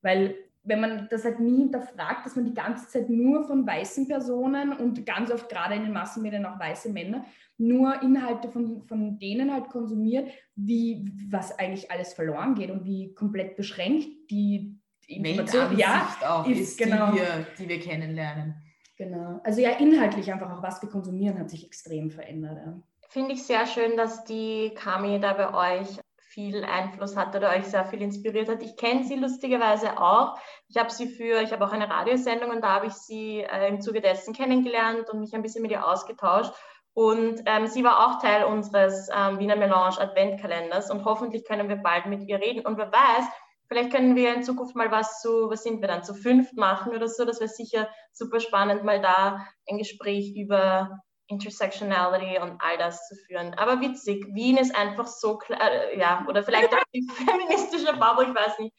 Weil 0.00 0.36
wenn 0.62 0.80
man 0.80 1.06
das 1.10 1.24
halt 1.24 1.38
nie 1.38 1.58
hinterfragt, 1.58 2.24
dass 2.24 2.34
man 2.34 2.46
die 2.46 2.54
ganze 2.54 2.88
Zeit 2.88 3.10
nur 3.10 3.44
von 3.44 3.66
weißen 3.66 4.08
Personen 4.08 4.72
und 4.72 5.04
ganz 5.04 5.30
oft 5.30 5.50
gerade 5.50 5.74
in 5.74 5.82
den 5.82 5.92
Massenmedien 5.92 6.46
auch 6.46 6.58
weiße 6.58 6.90
Männer 6.90 7.26
nur 7.60 8.02
Inhalte 8.02 8.48
von, 8.48 8.82
von 8.86 9.18
denen 9.18 9.52
halt 9.52 9.68
konsumiert, 9.68 10.30
wie 10.56 11.12
was 11.28 11.56
eigentlich 11.58 11.90
alles 11.90 12.14
verloren 12.14 12.54
geht 12.54 12.70
und 12.70 12.84
wie 12.84 13.14
komplett 13.14 13.56
beschränkt 13.56 14.08
die, 14.30 14.80
Information 15.06 15.76
ja, 15.76 16.08
auch 16.22 16.46
ist, 16.46 16.60
ist 16.60 16.78
genau. 16.78 17.12
die, 17.12 17.18
wir, 17.18 17.46
die 17.58 17.68
wir 17.68 17.80
kennenlernen. 17.80 18.54
Genau. 18.96 19.40
Also 19.44 19.60
ja, 19.60 19.70
inhaltlich 19.70 20.32
einfach 20.32 20.50
auch, 20.56 20.62
was 20.62 20.80
wir 20.82 20.88
konsumieren, 20.88 21.38
hat 21.38 21.50
sich 21.50 21.66
extrem 21.66 22.10
verändert. 22.10 22.58
Ja. 22.64 22.80
Finde 23.08 23.32
ich 23.32 23.42
sehr 23.42 23.66
schön, 23.66 23.96
dass 23.96 24.24
die 24.24 24.72
Kami 24.74 25.18
da 25.20 25.32
bei 25.32 25.78
euch 25.78 25.98
viel 26.30 26.64
Einfluss 26.64 27.16
hat 27.16 27.34
oder 27.34 27.50
euch 27.50 27.64
sehr 27.64 27.84
viel 27.86 28.02
inspiriert 28.02 28.48
hat. 28.48 28.62
Ich 28.62 28.76
kenne 28.76 29.02
sie 29.02 29.16
lustigerweise 29.16 30.00
auch. 30.00 30.38
Ich 30.68 30.76
habe 30.76 30.90
sie 30.90 31.08
für, 31.08 31.42
ich 31.42 31.50
habe 31.50 31.64
auch 31.66 31.72
eine 31.72 31.90
Radiosendung 31.90 32.50
und 32.50 32.62
da 32.62 32.74
habe 32.74 32.86
ich 32.86 32.92
sie 32.92 33.40
äh, 33.40 33.68
im 33.68 33.80
Zuge 33.80 34.00
dessen 34.00 34.32
kennengelernt 34.32 35.10
und 35.10 35.18
mich 35.18 35.34
ein 35.34 35.42
bisschen 35.42 35.62
mit 35.62 35.72
ihr 35.72 35.84
ausgetauscht. 35.84 36.52
Und 36.94 37.42
ähm, 37.46 37.66
sie 37.66 37.84
war 37.84 38.06
auch 38.06 38.20
Teil 38.20 38.44
unseres 38.44 39.08
ähm, 39.14 39.38
Wiener 39.38 39.56
Melange 39.56 40.00
Adventkalenders 40.00 40.90
und 40.90 41.04
hoffentlich 41.04 41.44
können 41.44 41.68
wir 41.68 41.76
bald 41.76 42.06
mit 42.06 42.28
ihr 42.28 42.40
reden. 42.40 42.66
Und 42.66 42.78
wer 42.78 42.92
weiß, 42.92 43.26
vielleicht 43.68 43.92
können 43.92 44.16
wir 44.16 44.34
in 44.34 44.42
Zukunft 44.42 44.74
mal 44.74 44.90
was 44.90 45.20
zu, 45.20 45.48
was 45.48 45.62
sind 45.62 45.80
wir 45.80 45.88
dann, 45.88 46.02
zu 46.02 46.14
fünft 46.14 46.56
machen 46.56 46.92
oder 46.92 47.08
so. 47.08 47.24
Das 47.24 47.40
wäre 47.40 47.48
sicher 47.48 47.88
super 48.12 48.40
spannend, 48.40 48.84
mal 48.84 49.00
da 49.00 49.46
ein 49.68 49.78
Gespräch 49.78 50.34
über 50.36 51.00
Intersectionality 51.28 52.40
und 52.40 52.60
all 52.60 52.76
das 52.78 53.06
zu 53.06 53.14
führen. 53.26 53.54
Aber 53.54 53.80
witzig, 53.80 54.26
Wien 54.34 54.56
ist 54.56 54.74
einfach 54.74 55.06
so 55.06 55.38
klar, 55.38 55.60
äh, 55.60 55.98
ja, 55.98 56.26
oder 56.28 56.42
vielleicht 56.42 56.74
auch 56.74 56.82
die 56.92 57.06
feministische 57.14 57.92
Bubble, 57.96 58.26
ich 58.28 58.34
weiß 58.34 58.58
nicht. 58.58 58.74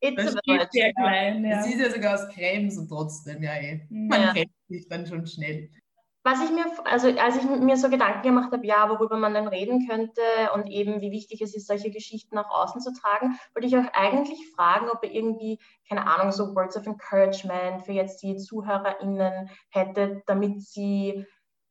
It's 0.00 0.16
das 0.16 0.34
ist 0.34 0.72
sehr 0.72 0.92
klein, 0.92 1.44
ja. 1.44 1.60
Es 1.60 1.66
ist 1.66 1.80
ja 1.80 1.90
sogar 1.90 2.14
aus 2.14 2.28
Cremes 2.28 2.78
und 2.78 2.88
trotzdem, 2.88 3.42
ja, 3.42 3.54
eh. 3.54 3.86
man 3.90 4.22
ja. 4.22 4.32
kennt 4.34 4.52
sich 4.68 4.86
dann 4.88 5.06
schon 5.06 5.26
schnell. 5.26 5.70
Was 6.26 6.42
ich 6.42 6.50
mir, 6.50 6.64
also 6.82 7.06
als 7.20 7.36
ich 7.36 7.44
mir 7.44 7.76
so 7.76 7.88
Gedanken 7.88 8.22
gemacht 8.22 8.50
habe, 8.50 8.66
ja, 8.66 8.90
worüber 8.90 9.16
man 9.16 9.32
dann 9.32 9.46
reden 9.46 9.86
könnte 9.88 10.20
und 10.54 10.68
eben 10.68 11.00
wie 11.00 11.12
wichtig 11.12 11.40
es 11.40 11.54
ist, 11.54 11.68
solche 11.68 11.92
Geschichten 11.92 12.34
nach 12.34 12.50
außen 12.50 12.80
zu 12.80 12.92
tragen, 12.92 13.38
wollte 13.54 13.68
ich 13.68 13.76
euch 13.76 13.94
eigentlich 13.94 14.40
fragen, 14.56 14.90
ob 14.90 15.04
ihr 15.04 15.12
irgendwie, 15.12 15.60
keine 15.88 16.04
Ahnung, 16.04 16.32
so 16.32 16.52
Words 16.56 16.76
of 16.76 16.84
Encouragement 16.84 17.84
für 17.84 17.92
jetzt 17.92 18.24
die 18.24 18.34
ZuhörerInnen 18.34 19.50
hättet, 19.70 20.24
damit 20.26 20.62
sie 20.62 21.24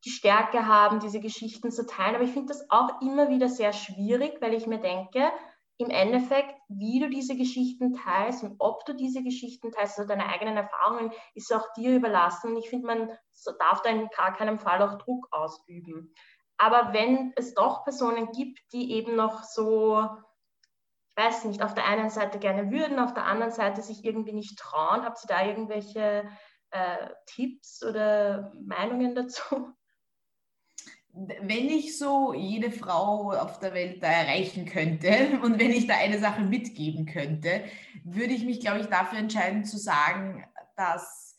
die 0.06 0.10
Stärke 0.10 0.66
haben, 0.66 1.00
diese 1.00 1.20
Geschichten 1.20 1.70
zu 1.70 1.84
teilen. 1.84 2.14
Aber 2.14 2.24
ich 2.24 2.32
finde 2.32 2.54
das 2.54 2.64
auch 2.70 3.02
immer 3.02 3.28
wieder 3.28 3.50
sehr 3.50 3.74
schwierig, 3.74 4.40
weil 4.40 4.54
ich 4.54 4.66
mir 4.66 4.80
denke, 4.80 5.32
im 5.78 5.90
Endeffekt, 5.90 6.54
wie 6.68 7.00
du 7.00 7.10
diese 7.10 7.36
Geschichten 7.36 7.94
teilst 7.94 8.42
und 8.42 8.56
ob 8.58 8.84
du 8.86 8.94
diese 8.94 9.22
Geschichten 9.22 9.72
teilst, 9.72 9.98
also 9.98 10.08
deine 10.08 10.28
eigenen 10.28 10.56
Erfahrungen, 10.56 11.12
ist 11.34 11.52
auch 11.52 11.72
dir 11.74 11.96
überlassen. 11.96 12.50
Und 12.50 12.56
ich 12.56 12.70
finde, 12.70 12.86
man 12.86 13.18
darf 13.58 13.82
da 13.82 13.90
in 13.90 14.08
gar 14.16 14.34
keinem 14.34 14.58
Fall 14.58 14.80
auch 14.82 14.96
Druck 14.98 15.28
ausüben. 15.30 16.14
Aber 16.56 16.94
wenn 16.94 17.32
es 17.36 17.54
doch 17.54 17.84
Personen 17.84 18.32
gibt, 18.32 18.60
die 18.72 18.92
eben 18.92 19.16
noch 19.16 19.42
so, 19.42 20.00
ich 20.00 21.24
weiß 21.24 21.44
nicht, 21.44 21.62
auf 21.62 21.74
der 21.74 21.86
einen 21.86 22.08
Seite 22.08 22.38
gerne 22.38 22.70
würden, 22.70 22.98
auf 22.98 23.12
der 23.12 23.26
anderen 23.26 23.52
Seite 23.52 23.82
sich 23.82 24.04
irgendwie 24.04 24.32
nicht 24.32 24.58
trauen, 24.58 25.04
habt 25.04 25.22
ihr 25.24 25.28
da 25.28 25.44
irgendwelche 25.44 26.26
äh, 26.70 27.10
Tipps 27.26 27.84
oder 27.84 28.52
Meinungen 28.64 29.14
dazu? 29.14 29.74
Wenn 31.16 31.70
ich 31.70 31.98
so 31.98 32.34
jede 32.34 32.70
Frau 32.70 33.32
auf 33.32 33.58
der 33.58 33.72
Welt 33.72 34.02
da 34.02 34.08
erreichen 34.08 34.66
könnte 34.66 35.40
und 35.42 35.58
wenn 35.58 35.70
ich 35.70 35.86
da 35.86 35.96
eine 35.96 36.18
Sache 36.18 36.42
mitgeben 36.42 37.06
könnte, 37.06 37.64
würde 38.04 38.34
ich 38.34 38.44
mich, 38.44 38.60
glaube 38.60 38.80
ich, 38.80 38.86
dafür 38.86 39.18
entscheiden 39.18 39.64
zu 39.64 39.78
sagen, 39.78 40.44
dass 40.76 41.38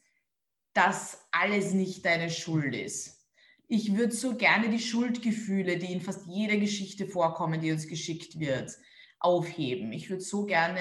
das 0.74 1.28
alles 1.32 1.74
nicht 1.74 2.06
deine 2.06 2.30
Schuld 2.30 2.76
ist. 2.76 3.26
Ich 3.68 3.96
würde 3.96 4.14
so 4.14 4.36
gerne 4.36 4.70
die 4.70 4.80
Schuldgefühle, 4.80 5.78
die 5.78 5.92
in 5.92 6.02
fast 6.02 6.26
jeder 6.28 6.58
Geschichte 6.58 7.06
vorkommen, 7.06 7.62
die 7.62 7.72
uns 7.72 7.88
geschickt 7.88 8.40
wird, 8.40 8.72
aufheben. 9.20 9.92
Ich 9.92 10.10
würde 10.10 10.24
so 10.24 10.46
gerne 10.46 10.80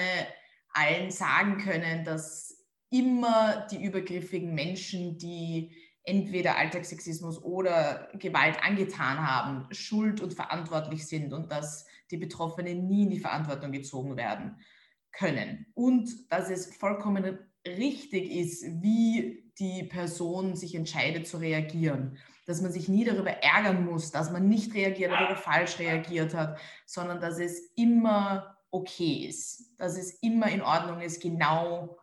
allen 0.69 1.11
sagen 1.11 1.57
können, 1.57 2.05
dass 2.05 2.65
immer 2.89 3.67
die 3.69 3.83
übergriffigen 3.83 4.53
Menschen, 4.55 5.17
die 5.17 5.75
entweder 6.07 6.57
Alltagssexismus 6.57 7.43
oder 7.43 8.09
Gewalt 8.13 8.63
angetan 8.63 9.27
haben, 9.27 9.67
schuld 9.73 10.21
und 10.21 10.33
verantwortlich 10.33 11.05
sind 11.05 11.33
und 11.33 11.51
dass 11.51 11.85
die 12.09 12.17
Betroffenen 12.17 12.87
nie 12.87 13.03
in 13.03 13.09
die 13.09 13.19
Verantwortung 13.19 13.73
gezogen 13.73 14.15
werden 14.15 14.57
können. 15.11 15.65
Und 15.73 16.31
dass 16.31 16.49
es 16.49 16.73
vollkommen 16.75 17.37
richtig 17.65 18.31
ist, 18.31 18.63
wie 18.81 19.51
die 19.59 19.83
Person 19.83 20.55
sich 20.55 20.75
entscheidet 20.75 21.27
zu 21.27 21.37
reagieren. 21.37 22.17
Dass 22.45 22.61
man 22.61 22.71
sich 22.71 22.87
nie 22.87 23.03
darüber 23.03 23.31
ärgern 23.31 23.85
muss, 23.85 24.11
dass 24.11 24.31
man 24.31 24.47
nicht 24.47 24.73
reagiert 24.73 25.11
oder 25.11 25.35
falsch 25.35 25.77
reagiert 25.79 26.33
hat, 26.33 26.57
sondern 26.85 27.19
dass 27.19 27.37
es 27.37 27.73
immer 27.75 28.55
okay 28.71 29.27
ist, 29.27 29.73
dass 29.77 29.97
es 29.97 30.11
immer 30.21 30.49
in 30.49 30.61
Ordnung 30.61 31.01
ist, 31.01 31.21
genau 31.21 31.97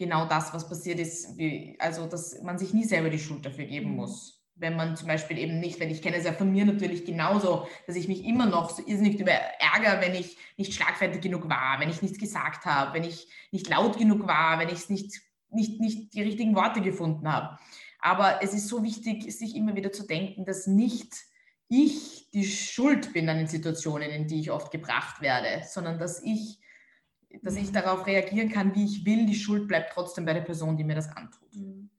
genau 0.00 0.24
das, 0.24 0.52
was 0.54 0.66
passiert 0.66 0.98
ist, 0.98 1.36
wie, 1.36 1.76
also 1.78 2.06
dass 2.06 2.42
man 2.42 2.58
sich 2.58 2.72
nie 2.72 2.84
selber 2.84 3.10
die 3.10 3.18
Schuld 3.18 3.44
dafür 3.44 3.66
geben 3.66 3.90
mhm. 3.90 3.96
muss. 3.96 4.42
Wenn 4.56 4.74
man 4.74 4.96
zum 4.96 5.06
Beispiel 5.06 5.38
eben 5.38 5.60
nicht, 5.60 5.78
wenn 5.78 5.90
ich 5.90 6.02
kenne 6.02 6.16
es 6.16 6.24
ja 6.24 6.32
von 6.32 6.50
mir 6.50 6.64
natürlich 6.64 7.04
genauso, 7.04 7.68
dass 7.86 7.96
ich 7.96 8.08
mich 8.08 8.24
immer 8.24 8.46
noch 8.46 8.70
so 8.70 8.82
irrsinnig 8.84 9.20
über 9.20 9.30
ärger, 9.30 10.00
wenn 10.00 10.14
ich 10.14 10.36
nicht 10.56 10.74
schlagfertig 10.74 11.20
genug 11.20 11.48
war, 11.48 11.78
wenn 11.80 11.90
ich 11.90 12.02
nichts 12.02 12.18
gesagt 12.18 12.64
habe, 12.64 12.94
wenn 12.94 13.04
ich 13.04 13.28
nicht 13.52 13.68
laut 13.68 13.98
genug 13.98 14.26
war, 14.26 14.58
wenn 14.58 14.70
ich 14.70 14.88
nicht, 14.88 15.20
nicht, 15.50 15.80
nicht 15.80 16.14
die 16.14 16.22
richtigen 16.22 16.54
Worte 16.56 16.80
gefunden 16.80 17.30
habe. 17.30 17.58
Aber 18.00 18.42
es 18.42 18.54
ist 18.54 18.68
so 18.68 18.82
wichtig, 18.82 19.30
sich 19.36 19.54
immer 19.54 19.76
wieder 19.76 19.92
zu 19.92 20.06
denken, 20.06 20.46
dass 20.46 20.66
nicht 20.66 21.14
ich 21.68 22.28
die 22.32 22.46
Schuld 22.46 23.12
bin 23.12 23.28
an 23.28 23.36
den 23.36 23.46
Situationen, 23.46 24.10
in 24.10 24.26
die 24.26 24.40
ich 24.40 24.50
oft 24.50 24.72
gebracht 24.72 25.20
werde, 25.20 25.62
sondern 25.66 25.98
dass 25.98 26.22
ich 26.22 26.58
dass 27.42 27.56
ich 27.56 27.72
darauf 27.72 28.06
reagieren 28.06 28.50
kann, 28.50 28.74
wie 28.74 28.84
ich 28.84 29.04
will. 29.04 29.26
Die 29.26 29.34
Schuld 29.34 29.68
bleibt 29.68 29.92
trotzdem 29.92 30.24
bei 30.24 30.34
der 30.34 30.40
Person, 30.42 30.76
die 30.76 30.84
mir 30.84 30.96
das 30.96 31.08
antut. 31.16 31.54
Mhm. 31.54 31.90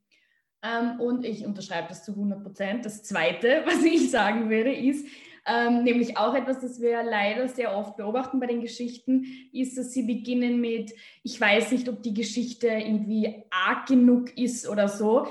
Ähm, 0.64 1.00
und 1.00 1.26
ich 1.26 1.46
unterschreibe 1.46 1.88
das 1.90 2.04
zu 2.04 2.12
100 2.12 2.44
Prozent. 2.44 2.86
Das 2.86 3.04
Zweite, 3.04 3.64
was 3.66 3.84
ich 3.84 4.12
sagen 4.12 4.50
würde, 4.50 4.74
ist, 4.74 5.06
Ähm, 5.44 5.84
nämlich 5.84 6.18
auch 6.18 6.36
etwas, 6.36 6.60
das 6.60 6.80
wir 6.82 7.02
leider 7.02 7.48
sehr 7.48 7.76
oft 7.76 7.98
beobachten 7.98 8.40
bei 8.40 8.46
den 8.46 8.62
Geschichten, 8.62 9.26
ist, 9.52 9.76
dass 9.76 9.92
sie 9.92 10.04
beginnen 10.04 10.62
mit, 10.62 10.94
ich 11.24 11.42
weiß 11.42 11.72
nicht, 11.72 11.90
ob 11.90 12.04
die 12.04 12.14
Geschichte 12.14 12.68
irgendwie 12.68 13.44
arg 13.50 13.88
genug 13.88 14.38
ist 14.38 14.70
oder 14.70 14.88
so. 14.88 15.26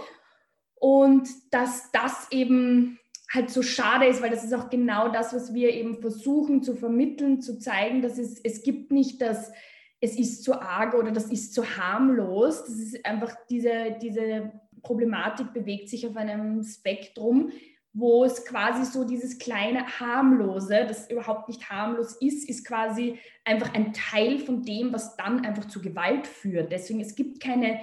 Und 0.75 1.29
dass 1.53 1.93
das 1.93 2.27
eben 2.33 2.99
halt 3.33 3.51
so 3.51 3.63
schade 3.63 4.07
ist, 4.07 4.21
weil 4.21 4.31
das 4.31 4.43
ist 4.43 4.53
auch 4.53 4.69
genau 4.69 5.11
das, 5.13 5.33
was 5.33 5.55
wir 5.55 5.73
eben 5.73 6.01
versuchen 6.01 6.65
zu 6.65 6.75
vermitteln, 6.75 7.41
zu 7.41 7.61
zeigen, 7.61 8.03
dass 8.03 8.19
es, 8.19 8.41
es 8.41 8.65
gibt 8.65 8.91
nicht 8.91 9.23
das, 9.23 9.53
es 10.01 10.19
ist 10.19 10.45
zu 10.45 10.61
arg 10.61 10.95
oder 10.95 11.11
das 11.11 11.27
ist 11.27 11.55
zu 11.55 11.77
harmlos. 11.77 12.65
Das 12.65 12.75
ist 12.75 13.05
einfach 13.05 13.35
diese, 13.49 13.97
diese 14.01 14.53
Problematik 14.83 15.53
bewegt 15.53 15.89
sich 15.89 16.07
auf 16.07 16.17
einem 16.17 16.63
Spektrum, 16.63 17.53
wo 17.93 18.25
es 18.25 18.45
quasi 18.45 18.85
so 18.85 19.05
dieses 19.05 19.39
kleine 19.39 19.85
harmlose, 19.99 20.87
das 20.87 21.11
überhaupt 21.11 21.49
nicht 21.49 21.69
harmlos 21.71 22.17
ist, 22.21 22.49
ist 22.49 22.65
quasi 22.65 23.19
einfach 23.45 23.75
ein 23.75 23.93
Teil 23.93 24.39
von 24.39 24.63
dem, 24.63 24.93
was 24.93 25.17
dann 25.17 25.45
einfach 25.45 25.67
zu 25.67 25.83
Gewalt 25.83 26.27
führt. 26.27 26.71
Deswegen 26.71 27.01
es 27.01 27.17
gibt 27.17 27.41
keine 27.41 27.81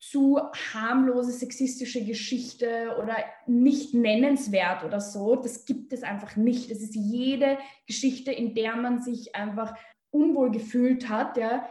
zu 0.00 0.38
harmlose 0.72 1.32
sexistische 1.32 2.04
Geschichte 2.04 2.94
oder 3.02 3.16
nicht 3.48 3.94
nennenswert 3.94 4.84
oder 4.84 5.00
so. 5.00 5.34
Das 5.34 5.64
gibt 5.64 5.92
es 5.92 6.04
einfach 6.04 6.36
nicht. 6.36 6.70
Es 6.70 6.80
ist 6.80 6.94
jede 6.94 7.58
Geschichte, 7.86 8.30
in 8.30 8.54
der 8.54 8.76
man 8.76 9.02
sich 9.02 9.34
einfach 9.34 9.74
unwohl 10.10 10.50
gefühlt 10.50 11.08
hat, 11.08 11.36
ja, 11.36 11.68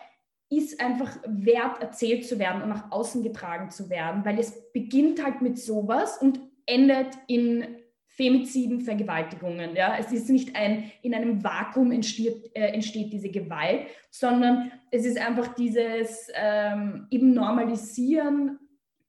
ist 0.49 0.79
einfach 0.79 1.17
wert, 1.25 1.81
erzählt 1.81 2.25
zu 2.25 2.39
werden 2.39 2.61
und 2.61 2.69
nach 2.69 2.91
außen 2.91 3.21
getragen 3.21 3.69
zu 3.69 3.89
werden, 3.89 4.23
weil 4.23 4.39
es 4.39 4.71
beginnt 4.71 5.23
halt 5.23 5.41
mit 5.41 5.57
sowas 5.57 6.17
und 6.21 6.39
endet 6.65 7.17
in 7.27 7.65
Femiziden, 8.05 8.81
Vergewaltigungen. 8.81 9.75
Ja? 9.75 9.95
Es 9.99 10.11
ist 10.11 10.29
nicht 10.29 10.55
ein, 10.55 10.91
in 11.03 11.13
einem 11.13 11.43
Vakuum 11.43 11.91
entsteht, 11.91 12.49
äh, 12.55 12.69
entsteht 12.69 13.13
diese 13.13 13.29
Gewalt, 13.29 13.87
sondern 14.09 14.71
es 14.89 15.05
ist 15.05 15.19
einfach 15.19 15.53
dieses 15.53 16.29
ähm, 16.33 17.07
eben 17.11 17.33
Normalisieren 17.33 18.57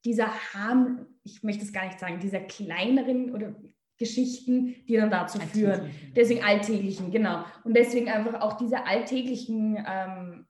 dieser 0.05 0.29
Harm, 0.53 1.07
ich 1.25 1.43
möchte 1.43 1.65
es 1.65 1.73
gar 1.73 1.87
nicht 1.87 1.99
sagen, 1.99 2.21
dieser 2.21 2.41
kleineren 2.41 3.35
oder 3.35 3.55
Geschichten, 3.99 4.77
die 4.87 4.97
dann 4.97 5.11
dazu 5.11 5.39
führen. 5.41 5.91
Deswegen 6.15 6.43
alltäglichen, 6.43 7.11
genau. 7.11 7.45
Und 7.65 7.75
deswegen 7.77 8.09
einfach 8.09 8.41
auch 8.41 8.57
diese 8.57 8.87
alltäglichen 8.87 9.85
ähm, 9.87 10.47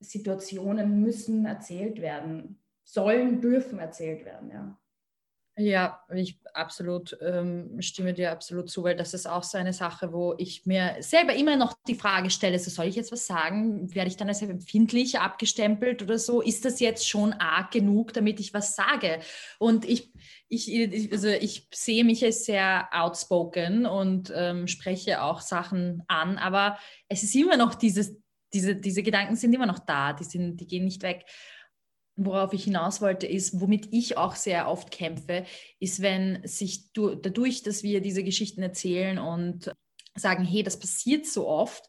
Situationen 0.00 1.00
müssen 1.00 1.46
erzählt 1.46 2.00
werden, 2.00 2.62
sollen, 2.84 3.40
dürfen 3.40 3.78
erzählt 3.78 4.24
werden, 4.24 4.50
ja. 4.50 4.78
Ja, 5.56 6.00
ich 6.12 6.40
absolut 6.52 7.16
ähm, 7.20 7.80
stimme 7.80 8.12
dir 8.12 8.32
absolut 8.32 8.68
zu, 8.68 8.82
weil 8.82 8.96
das 8.96 9.14
ist 9.14 9.26
auch 9.26 9.44
so 9.44 9.56
eine 9.56 9.72
Sache, 9.72 10.12
wo 10.12 10.34
ich 10.36 10.66
mir 10.66 10.96
selber 10.98 11.32
immer 11.34 11.54
noch 11.54 11.74
die 11.86 11.94
Frage 11.94 12.30
stelle, 12.30 12.58
so 12.58 12.70
soll 12.70 12.86
ich 12.86 12.96
jetzt 12.96 13.12
was 13.12 13.28
sagen? 13.28 13.94
Werde 13.94 14.08
ich 14.08 14.16
dann 14.16 14.26
als 14.26 14.42
empfindlich 14.42 15.20
abgestempelt 15.20 16.02
oder 16.02 16.18
so? 16.18 16.42
Ist 16.42 16.64
das 16.64 16.80
jetzt 16.80 17.08
schon 17.08 17.34
arg 17.34 17.70
genug, 17.70 18.12
damit 18.14 18.40
ich 18.40 18.52
was 18.52 18.74
sage? 18.74 19.20
Und 19.60 19.84
ich, 19.84 20.12
ich, 20.48 21.12
also 21.12 21.28
ich 21.28 21.68
sehe 21.72 22.02
mich 22.02 22.24
als 22.24 22.44
sehr 22.44 22.88
outspoken 22.90 23.86
und 23.86 24.32
ähm, 24.34 24.66
spreche 24.66 25.22
auch 25.22 25.40
Sachen 25.40 26.02
an, 26.08 26.36
aber 26.36 26.78
es 27.06 27.22
ist 27.22 27.34
immer 27.36 27.56
noch 27.56 27.76
dieses, 27.76 28.16
diese, 28.52 28.74
diese 28.74 29.04
Gedanken 29.04 29.36
sind 29.36 29.52
immer 29.52 29.66
noch 29.66 29.78
da, 29.78 30.14
die, 30.14 30.24
sind, 30.24 30.56
die 30.56 30.66
gehen 30.66 30.84
nicht 30.84 31.04
weg 31.04 31.24
worauf 32.16 32.52
ich 32.52 32.64
hinaus 32.64 33.00
wollte, 33.00 33.26
ist, 33.26 33.60
womit 33.60 33.88
ich 33.92 34.16
auch 34.16 34.36
sehr 34.36 34.68
oft 34.68 34.90
kämpfe, 34.90 35.44
ist, 35.80 36.00
wenn 36.00 36.46
sich 36.46 36.92
du, 36.92 37.14
dadurch, 37.14 37.62
dass 37.62 37.82
wir 37.82 38.00
diese 38.00 38.22
Geschichten 38.22 38.62
erzählen 38.62 39.18
und 39.18 39.72
sagen, 40.14 40.44
hey, 40.44 40.62
das 40.62 40.78
passiert 40.78 41.26
so 41.26 41.48
oft, 41.48 41.88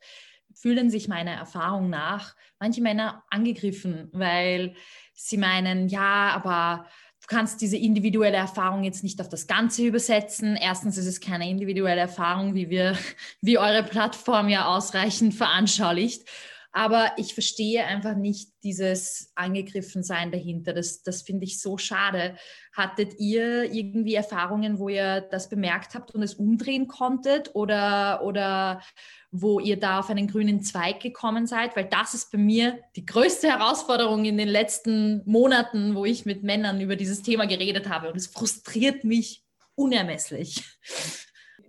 fühlen 0.54 0.90
sich 0.90 1.08
meiner 1.08 1.34
Erfahrung 1.34 1.90
nach 1.90 2.36
manche 2.60 2.82
Männer 2.82 3.24
angegriffen, 3.30 4.10
weil 4.14 4.76
sie 5.14 5.38
meinen, 5.38 5.90
ja, 5.90 6.32
aber 6.34 6.88
du 7.22 7.28
kannst 7.28 7.62
diese 7.62 7.78
individuelle 7.78 8.38
Erfahrung 8.38 8.84
jetzt 8.84 9.04
nicht 9.04 9.22
auf 9.22 9.30
das 9.30 9.48
Ganze 9.48 9.84
übersetzen. 9.86 10.56
Erstens 10.56 10.98
ist 10.98 11.06
es 11.06 11.20
keine 11.20 11.50
individuelle 11.50 12.02
Erfahrung, 12.02 12.56
wie 12.56 12.70
wir, 12.70 12.98
wie 13.42 13.58
eure 13.58 13.84
Plattform 13.84 14.50
ja 14.50 14.66
ausreichend 14.66 15.34
veranschaulicht. 15.34 16.28
Aber 16.78 17.14
ich 17.16 17.34
verstehe 17.34 17.86
einfach 17.86 18.18
nicht 18.18 18.50
dieses 18.62 19.32
Angegriffensein 19.36 20.30
dahinter. 20.30 20.74
Das, 20.74 21.04
das 21.04 21.22
finde 21.22 21.46
ich 21.46 21.62
so 21.62 21.78
schade. 21.78 22.36
Hattet 22.74 23.18
ihr 23.18 23.72
irgendwie 23.72 24.16
Erfahrungen, 24.16 24.78
wo 24.78 24.90
ihr 24.90 25.22
das 25.22 25.48
bemerkt 25.48 25.96
habt 25.96 26.12
und 26.12 26.22
es 26.22 26.34
umdrehen 26.34 26.90
konntet 26.90 27.56
oder, 27.56 28.26
oder 28.26 28.82
wo 29.32 29.62
ihr 29.62 29.80
da 29.80 30.00
auf 30.00 30.10
einen 30.10 30.28
grünen 30.28 30.64
Zweig 30.64 31.00
gekommen 31.00 31.48
seid? 31.48 31.78
Weil 31.78 31.86
das 31.86 32.14
ist 32.14 32.30
bei 32.30 32.38
mir 32.40 32.78
die 32.98 33.06
größte 33.06 33.48
Herausforderung 33.48 34.26
in 34.26 34.38
den 34.38 34.50
letzten 34.50 35.22
Monaten, 35.26 35.96
wo 35.96 36.04
ich 36.04 36.26
mit 36.26 36.44
Männern 36.44 36.82
über 36.82 36.98
dieses 36.98 37.22
Thema 37.22 37.48
geredet 37.48 37.88
habe. 37.88 38.10
Und 38.10 38.18
es 38.18 38.28
frustriert 38.28 39.06
mich 39.06 39.46
unermesslich 39.76 40.62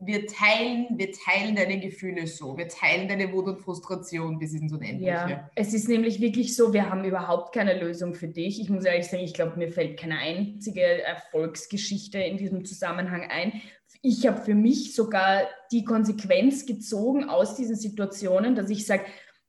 wir 0.00 0.26
teilen, 0.26 0.86
wir 0.90 1.12
teilen 1.12 1.56
deine 1.56 1.80
Gefühle 1.80 2.26
so, 2.26 2.56
wir 2.56 2.68
teilen 2.68 3.08
deine 3.08 3.32
Wut 3.32 3.46
und 3.46 3.58
Frustration 3.58 4.38
bis 4.38 4.52
ins 4.52 4.72
Unendliche. 4.72 5.10
Ja, 5.10 5.50
es 5.54 5.72
ist 5.72 5.88
nämlich 5.88 6.20
wirklich 6.20 6.54
so, 6.54 6.72
wir 6.72 6.90
haben 6.90 7.04
überhaupt 7.04 7.54
keine 7.54 7.78
Lösung 7.78 8.14
für 8.14 8.28
dich. 8.28 8.60
Ich 8.60 8.68
muss 8.68 8.84
ehrlich 8.84 9.06
sagen, 9.06 9.24
ich 9.24 9.34
glaube, 9.34 9.56
mir 9.56 9.70
fällt 9.70 9.98
keine 9.98 10.18
einzige 10.18 10.82
Erfolgsgeschichte 10.82 12.18
in 12.18 12.36
diesem 12.36 12.64
Zusammenhang 12.64 13.22
ein. 13.30 13.62
Ich 14.02 14.26
habe 14.26 14.42
für 14.42 14.54
mich 14.54 14.94
sogar 14.94 15.42
die 15.72 15.84
Konsequenz 15.84 16.66
gezogen 16.66 17.28
aus 17.28 17.56
diesen 17.56 17.76
Situationen, 17.76 18.54
dass 18.54 18.70
ich 18.70 18.86
sage, 18.86 19.04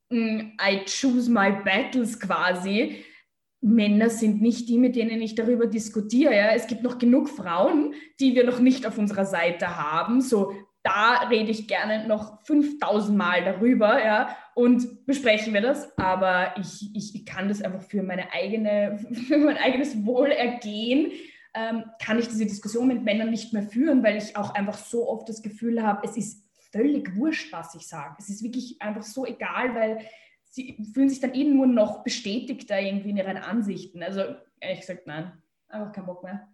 mm, 0.10 0.58
I 0.62 0.82
choose 0.86 1.30
my 1.30 1.52
battles 1.64 2.20
quasi 2.20 3.04
Männer 3.62 4.10
sind 4.10 4.42
nicht 4.42 4.70
die, 4.70 4.78
mit 4.78 4.96
denen 4.96 5.22
ich 5.22 5.36
darüber 5.36 5.68
diskutiere. 5.68 6.36
Ja. 6.36 6.52
Es 6.52 6.68
gibt 6.68 6.84
noch 6.84 6.98
genug 6.98 7.30
Frauen, 7.30 7.94
die 8.20 8.36
wir 8.36 8.46
noch 8.46 8.60
nicht 8.60 8.86
auf 8.86 8.98
unserer 8.98 9.26
Seite 9.26 9.78
haben. 9.78 10.22
So, 10.22 10.54
da 10.84 11.28
rede 11.30 11.52
ich 11.52 11.68
gerne 11.68 12.08
noch 12.08 12.42
5000 12.46 13.18
Mal 13.18 13.44
darüber 13.44 14.04
ja, 14.04 14.36
und 14.56 15.06
besprechen 15.06 15.54
wir 15.54 15.62
das. 15.62 15.98
Aber 15.98 16.56
ich, 16.58 16.92
ich 16.94 17.26
kann 17.26 17.50
das 17.50 17.62
einfach 17.62 17.82
für, 17.82 18.04
meine 18.04 18.32
eigene, 18.32 18.98
für 19.28 19.38
mein 19.38 19.58
eigenes 19.58 20.06
Wohlergehen, 20.06 21.12
ähm, 21.54 21.86
kann 22.00 22.20
ich 22.20 22.28
diese 22.28 22.46
Diskussion 22.46 22.88
mit 22.88 23.04
Männern 23.04 23.32
nicht 23.32 23.52
mehr 23.52 23.64
führen, 23.64 24.04
weil 24.04 24.18
ich 24.18 24.38
auch 24.38 24.54
einfach 24.54 24.78
so 24.78 25.10
oft 25.10 25.28
das 25.28 25.42
Gefühl 25.42 25.82
habe, 25.82 26.08
es 26.08 26.16
ist 26.16 26.46
völlig 26.72 27.16
wurscht, 27.16 27.52
was 27.52 27.76
ich 27.76 27.88
sage. 27.88 28.16
Es 28.20 28.30
ist 28.30 28.44
wirklich 28.44 28.82
einfach 28.82 29.04
so 29.04 29.26
egal, 29.26 29.74
weil 29.74 30.00
sie 30.50 30.78
fühlen 30.94 31.10
sich 31.10 31.20
dann 31.20 31.34
eh 31.34 31.44
nur 31.44 31.68
noch 31.68 32.04
bestätigter 32.04 32.80
irgendwie 32.80 33.12
in 33.12 33.18
ihren 33.18 33.38
Ansichten. 33.38 34.04
Also 34.04 34.22
ehrlich 34.60 34.82
gesagt, 34.82 35.08
nein, 35.08 35.32
einfach 35.68 35.92
keinen 35.92 36.06
Bock 36.06 36.24
mehr. 36.24 36.48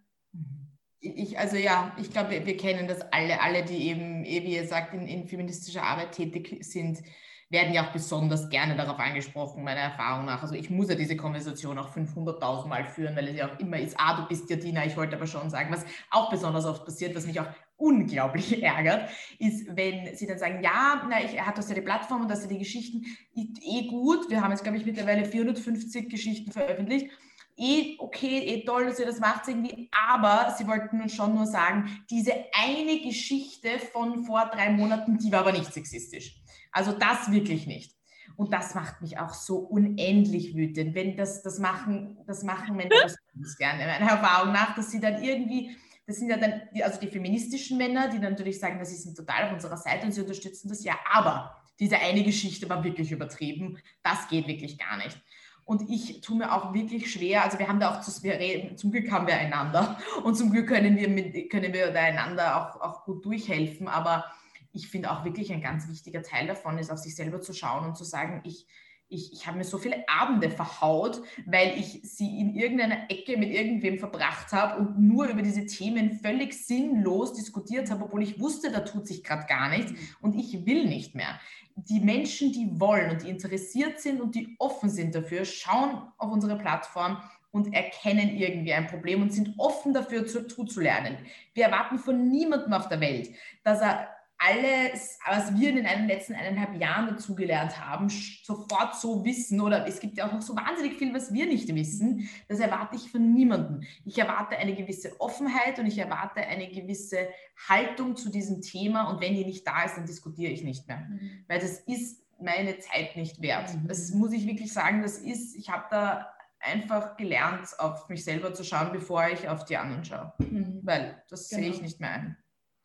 Ich, 1.00 1.38
also 1.38 1.56
ja, 1.56 1.94
ich 2.00 2.10
glaube, 2.10 2.30
wir, 2.30 2.46
wir, 2.46 2.56
kennen 2.56 2.88
das 2.88 3.00
alle, 3.12 3.40
alle, 3.40 3.62
die 3.62 3.88
eben, 3.88 4.24
eh, 4.24 4.42
wie 4.42 4.56
ihr 4.56 4.66
sagt, 4.66 4.94
in, 4.94 5.06
in 5.06 5.28
feministischer 5.28 5.82
Arbeit 5.82 6.12
tätig 6.12 6.56
sind, 6.62 7.02
werden 7.50 7.74
ja 7.74 7.86
auch 7.86 7.92
besonders 7.92 8.48
gerne 8.48 8.74
darauf 8.74 8.98
angesprochen, 8.98 9.64
meiner 9.64 9.80
Erfahrung 9.80 10.24
nach. 10.24 10.42
Also 10.42 10.54
ich 10.54 10.70
muss 10.70 10.88
ja 10.88 10.94
diese 10.94 11.16
Konversation 11.16 11.78
auch 11.78 11.94
500.000 11.94 12.66
Mal 12.66 12.84
führen, 12.86 13.14
weil 13.16 13.28
es 13.28 13.36
ja 13.36 13.48
auch 13.48 13.58
immer 13.58 13.78
ist, 13.78 13.96
ah, 13.98 14.20
du 14.20 14.26
bist 14.26 14.48
ja 14.50 14.56
Dina, 14.56 14.84
ich 14.84 14.96
wollte 14.96 15.16
aber 15.16 15.26
schon 15.26 15.50
sagen, 15.50 15.72
was 15.72 15.84
auch 16.10 16.30
besonders 16.30 16.64
oft 16.64 16.84
passiert, 16.84 17.14
was 17.14 17.26
mich 17.26 17.38
auch 17.38 17.46
unglaublich 17.84 18.62
ärgert, 18.62 19.10
ist, 19.38 19.76
wenn 19.76 20.16
sie 20.16 20.26
dann 20.26 20.38
sagen, 20.38 20.62
ja, 20.62 21.06
na, 21.08 21.22
ich, 21.22 21.34
er 21.34 21.46
hat 21.46 21.58
das 21.58 21.68
ja 21.68 21.74
die 21.74 21.82
Plattform 21.82 22.22
und 22.22 22.30
das 22.30 22.42
ja 22.42 22.48
die 22.48 22.58
Geschichten, 22.58 23.04
eh 23.34 23.86
gut, 23.88 24.30
wir 24.30 24.40
haben 24.40 24.50
jetzt, 24.50 24.62
glaube 24.62 24.78
ich, 24.78 24.86
mittlerweile 24.86 25.24
450 25.24 26.08
Geschichten 26.08 26.50
veröffentlicht, 26.50 27.10
eh 27.56 27.96
okay, 27.98 28.38
eh 28.38 28.64
toll, 28.64 28.86
dass 28.86 28.98
ihr 28.98 29.06
das 29.06 29.20
macht 29.20 29.46
irgendwie, 29.48 29.90
aber 30.08 30.54
sie 30.56 30.66
wollten 30.66 31.02
uns 31.02 31.14
schon 31.14 31.34
nur 31.34 31.46
sagen, 31.46 32.04
diese 32.10 32.32
eine 32.52 33.00
Geschichte 33.00 33.78
von 33.92 34.24
vor 34.24 34.50
drei 34.52 34.70
Monaten, 34.70 35.18
die 35.18 35.30
war 35.30 35.40
aber 35.40 35.52
nicht 35.52 35.72
sexistisch. 35.72 36.40
Also 36.72 36.92
das 36.92 37.30
wirklich 37.30 37.66
nicht. 37.66 37.94
Und 38.36 38.52
das 38.52 38.74
macht 38.74 39.00
mich 39.00 39.18
auch 39.18 39.32
so 39.32 39.58
unendlich 39.58 40.56
wütend, 40.56 40.94
wenn 40.96 41.16
das, 41.16 41.42
das 41.42 41.60
machen, 41.60 42.18
das 42.26 42.42
machen 42.42 42.80
das 42.90 43.56
gerne, 43.58 43.86
meiner 43.86 44.10
Erfahrung 44.10 44.52
nach, 44.52 44.74
dass 44.74 44.90
sie 44.90 45.00
dann 45.00 45.22
irgendwie 45.22 45.76
das 46.06 46.16
sind 46.16 46.28
ja 46.28 46.36
dann 46.36 46.62
die, 46.74 46.84
also 46.84 47.00
die 47.00 47.08
feministischen 47.08 47.78
Männer, 47.78 48.08
die 48.08 48.18
natürlich 48.18 48.58
sagen, 48.58 48.84
sie 48.84 48.96
sind 48.96 49.16
total 49.16 49.46
auf 49.46 49.52
unserer 49.52 49.76
Seite 49.76 50.06
und 50.06 50.12
sie 50.12 50.20
unterstützen 50.20 50.68
das 50.68 50.84
ja, 50.84 50.96
aber 51.10 51.56
diese 51.80 51.98
eine 51.98 52.22
Geschichte 52.22 52.68
war 52.68 52.84
wirklich 52.84 53.10
übertrieben. 53.10 53.78
Das 54.02 54.28
geht 54.28 54.46
wirklich 54.46 54.78
gar 54.78 54.96
nicht. 54.96 55.20
Und 55.64 55.88
ich 55.88 56.20
tue 56.20 56.36
mir 56.36 56.52
auch 56.52 56.74
wirklich 56.74 57.10
schwer, 57.10 57.42
also 57.42 57.58
wir 57.58 57.68
haben 57.68 57.80
da 57.80 57.94
auch, 57.94 58.00
zu, 58.02 58.22
wir 58.22 58.76
zum 58.76 58.92
Glück 58.92 59.10
haben 59.10 59.26
wir 59.26 59.34
einander 59.34 59.98
und 60.22 60.34
zum 60.36 60.50
Glück 60.50 60.68
können 60.68 60.96
wir, 60.96 61.08
mit, 61.08 61.50
können 61.50 61.72
wir 61.72 61.90
da 61.90 62.00
einander 62.00 62.56
auch, 62.60 62.80
auch 62.82 63.04
gut 63.04 63.24
durchhelfen, 63.24 63.88
aber 63.88 64.26
ich 64.72 64.88
finde 64.88 65.10
auch 65.10 65.24
wirklich 65.24 65.52
ein 65.52 65.62
ganz 65.62 65.88
wichtiger 65.88 66.22
Teil 66.22 66.46
davon 66.46 66.76
ist, 66.76 66.90
auf 66.90 66.98
sich 66.98 67.14
selber 67.14 67.40
zu 67.40 67.54
schauen 67.54 67.86
und 67.86 67.96
zu 67.96 68.04
sagen, 68.04 68.42
ich, 68.44 68.66
ich, 69.08 69.32
ich 69.32 69.46
habe 69.46 69.58
mir 69.58 69.64
so 69.64 69.78
viele 69.78 70.08
Abende 70.08 70.50
verhaut, 70.50 71.22
weil 71.46 71.78
ich 71.78 72.00
sie 72.02 72.40
in 72.40 72.54
irgendeiner 72.54 73.10
Ecke 73.10 73.36
mit 73.36 73.50
irgendwem 73.50 73.98
verbracht 73.98 74.52
habe 74.52 74.80
und 74.80 74.98
nur 74.98 75.26
über 75.26 75.42
diese 75.42 75.66
Themen 75.66 76.12
völlig 76.12 76.54
sinnlos 76.54 77.34
diskutiert 77.34 77.90
habe, 77.90 78.04
obwohl 78.04 78.22
ich 78.22 78.40
wusste, 78.40 78.70
da 78.70 78.80
tut 78.80 79.06
sich 79.06 79.22
gerade 79.22 79.46
gar 79.46 79.68
nichts 79.68 79.92
und 80.20 80.34
ich 80.34 80.66
will 80.66 80.86
nicht 80.86 81.14
mehr. 81.14 81.38
Die 81.76 82.00
Menschen, 82.00 82.52
die 82.52 82.80
wollen 82.80 83.10
und 83.10 83.22
die 83.22 83.30
interessiert 83.30 84.00
sind 84.00 84.20
und 84.20 84.34
die 84.34 84.54
offen 84.58 84.88
sind 84.88 85.14
dafür, 85.14 85.44
schauen 85.44 86.02
auf 86.18 86.30
unsere 86.30 86.56
Plattform 86.56 87.18
und 87.50 87.72
erkennen 87.72 88.36
irgendwie 88.36 88.72
ein 88.72 88.88
Problem 88.88 89.22
und 89.22 89.32
sind 89.32 89.54
offen 89.58 89.92
dafür 89.92 90.26
zu, 90.26 90.46
zuzulernen. 90.46 91.18
Wir 91.52 91.66
erwarten 91.66 91.98
von 91.98 92.28
niemandem 92.28 92.72
auf 92.72 92.88
der 92.88 93.00
Welt, 93.00 93.30
dass 93.62 93.80
er 93.80 94.08
alles, 94.46 95.18
was 95.26 95.58
wir 95.58 95.70
in 95.70 95.84
den 95.84 96.06
letzten 96.06 96.34
eineinhalb 96.34 96.78
Jahren 96.80 97.08
dazugelernt 97.08 97.80
haben, 97.80 98.08
sofort 98.08 98.94
so 98.96 99.24
wissen 99.24 99.60
oder 99.60 99.86
es 99.86 100.00
gibt 100.00 100.16
ja 100.18 100.26
auch 100.26 100.32
noch 100.32 100.42
so 100.42 100.54
wahnsinnig 100.54 100.98
viel, 100.98 101.14
was 101.14 101.32
wir 101.32 101.46
nicht 101.46 101.72
wissen, 101.74 102.28
das 102.48 102.60
erwarte 102.60 102.96
ich 102.96 103.10
von 103.10 103.32
niemandem. 103.32 103.82
Ich 104.04 104.18
erwarte 104.18 104.56
eine 104.56 104.74
gewisse 104.74 105.18
Offenheit 105.20 105.78
und 105.78 105.86
ich 105.86 105.98
erwarte 105.98 106.40
eine 106.40 106.68
gewisse 106.68 107.28
Haltung 107.68 108.16
zu 108.16 108.30
diesem 108.30 108.60
Thema 108.60 109.10
und 109.10 109.20
wenn 109.20 109.34
die 109.34 109.44
nicht 109.44 109.66
da 109.66 109.84
ist, 109.84 109.96
dann 109.96 110.06
diskutiere 110.06 110.52
ich 110.52 110.62
nicht 110.62 110.86
mehr, 110.86 110.98
mhm. 110.98 111.44
weil 111.48 111.60
das 111.60 111.80
ist 111.80 112.22
meine 112.40 112.78
Zeit 112.78 113.16
nicht 113.16 113.40
wert. 113.40 113.74
Mhm. 113.74 113.88
Das 113.88 114.10
muss 114.12 114.32
ich 114.32 114.46
wirklich 114.46 114.72
sagen, 114.72 115.02
das 115.02 115.18
ist, 115.18 115.56
ich 115.56 115.70
habe 115.70 115.86
da 115.90 116.30
einfach 116.60 117.16
gelernt, 117.16 117.68
auf 117.78 118.08
mich 118.08 118.24
selber 118.24 118.52
zu 118.52 118.64
schauen, 118.64 118.92
bevor 118.92 119.28
ich 119.28 119.48
auf 119.48 119.64
die 119.64 119.76
anderen 119.76 120.04
schaue, 120.04 120.32
mhm. 120.38 120.80
weil 120.82 121.22
das 121.28 121.48
genau. 121.48 121.62
sehe 121.62 121.70
ich 121.70 121.82
nicht 121.82 122.00
mehr 122.00 122.10
ein. 122.10 122.36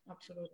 Absolut 0.08 0.50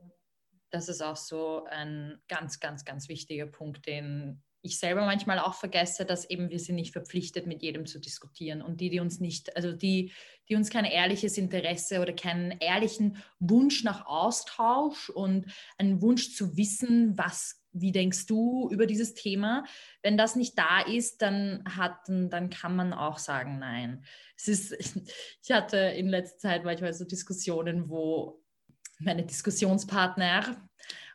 das 0.76 0.90
ist 0.90 1.02
auch 1.02 1.16
so 1.16 1.64
ein 1.70 2.20
ganz, 2.28 2.60
ganz, 2.60 2.84
ganz 2.84 3.08
wichtiger 3.08 3.46
Punkt, 3.46 3.88
den 3.88 4.44
ich 4.62 4.78
selber 4.78 5.06
manchmal 5.06 5.40
auch 5.40 5.54
vergesse, 5.54 6.06
dass 6.06 6.30
eben 6.30 6.50
wir 6.50 6.60
sind 6.60 6.76
nicht 6.76 6.92
verpflichtet, 6.92 7.48
mit 7.48 7.62
jedem 7.62 7.86
zu 7.86 8.00
diskutieren. 8.00 8.62
Und 8.62 8.82
die, 8.82 8.90
die 8.90 9.00
uns 9.00 9.22
nicht, 9.22 9.56
also 9.56 9.72
die, 9.72 10.12
die 10.50 10.56
uns 10.56 10.70
kein 10.70 10.84
ehrliches 10.84 11.38
Interesse 11.38 12.02
oder 12.02 12.12
keinen 12.12 12.52
ehrlichen 12.60 13.24
Wunsch 13.40 13.84
nach 13.84 14.06
Austausch 14.06 15.10
und 15.10 15.46
einen 15.78 16.02
Wunsch 16.02 16.36
zu 16.36 16.58
wissen, 16.58 17.18
was, 17.18 17.64
wie 17.72 17.92
denkst 17.92 18.26
du 18.26 18.68
über 18.70 18.86
dieses 18.86 19.14
Thema, 19.14 19.64
wenn 20.02 20.18
das 20.18 20.36
nicht 20.36 20.58
da 20.58 20.82
ist, 20.82 21.22
dann 21.22 21.64
hat, 21.78 22.00
dann 22.08 22.50
kann 22.50 22.76
man 22.76 22.92
auch 22.92 23.20
sagen, 23.20 23.60
nein. 23.60 24.04
Es 24.36 24.48
ist, 24.50 24.74
ich 25.42 25.52
hatte 25.52 25.78
in 25.78 26.10
letzter 26.10 26.40
Zeit 26.40 26.66
manchmal 26.66 26.94
so 26.94 27.06
Diskussionen, 27.06 27.90
wo 27.90 28.42
meine 29.00 29.24
Diskussionspartner 29.24 30.58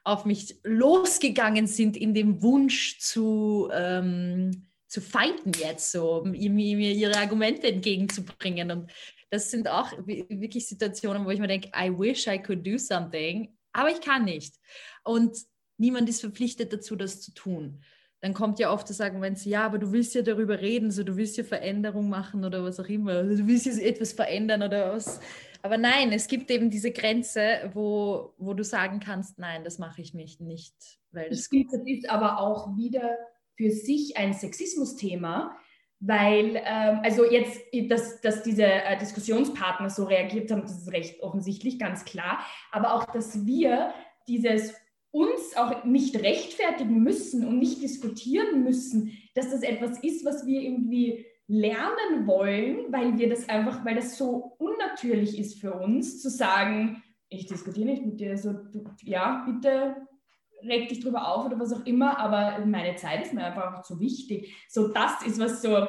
auf 0.05 0.25
mich 0.25 0.57
losgegangen 0.65 1.67
sind 1.67 1.97
in 1.97 2.15
dem 2.15 2.43
Wunsch 2.43 2.99
zu, 3.01 3.69
ähm, 3.73 4.67
zu 4.87 5.01
fighten 5.01 5.53
jetzt, 5.59 5.93
so 5.93 6.25
mir, 6.25 6.79
ihre 6.79 7.17
Argumente 7.17 7.69
entgegenzubringen. 7.69 8.71
Und 8.71 8.93
das 9.31 9.51
sind 9.51 9.69
auch 9.69 9.93
wirklich 10.07 10.67
Situationen, 10.67 11.25
wo 11.25 11.31
ich 11.31 11.39
mir 11.39 11.49
denke, 11.49 11.71
I 11.77 11.91
wish 11.91 12.27
I 12.27 12.39
could 12.39 12.67
do 12.67 12.79
something, 12.79 13.57
aber 13.73 13.91
ich 13.91 14.01
kann 14.01 14.25
nicht. 14.25 14.57
Und 15.05 15.37
niemand 15.77 16.09
ist 16.09 16.21
verpflichtet 16.21 16.73
dazu, 16.73 16.97
das 16.97 17.21
zu 17.21 17.33
tun. 17.33 17.83
Dann 18.23 18.35
kommt 18.35 18.59
ja 18.59 18.71
oft 18.71 18.89
das 18.91 19.01
Argument, 19.01 19.43
ja, 19.47 19.65
aber 19.65 19.79
du 19.79 19.93
willst 19.93 20.15
ja 20.15 20.21
darüber 20.21 20.61
reden, 20.61 20.91
so 20.91 21.05
du 21.05 21.17
willst 21.17 21.39
ja 21.39 21.45
Veränderung 21.45 22.11
machen 22.11 22.45
oder 22.45 22.63
was 22.63 22.79
auch 22.79 22.89
immer, 22.89 23.23
du 23.23 23.47
willst 23.47 23.65
ja 23.65 23.73
etwas 23.79 24.13
verändern 24.13 24.63
oder 24.63 24.93
was 24.93 25.21
aber 25.63 25.79
nein, 25.79 26.13
es 26.13 26.27
gibt 26.27 26.51
eben 26.51 26.71
diese 26.71 26.91
Grenze, 26.91 27.71
wo, 27.75 28.35
wo 28.39 28.55
du 28.55 28.65
sagen 28.65 29.01
kannst, 29.01 29.39
nein, 29.39 29.65
das 29.65 29.79
mache 29.79 30.01
ich 30.01 30.15
mich 30.15 30.41
nicht. 30.41 30.75
Weil 31.13 31.29
das 31.31 31.49
finde, 31.49 31.79
das 31.79 31.87
ist 31.87 32.09
aber 32.09 32.39
auch 32.39 32.77
wieder 32.77 33.17
für 33.57 33.71
sich 33.71 34.17
ein 34.17 34.33
Sexismus-Thema, 34.33 35.57
weil, 36.01 36.57
ähm, 36.65 37.01
also 37.03 37.31
jetzt, 37.31 37.61
dass, 37.91 38.21
dass 38.23 38.43
diese 38.43 38.65
äh, 38.65 38.99
Diskussionspartner 38.99 39.91
so 39.91 40.05
reagiert 40.05 40.51
haben, 40.51 40.63
das 40.63 40.79
ist 40.79 40.93
recht 40.93 41.21
offensichtlich, 41.21 41.79
ganz 41.79 42.05
klar, 42.05 42.41
aber 42.73 42.95
auch, 42.95 43.05
dass 43.05 43.45
wir 43.45 43.93
dieses 44.27 44.75
uns 45.13 45.57
auch 45.57 45.85
nicht 45.85 46.17
rechtfertigen 46.23 47.03
müssen 47.03 47.47
und 47.47 47.59
nicht 47.59 47.83
diskutieren 47.83 48.63
müssen, 48.63 49.13
dass 49.35 49.51
das 49.51 49.63
etwas 49.63 49.99
ist, 50.03 50.25
was 50.25 50.47
wir 50.47 50.61
irgendwie 50.61 51.27
lernen 51.51 52.29
wollen, 52.29 52.93
weil 52.93 53.19
wir 53.19 53.29
das 53.29 53.49
einfach, 53.49 53.85
weil 53.85 53.97
das 53.97 54.17
so 54.17 54.55
unnatürlich 54.59 55.37
ist 55.37 55.61
für 55.61 55.73
uns, 55.73 56.23
zu 56.23 56.31
sagen, 56.31 57.03
ich 57.29 57.47
diskutiere 57.47 57.87
nicht 57.87 58.07
mit 58.07 58.21
dir, 58.21 58.39
so, 58.39 58.53
du, 58.53 58.85
ja, 59.03 59.45
bitte 59.45 59.97
reg 60.63 60.89
dich 60.89 61.01
drüber 61.01 61.27
auf 61.27 61.47
oder 61.47 61.59
was 61.59 61.73
auch 61.73 61.85
immer, 61.87 62.19
aber 62.21 62.65
meine 62.67 62.95
Zeit 62.95 63.23
ist 63.23 63.35
mir 63.35 63.45
einfach 63.45 63.75
auch 63.75 63.83
zu 63.83 63.99
wichtig. 63.99 64.55
So, 64.69 64.89
das 64.89 65.27
ist 65.27 65.41
was 65.41 65.61
so, 65.61 65.89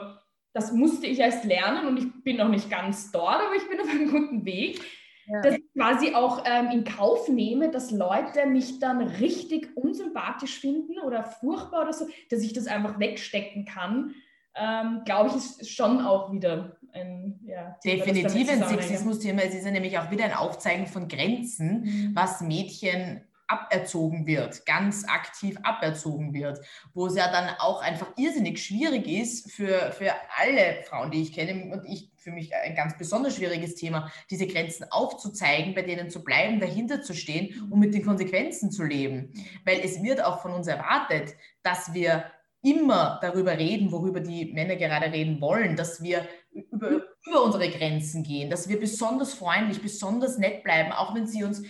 das 0.51 0.72
musste 0.72 1.05
ich 1.05 1.20
erst 1.20 1.45
lernen 1.45 1.86
und 1.86 1.97
ich 1.97 2.24
bin 2.24 2.38
noch 2.38 2.49
nicht 2.49 2.72
ganz 2.72 3.12
dort, 3.12 3.41
aber 3.41 3.55
ich 3.55 3.70
bin 3.70 3.80
auf 3.80 3.89
einem 3.89 4.09
guten 4.09 4.45
Weg. 4.45 4.82
Ja. 5.28 5.41
Dass 5.41 5.55
ich 5.57 5.74
quasi 5.74 6.16
auch 6.16 6.43
ähm, 6.47 6.70
in 6.72 6.84
Kauf 6.84 7.30
nehme, 7.30 7.70
dass 7.70 7.91
Leute 7.91 8.47
mich 8.47 8.80
dann 8.80 8.99
richtig 8.99 9.78
unsympathisch 9.78 10.59
finden 10.59 10.97
oder 10.97 11.24
furchtbar 11.24 11.84
oder 11.84 11.93
so, 11.93 12.07
dass 12.32 12.41
ich 12.41 12.53
das 12.53 12.66
einfach 12.66 12.99
wegstecken 12.99 13.66
kann 13.66 14.16
ähm, 14.56 15.02
glaube 15.06 15.30
ich, 15.30 15.36
ist 15.36 15.72
schon 15.72 16.02
auch 16.02 16.32
wieder 16.32 16.78
ein 16.93 17.39
ja, 17.45 17.78
Definitiv 17.84 18.49
ein 18.49 18.64
Sexismus-Thema. 18.64 19.43
Es 19.43 19.56
ist 19.56 19.66
ja 19.66 19.72
nämlich 19.72 19.97
auch 19.97 20.12
wieder 20.12 20.26
ein 20.26 20.34
Aufzeigen 20.34 20.88
von 20.88 21.08
Grenzen, 21.08 21.84
mhm. 21.84 22.12
was 22.14 22.41
Mädchen 22.41 23.22
aberzogen 23.47 24.26
wird, 24.26 24.66
ganz 24.66 25.04
aktiv 25.06 25.58
aberzogen 25.64 26.34
wird, 26.34 26.60
wo 26.93 27.08
es 27.08 27.16
ja 27.16 27.30
dann 27.30 27.49
auch 27.60 27.82
einfach 27.82 28.08
irrsinnig 28.18 28.64
schwierig 28.64 29.08
ist 29.08 29.52
für, 29.52 29.91
für 29.91 30.14
alle 30.38 30.84
Frauen, 30.84 31.12
die 31.12 31.22
ich 31.22 31.34
kenne 31.34 31.74
und 31.74 31.86
ich 31.86 32.12
für 32.16 32.32
mich 32.32 32.56
ein 32.56 32.76
ganz 32.76 32.97
besonders 32.97 33.36
schwieriges 33.36 33.76
Thema, 33.76 34.12
diese 34.30 34.47
Grenzen 34.47 34.86
aufzuzeigen, 34.89 35.74
bei 35.74 35.82
denen 35.82 36.10
zu 36.10 36.24
bleiben, 36.24 36.60
dahinter 36.60 37.02
zu 37.02 37.14
stehen 37.14 37.70
und 37.70 37.80
mit 37.80 37.93
den 37.93 38.06
Konsequenzen 38.06 38.72
zu 38.72 38.84
leben. 38.84 39.32
Mhm. 39.34 39.45
Weil 39.66 39.82
es 39.84 40.02
wird 40.02 40.24
auch 40.24 40.41
von 40.41 40.54
uns 40.54 40.68
erwartet, 40.68 41.36
dass 41.64 41.93
wir 41.93 42.26
immer 42.62 43.20
darüber 43.22 43.57
reden, 43.57 43.91
worüber 43.91 44.20
die 44.20 44.53
Männer 44.53 44.76
gerade 44.76 45.12
reden 45.12 45.41
wollen, 45.41 45.76
dass 45.76 46.01
wir 46.03 46.28
über, 46.51 47.03
über 47.26 47.43
unsere 47.43 47.70
Grenzen 47.70 48.24
gehen, 48.24 48.49
dass 48.49 48.70
wir 48.70 48.80
besonders 48.80 49.34
freundlich, 49.34 49.82
besonders 49.82 50.38
nett 50.38 50.64
bleiben, 50.64 50.91
auch 50.91 51.16
wenn 51.16 51.28
sie 51.28 51.43
uns 51.43 51.64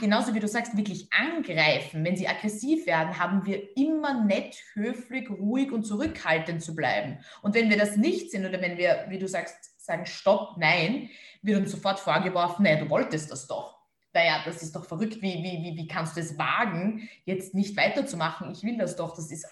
genauso 0.00 0.34
wie 0.34 0.40
du 0.40 0.48
sagst, 0.48 0.76
wirklich 0.76 1.08
angreifen, 1.12 2.04
wenn 2.04 2.16
sie 2.16 2.28
aggressiv 2.28 2.86
werden, 2.86 3.18
haben 3.18 3.44
wir 3.46 3.76
immer 3.76 4.24
nett, 4.24 4.56
höflich, 4.72 5.28
ruhig 5.30 5.70
und 5.70 5.84
zurückhaltend 5.84 6.62
zu 6.62 6.74
bleiben. 6.74 7.18
Und 7.42 7.54
wenn 7.54 7.70
wir 7.70 7.76
das 7.76 7.96
nicht 7.96 8.30
sind 8.30 8.46
oder 8.46 8.60
wenn 8.60 8.78
wir, 8.78 9.06
wie 9.08 9.18
du 9.18 9.28
sagst, 9.28 9.78
sagen 9.78 10.06
Stopp, 10.06 10.56
nein, 10.56 11.10
wird 11.42 11.60
uns 11.60 11.70
sofort 11.70 12.00
vorgeworfen, 12.00 12.64
naja, 12.64 12.80
du 12.82 12.90
wolltest 12.90 13.30
das 13.30 13.46
doch. 13.46 13.76
Naja, 14.12 14.40
das 14.46 14.62
ist 14.62 14.74
doch 14.74 14.86
verrückt, 14.86 15.20
wie, 15.20 15.34
wie, 15.42 15.62
wie, 15.62 15.76
wie 15.76 15.86
kannst 15.86 16.16
du 16.16 16.20
es 16.20 16.38
wagen, 16.38 17.08
jetzt 17.24 17.54
nicht 17.54 17.76
weiterzumachen? 17.76 18.50
Ich 18.52 18.62
will 18.62 18.78
das 18.78 18.96
doch, 18.96 19.14
das 19.14 19.30
ist 19.30 19.46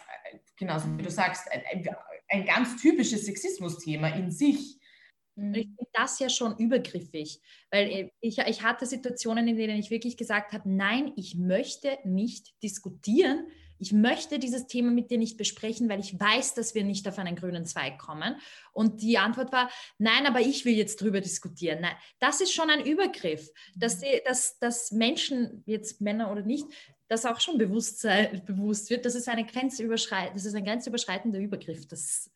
genauso 0.57 0.87
wie 0.97 1.03
du 1.03 1.11
sagst, 1.11 1.51
ein, 1.51 1.87
ein, 2.29 2.45
ganz 2.47 2.81
typisches 2.81 3.27
Sexismus-Thema 3.27 4.09
in 4.09 4.31
sich. 4.31 4.79
Mhm. 5.37 5.55
Ich 5.55 5.67
finde 5.67 5.91
das 5.93 6.19
ja 6.19 6.29
schon 6.29 6.57
übergriffig, 6.59 7.41
weil 7.71 8.11
ich, 8.21 8.39
ich 8.39 8.63
hatte 8.63 8.87
Situationen, 8.87 9.49
in 9.49 9.57
denen 9.57 9.79
ich 9.79 9.91
wirklich 9.91 10.17
gesagt 10.17 10.53
habe, 10.53 10.69
nein, 10.69 11.13
ich 11.17 11.37
möchte 11.37 11.99
nicht 12.05 12.55
diskutieren, 12.63 13.47
ich 13.79 13.93
möchte 13.93 14.39
dieses 14.39 14.67
Thema 14.67 14.91
mit 14.91 15.11
dir 15.11 15.19
nicht 15.19 15.37
besprechen, 15.37 15.89
weil 15.89 16.01
ich 16.01 16.19
weiß, 16.19 16.55
dass 16.55 16.75
wir 16.75 16.85
nicht 16.85 17.07
auf 17.09 17.19
einen 17.19 17.37
grünen 17.37 17.67
Zweig 17.67 17.99
kommen. 17.99 18.37
Und 18.73 19.03
die 19.03 19.19
Antwort 19.19 19.53
war, 19.53 19.71
nein, 19.99 20.27
aber 20.27 20.41
ich 20.41 20.65
will 20.65 20.75
jetzt 20.75 21.01
drüber 21.01 21.21
diskutieren. 21.21 21.81
Nein, 21.81 21.97
das 22.19 22.41
ist 22.41 22.53
schon 22.53 22.71
ein 22.71 22.85
Übergriff, 22.87 23.51
dass, 23.77 23.99
die, 23.99 24.23
dass, 24.25 24.59
dass 24.59 24.93
Menschen, 24.93 25.63
jetzt 25.67 26.01
Männer 26.01 26.31
oder 26.31 26.43
nicht, 26.43 26.67
das 27.15 27.25
auch 27.27 27.41
schon 27.41 27.59
bewusst, 27.59 28.03
bewusst 28.47 28.91
wird, 28.91 29.05
das 29.05 29.15
ist, 29.15 29.29
eine 29.29 29.47
Grenzüberschreit 29.47 30.35
das 30.35 30.45
ist 30.45 30.55
ein 30.55 30.65
grenzüberschreitender 30.65 31.39
Übergriff. 31.39 31.87
Das 31.87 32.31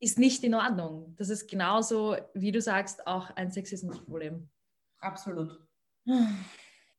ist 0.00 0.18
nicht 0.18 0.42
in 0.42 0.54
Ordnung. 0.54 1.14
Das 1.18 1.28
ist 1.28 1.48
genauso, 1.48 2.16
wie 2.34 2.52
du 2.52 2.60
sagst, 2.60 3.06
auch 3.06 3.30
ein 3.36 3.50
Sexismusproblem. 3.50 4.48
Absolut. 5.00 5.60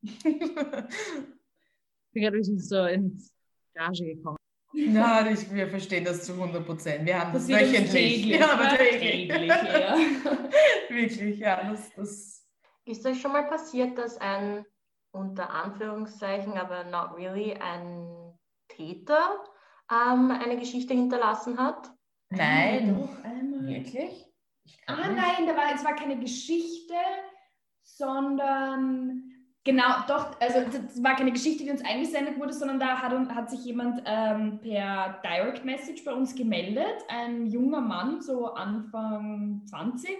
ich 0.02 0.18
bin 0.22 0.88
gerade 2.14 2.42
so 2.42 2.84
ins 2.84 3.32
Rage 3.74 4.04
gekommen. 4.04 4.38
Ja, 4.74 5.28
ich, 5.28 5.52
wir 5.52 5.68
verstehen 5.68 6.04
das 6.04 6.24
zu 6.24 6.34
100 6.34 6.64
Prozent. 6.64 7.04
Wir 7.06 7.18
haben 7.18 7.32
das, 7.32 7.46
das 7.46 7.58
wöchentlich. 7.58 7.90
Täglich, 7.90 8.38
ja, 8.38 8.52
aber 8.52 8.76
täglich. 8.76 9.28
täglich 9.28 9.48
ja. 9.48 9.96
Wirklich, 10.88 11.38
ja. 11.38 11.70
Das, 11.70 11.90
das 11.96 12.46
ist 12.84 13.06
euch 13.06 13.20
schon 13.20 13.32
mal 13.32 13.48
passiert, 13.48 13.98
dass 13.98 14.18
ein 14.18 14.64
unter 15.18 15.50
Anführungszeichen, 15.50 16.56
aber 16.56 16.84
not 16.84 17.16
really, 17.16 17.54
ein 17.54 18.32
Täter 18.68 19.44
ähm, 19.90 20.30
eine 20.30 20.56
Geschichte 20.58 20.94
hinterlassen 20.94 21.58
hat? 21.58 21.90
Nein. 22.30 22.94
Doch, 22.94 23.24
einmal. 23.24 23.66
Wirklich? 23.66 24.24
Ah 24.86 25.08
nein, 25.08 25.46
da 25.46 25.56
war, 25.56 25.74
es 25.74 25.84
war 25.84 25.94
keine 25.94 26.18
Geschichte, 26.18 26.94
sondern 27.82 29.28
Genau, 29.68 29.84
doch, 30.06 30.40
also 30.40 30.60
das 30.60 31.02
war 31.02 31.14
keine 31.14 31.30
Geschichte, 31.30 31.62
die 31.62 31.70
uns 31.70 31.84
eingesendet 31.84 32.38
wurde, 32.38 32.54
sondern 32.54 32.80
da 32.80 33.02
hat, 33.02 33.12
hat 33.34 33.50
sich 33.50 33.66
jemand 33.66 34.02
ähm, 34.06 34.60
per 34.62 35.20
Direct 35.22 35.62
Message 35.62 36.04
bei 36.04 36.14
uns 36.14 36.34
gemeldet, 36.34 37.04
ein 37.08 37.46
junger 37.46 37.82
Mann, 37.82 38.22
so 38.22 38.54
Anfang 38.54 39.60
20, 39.66 40.10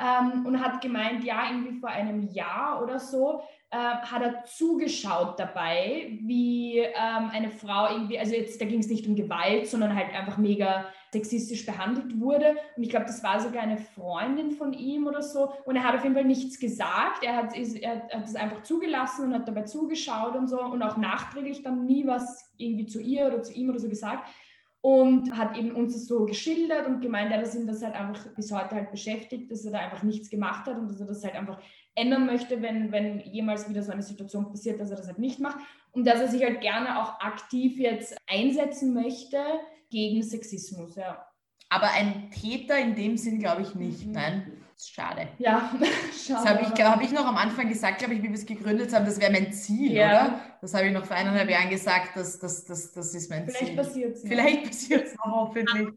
ähm, 0.00 0.44
und 0.44 0.60
hat 0.60 0.80
gemeint, 0.80 1.22
ja, 1.22 1.48
irgendwie 1.48 1.78
vor 1.78 1.90
einem 1.90 2.22
Jahr 2.22 2.82
oder 2.82 2.98
so 2.98 3.40
äh, 3.70 3.76
hat 3.76 4.22
er 4.22 4.44
zugeschaut 4.44 5.38
dabei, 5.38 6.18
wie 6.22 6.78
ähm, 6.78 7.30
eine 7.30 7.50
Frau 7.50 7.92
irgendwie, 7.92 8.18
also 8.18 8.34
jetzt, 8.34 8.58
da 8.60 8.64
ging 8.64 8.80
es 8.80 8.88
nicht 8.88 9.06
um 9.06 9.14
Gewalt, 9.14 9.66
sondern 9.66 9.94
halt 9.94 10.14
einfach 10.14 10.38
mega 10.38 10.86
sexistisch 11.12 11.66
behandelt 11.66 12.18
wurde. 12.18 12.56
Und 12.76 12.82
ich 12.82 12.88
glaube, 12.88 13.04
das 13.04 13.22
war 13.22 13.40
sogar 13.40 13.62
eine 13.62 13.76
Freundin 13.76 14.52
von 14.52 14.72
ihm 14.72 15.06
oder 15.06 15.22
so. 15.22 15.52
Und 15.66 15.76
er 15.76 15.84
hat 15.84 15.94
auf 15.94 16.02
jeden 16.02 16.14
Fall 16.14 16.24
nichts 16.24 16.58
gesagt. 16.58 17.22
Er 17.22 17.36
hat, 17.36 17.54
er 17.54 18.08
hat 18.10 18.36
einfach 18.36 18.62
zugelassen 18.62 19.26
und 19.26 19.34
hat 19.34 19.46
dabei 19.46 19.62
zugeschaut 19.62 20.34
und 20.34 20.48
so 20.48 20.62
und 20.62 20.82
auch 20.82 20.96
nachträglich 20.96 21.62
dann 21.62 21.84
nie 21.84 22.06
was 22.06 22.50
irgendwie 22.56 22.86
zu 22.86 23.00
ihr 23.00 23.26
oder 23.26 23.42
zu 23.42 23.52
ihm 23.52 23.68
oder 23.68 23.78
so 23.78 23.88
gesagt 23.88 24.28
und 24.80 25.36
hat 25.36 25.56
eben 25.56 25.72
uns 25.72 25.94
das 25.94 26.06
so 26.06 26.24
geschildert 26.24 26.86
und 26.86 27.00
gemeint, 27.00 27.30
ja, 27.30 27.38
dass 27.38 27.54
ihn 27.54 27.66
das 27.66 27.82
halt 27.82 27.94
einfach 27.94 28.26
bis 28.34 28.52
heute 28.52 28.76
halt 28.76 28.90
beschäftigt, 28.90 29.50
dass 29.50 29.64
er 29.64 29.72
da 29.72 29.78
einfach 29.78 30.02
nichts 30.02 30.30
gemacht 30.30 30.66
hat 30.66 30.78
und 30.78 30.88
dass 30.88 31.00
er 31.00 31.06
das 31.06 31.24
halt 31.24 31.34
einfach 31.34 31.60
ändern 31.98 32.26
möchte, 32.26 32.62
wenn, 32.62 32.92
wenn 32.92 33.20
jemals 33.20 33.68
wieder 33.68 33.82
so 33.82 33.92
eine 33.92 34.02
Situation 34.02 34.48
passiert, 34.48 34.80
dass 34.80 34.90
er 34.90 34.96
das 34.96 35.06
halt 35.06 35.18
nicht 35.18 35.40
macht 35.40 35.58
und 35.92 36.06
dass 36.06 36.20
er 36.20 36.28
sich 36.28 36.42
halt 36.42 36.60
gerne 36.60 37.02
auch 37.02 37.20
aktiv 37.20 37.78
jetzt 37.78 38.16
einsetzen 38.26 38.94
möchte 38.94 39.38
gegen 39.90 40.22
Sexismus, 40.22 40.96
ja. 40.96 41.26
Aber 41.70 41.90
ein 41.90 42.30
Täter 42.30 42.78
in 42.78 42.94
dem 42.94 43.16
Sinn 43.16 43.38
glaube 43.38 43.62
ich 43.62 43.74
nicht, 43.74 44.06
mhm. 44.06 44.12
nein. 44.12 44.52
Schade. 44.80 45.28
Ja, 45.38 45.72
schade. 46.26 46.44
Das 46.44 46.46
habe 46.46 46.62
ich, 46.62 46.84
hab 46.84 47.02
ich 47.02 47.10
noch 47.10 47.26
am 47.26 47.36
Anfang 47.36 47.68
gesagt, 47.68 47.98
glaube 47.98 48.14
ich, 48.14 48.22
wie 48.22 48.28
wir 48.28 48.34
es 48.34 48.46
gegründet 48.46 48.92
haben, 48.94 49.06
das 49.06 49.20
wäre 49.20 49.32
mein 49.32 49.52
Ziel, 49.52 49.92
ja. 49.92 50.06
oder? 50.06 50.40
Das 50.60 50.72
habe 50.72 50.86
ich 50.86 50.92
noch 50.92 51.04
vor 51.04 51.16
eineinhalb 51.16 51.50
Jahren 51.50 51.68
gesagt, 51.68 52.16
das, 52.16 52.38
das, 52.38 52.64
das, 52.64 52.92
das 52.92 53.12
ist 53.12 53.28
mein 53.28 53.48
Vielleicht 53.48 53.66
Ziel. 53.66 53.76
Passiert 53.76 54.14
es. 54.14 54.22
Vielleicht 54.22 54.64
passiert 54.66 55.06
es 55.06 55.16
hoffentlich. 55.20 55.88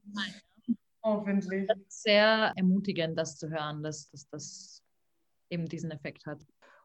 hoffentlich. 1.04 1.68
Das 1.68 1.78
ist 1.78 2.04
sehr 2.04 2.54
ermutigend, 2.56 3.18
das 3.20 3.38
zu 3.38 3.52
hören, 3.52 3.84
dass, 3.84 4.10
dass 4.10 4.28
das 4.30 4.81
eben 5.52 5.68
diesen 5.68 5.92
Effekt 5.92 6.26
hat. 6.26 6.40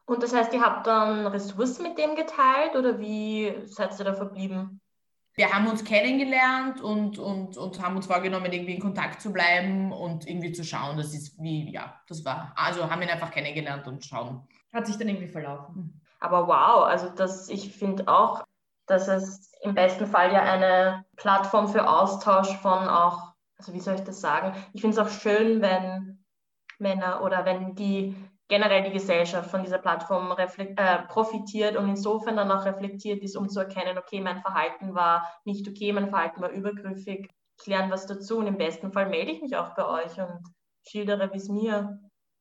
Und 0.05 0.23
das 0.23 0.33
heißt, 0.33 0.53
ihr 0.53 0.61
habt 0.61 0.87
dann 0.87 1.27
Ressourcen 1.27 1.83
mit 1.83 1.97
dem 1.97 2.15
geteilt 2.15 2.75
oder 2.75 2.99
wie 2.99 3.53
seid 3.65 3.97
ihr 3.99 4.05
da 4.05 4.13
verblieben? 4.13 4.79
wir 5.37 5.53
haben 5.53 5.67
uns 5.67 5.83
kennengelernt 5.83 6.81
und, 6.81 7.19
und, 7.19 7.57
und 7.57 7.81
haben 7.81 7.95
uns 7.95 8.07
vorgenommen, 8.07 8.51
irgendwie 8.51 8.73
in 8.73 8.81
Kontakt 8.81 9.21
zu 9.21 9.31
bleiben 9.31 9.91
und 9.91 10.27
irgendwie 10.27 10.51
zu 10.51 10.63
schauen. 10.63 10.97
Das 10.97 11.13
ist 11.13 11.39
wie, 11.39 11.71
ja, 11.71 12.01
das 12.07 12.25
war. 12.25 12.53
Also 12.55 12.89
haben 12.89 13.03
ihn 13.03 13.09
einfach 13.09 13.29
kennengelernt 13.29 13.87
und 13.87 14.03
schauen. 14.03 14.47
Hat 14.73 14.87
sich 14.87 14.97
dann 14.97 15.07
irgendwie 15.07 15.27
verlaufen. 15.27 16.01
Aber 16.19 16.47
wow, 16.47 16.85
also 16.85 17.09
das, 17.09 17.49
ich 17.49 17.77
finde 17.77 18.07
auch, 18.07 18.43
dass 18.87 19.07
es 19.07 19.51
im 19.61 19.75
besten 19.75 20.07
Fall 20.07 20.33
ja 20.33 20.41
eine 20.41 21.05
Plattform 21.17 21.67
für 21.67 21.87
Austausch 21.87 22.55
von 22.57 22.87
auch, 22.87 23.33
also 23.59 23.73
wie 23.73 23.79
soll 23.79 23.93
ich 23.93 24.03
das 24.03 24.19
sagen? 24.19 24.53
Ich 24.73 24.81
finde 24.81 24.99
es 24.99 25.07
auch 25.07 25.11
schön, 25.11 25.61
wenn 25.61 26.25
Männer 26.79 27.21
oder 27.21 27.45
wenn 27.45 27.75
die 27.75 28.15
generell 28.47 28.83
die 28.83 28.91
Gesellschaft 28.91 29.49
von 29.49 29.63
dieser 29.63 29.77
Plattform 29.77 30.33
äh, 30.37 30.97
profitiert 31.07 31.75
und 31.75 31.89
insofern 31.89 32.37
dann 32.37 32.51
auch 32.51 32.65
reflektiert 32.65 33.21
ist, 33.23 33.35
um 33.35 33.49
zu 33.49 33.59
erkennen, 33.59 33.97
okay, 33.97 34.21
mein 34.21 34.41
Verhalten 34.41 34.95
war 34.95 35.27
nicht 35.43 35.67
okay, 35.67 35.91
mein 35.91 36.09
Verhalten 36.09 36.41
war 36.41 36.49
übergriffig. 36.49 37.29
Ich 37.59 37.65
lerne 37.65 37.91
was 37.91 38.05
dazu 38.05 38.37
und 38.37 38.47
im 38.47 38.57
besten 38.57 38.91
Fall 38.91 39.09
melde 39.09 39.31
ich 39.31 39.41
mich 39.41 39.55
auch 39.55 39.75
bei 39.75 39.85
euch 39.85 40.17
und 40.17 40.43
schildere, 40.87 41.31
wie 41.33 41.37
es 41.37 41.49
mir 41.49 41.99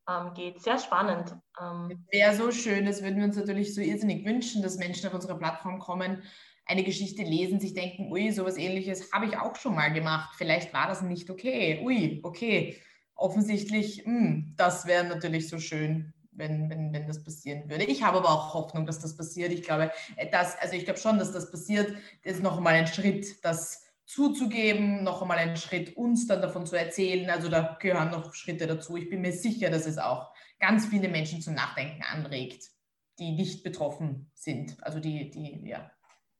ähm, 0.08 0.32
geht. 0.34 0.62
Sehr 0.62 0.78
spannend. 0.78 1.34
Ähm, 1.60 2.06
Wäre 2.12 2.34
so 2.34 2.52
schön, 2.52 2.86
das 2.86 3.02
würden 3.02 3.16
wir 3.16 3.24
uns 3.24 3.36
natürlich 3.36 3.74
so 3.74 3.80
irrsinnig 3.80 4.24
wünschen, 4.24 4.62
dass 4.62 4.76
Menschen 4.76 5.08
auf 5.08 5.14
unsere 5.14 5.36
Plattform 5.36 5.80
kommen, 5.80 6.22
eine 6.66 6.84
Geschichte 6.84 7.22
lesen, 7.22 7.60
sich 7.60 7.74
denken, 7.74 8.12
ui, 8.12 8.30
sowas 8.32 8.56
ähnliches 8.56 9.12
habe 9.12 9.26
ich 9.26 9.38
auch 9.38 9.56
schon 9.56 9.74
mal 9.74 9.92
gemacht. 9.92 10.34
Vielleicht 10.36 10.72
war 10.74 10.88
das 10.88 11.00
nicht 11.00 11.30
okay. 11.30 11.80
Ui, 11.84 12.20
okay 12.24 12.80
offensichtlich, 13.16 14.06
mh, 14.06 14.12
hm, 14.12 14.54
das 14.56 14.86
wäre 14.86 15.04
natürlich 15.04 15.48
so 15.48 15.58
schön, 15.58 16.12
wenn, 16.32 16.70
wenn, 16.70 16.92
wenn 16.92 17.06
das 17.06 17.24
passieren 17.24 17.68
würde. 17.68 17.84
Ich 17.84 18.02
habe 18.02 18.18
aber 18.18 18.28
auch 18.28 18.54
Hoffnung, 18.54 18.86
dass 18.86 19.00
das 19.00 19.16
passiert. 19.16 19.52
Ich 19.52 19.62
glaube, 19.62 19.90
äh, 20.16 20.30
dass, 20.30 20.56
also 20.58 20.74
ich 20.74 20.84
glaube 20.84 21.00
schon, 21.00 21.18
dass 21.18 21.32
das 21.32 21.50
passiert. 21.50 21.96
Das 22.22 22.34
ist 22.34 22.42
noch 22.42 22.58
einmal 22.58 22.74
ein 22.74 22.86
Schritt, 22.86 23.44
das 23.44 23.84
zuzugeben, 24.04 25.02
noch 25.02 25.22
einmal 25.22 25.38
ein 25.38 25.56
Schritt, 25.56 25.96
uns 25.96 26.26
dann 26.26 26.42
davon 26.42 26.66
zu 26.66 26.76
erzählen. 26.76 27.28
Also 27.30 27.48
da 27.48 27.76
gehören 27.80 28.10
noch 28.10 28.34
Schritte 28.34 28.66
dazu. 28.66 28.96
Ich 28.96 29.08
bin 29.08 29.22
mir 29.22 29.32
sicher, 29.32 29.70
dass 29.70 29.86
es 29.86 29.98
auch 29.98 30.30
ganz 30.60 30.86
viele 30.86 31.08
Menschen 31.08 31.40
zum 31.40 31.54
Nachdenken 31.54 32.02
anregt, 32.02 32.70
die 33.18 33.32
nicht 33.32 33.64
betroffen 33.64 34.30
sind. 34.34 34.76
Also 34.82 35.00
die, 35.00 35.30
die, 35.30 35.66
ja. 35.66 35.90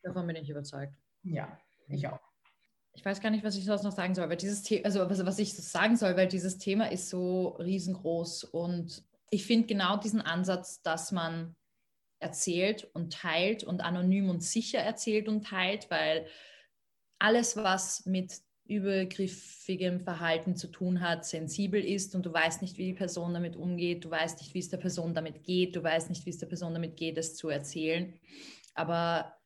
Davon 0.03 0.27
bin 0.27 0.37
ich 0.37 0.49
überzeugt. 0.49 0.95
Ja, 1.23 1.59
ich 1.89 2.07
auch 2.07 2.26
ich 2.97 3.05
weiß 3.05 3.21
gar 3.21 3.31
nicht, 3.31 3.45
was 3.45 3.57
ich 3.57 3.65
sonst 3.65 3.83
noch 3.83 3.93
sagen 3.93 4.15
soll, 4.15 4.29
weil 4.29 4.39
dieses 4.39 4.63
Thema, 4.63 4.87
also 4.87 5.01
was, 5.09 5.25
was 5.25 5.39
ich 5.39 5.55
sagen 5.55 5.97
soll, 5.97 6.17
weil 6.17 6.29
dieses 6.29 6.57
Thema 6.57 6.91
ist 6.91 7.11
so 7.11 7.49
riesengroß 7.49 8.45
und 8.45 9.05
ich 9.31 9.45
finde 9.45 9.67
genau 9.67 9.99
diesen 9.99 10.23
Ansatz, 10.23 10.83
dass 10.83 11.13
man 11.13 11.55
erzählt 12.21 12.89
und 12.95 13.13
teilt 13.13 13.65
und 13.65 13.83
anonym 13.83 14.31
und 14.31 14.43
sicher 14.43 14.79
erzählt 14.79 15.29
und 15.29 15.47
teilt, 15.47 15.91
weil 15.91 16.27
alles, 17.19 17.57
was 17.57 18.07
mit 18.07 18.41
übergriffigem 18.65 20.01
Verhalten 20.01 20.57
zu 20.57 20.69
tun 20.69 21.01
hat, 21.01 21.27
sensibel 21.27 21.85
ist 21.85 22.15
und 22.15 22.25
du 22.25 22.33
weißt 22.33 22.63
nicht, 22.63 22.79
wie 22.79 22.87
die 22.87 22.95
Person 22.95 23.35
damit 23.35 23.57
umgeht, 23.57 24.05
du 24.07 24.11
weißt 24.11 24.41
nicht, 24.41 24.55
wie 24.55 24.59
es 24.59 24.71
der 24.71 24.79
Person 24.79 25.15
damit 25.15 25.45
geht, 25.45 25.77
du 25.77 25.83
weißt 25.83 26.09
nicht, 26.09 26.25
wie 26.25 26.31
es 26.31 26.39
der 26.39 26.47
Person 26.47 26.73
damit 26.73 26.97
geht, 26.97 27.19
es 27.19 27.37
zu 27.37 27.51
erzählen. 27.51 28.19
Aber 28.75 29.37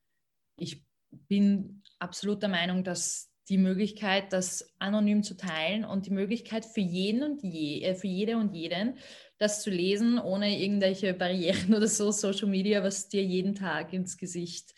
ich 0.56 0.86
bin 1.10 1.82
absolut 1.98 2.42
der 2.42 2.48
Meinung, 2.48 2.84
dass 2.84 3.29
die 3.50 3.58
Möglichkeit, 3.58 4.32
das 4.32 4.72
anonym 4.78 5.22
zu 5.24 5.36
teilen 5.36 5.84
und 5.84 6.06
die 6.06 6.12
Möglichkeit 6.12 6.64
für 6.64 6.80
jeden 6.80 7.24
und 7.24 7.42
je, 7.42 7.82
äh, 7.82 7.94
für 7.94 8.06
jede 8.06 8.36
und 8.36 8.54
jeden, 8.54 8.96
das 9.38 9.62
zu 9.62 9.70
lesen, 9.70 10.18
ohne 10.18 10.58
irgendwelche 10.58 11.12
Barrieren 11.12 11.74
oder 11.74 11.88
so, 11.88 12.12
Social 12.12 12.48
Media, 12.48 12.82
was 12.82 13.08
dir 13.08 13.24
jeden 13.24 13.54
Tag 13.54 13.92
ins 13.92 14.16
Gesicht 14.16 14.74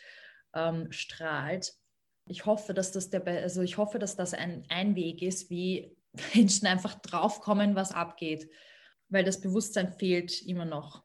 ähm, 0.55 0.91
strahlt. 0.91 1.75
Ich 2.27 2.47
hoffe, 2.47 2.73
dass 2.73 2.93
das 2.93 3.11
der, 3.11 3.27
also 3.27 3.61
ich 3.63 3.77
hoffe, 3.77 3.99
dass 3.99 4.17
das 4.17 4.33
ein, 4.33 4.65
ein 4.69 4.97
Weg 4.97 5.21
ist, 5.23 5.51
wie 5.51 5.95
Menschen 6.35 6.67
einfach 6.67 6.95
draufkommen, 6.95 7.75
was 7.75 7.93
abgeht, 7.93 8.49
weil 9.11 9.25
das 9.25 9.41
Bewusstsein 9.41 9.93
fehlt 9.93 10.41
immer 10.43 10.65
noch. 10.65 11.05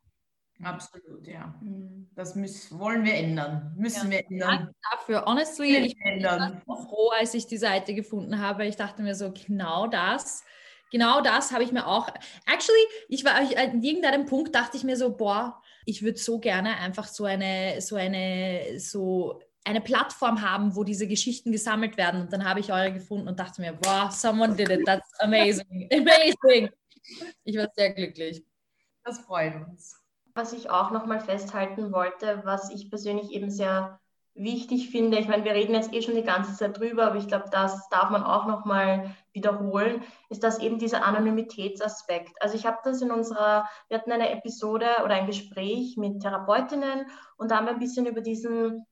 Absolut, 0.63 1.27
ja. 1.27 1.53
Mhm. 1.61 2.09
Das 2.15 2.35
müssen, 2.35 2.79
wollen 2.79 3.05
wir 3.05 3.13
ändern. 3.13 3.73
Müssen 3.77 4.11
ja. 4.11 4.17
wir 4.17 4.31
ändern. 4.31 4.49
Danke 4.49 4.75
dafür. 4.91 5.25
Honestly, 5.25 5.77
ich 5.77 5.97
bin 5.97 6.21
froh, 6.65 7.11
als 7.17 7.33
ich 7.33 7.47
die 7.47 7.57
Seite 7.57 7.93
gefunden 7.93 8.39
habe. 8.39 8.65
Ich 8.65 8.75
dachte 8.75 9.03
mir 9.03 9.15
so, 9.15 9.31
genau 9.31 9.87
das. 9.87 10.43
Genau 10.91 11.21
das 11.21 11.51
habe 11.51 11.63
ich 11.63 11.71
mir 11.71 11.85
auch. 11.85 12.07
Actually, 12.45 12.79
ich 13.09 13.25
war 13.25 13.35
an 13.35 13.83
irgendeinem 13.83 14.25
Punkt 14.25 14.55
dachte 14.55 14.77
ich 14.77 14.83
mir 14.83 14.95
so, 14.95 15.15
boah, 15.15 15.61
ich 15.85 16.01
würde 16.01 16.17
so 16.17 16.39
gerne 16.39 16.77
einfach 16.77 17.07
so 17.07 17.25
eine, 17.25 17.81
so 17.81 17.97
eine, 17.97 18.79
so 18.79 19.41
eine 19.65 19.81
Plattform 19.81 20.41
haben, 20.41 20.75
wo 20.75 20.83
diese 20.83 21.07
Geschichten 21.07 21.51
gesammelt 21.51 21.97
werden. 21.97 22.21
Und 22.21 22.33
dann 22.33 22.45
habe 22.45 22.61
ich 22.61 22.71
eure 22.71 22.93
gefunden 22.93 23.27
und 23.27 23.39
dachte 23.39 23.61
mir, 23.61 23.73
boah, 23.73 24.09
someone 24.11 24.55
did 24.55 24.69
it. 24.69 24.85
That's 24.85 25.19
amazing. 25.19 25.89
Amazing. 25.93 26.69
Ich 27.43 27.57
war 27.57 27.69
sehr 27.75 27.93
glücklich. 27.93 28.43
Das 29.03 29.19
freut 29.19 29.55
uns. 29.55 29.95
Was 30.37 30.53
ich 30.53 30.69
auch 30.69 30.91
nochmal 30.91 31.19
festhalten 31.19 31.91
wollte, 31.91 32.41
was 32.43 32.69
ich 32.69 32.91
persönlich 32.91 33.31
eben 33.31 33.49
sehr 33.49 33.99
wichtig 34.35 34.91
finde, 34.91 35.17
ich 35.17 35.27
meine, 35.27 35.43
wir 35.43 35.53
reden 35.53 35.73
jetzt 35.73 35.91
eh 35.91 36.03
schon 36.03 36.13
die 36.13 36.21
ganze 36.21 36.53
Zeit 36.53 36.77
drüber, 36.77 37.07
aber 37.07 37.15
ich 37.15 37.27
glaube, 37.27 37.45
das 37.51 37.89
darf 37.89 38.11
man 38.11 38.21
auch 38.21 38.45
nochmal 38.45 39.15
wiederholen, 39.33 40.03
ist 40.29 40.43
das 40.43 40.59
eben 40.59 40.77
dieser 40.77 41.03
Anonymitätsaspekt. 41.03 42.33
Also 42.39 42.55
ich 42.55 42.67
habe 42.67 42.77
das 42.83 43.01
in 43.01 43.09
unserer, 43.09 43.67
wir 43.87 43.97
hatten 43.97 44.11
eine 44.11 44.29
Episode 44.29 44.85
oder 45.03 45.15
ein 45.15 45.25
Gespräch 45.25 45.97
mit 45.97 46.21
Therapeutinnen 46.21 47.07
und 47.37 47.49
da 47.49 47.57
haben 47.57 47.65
wir 47.65 47.73
ein 47.73 47.79
bisschen 47.79 48.05
über 48.05 48.21
diesen, 48.21 48.85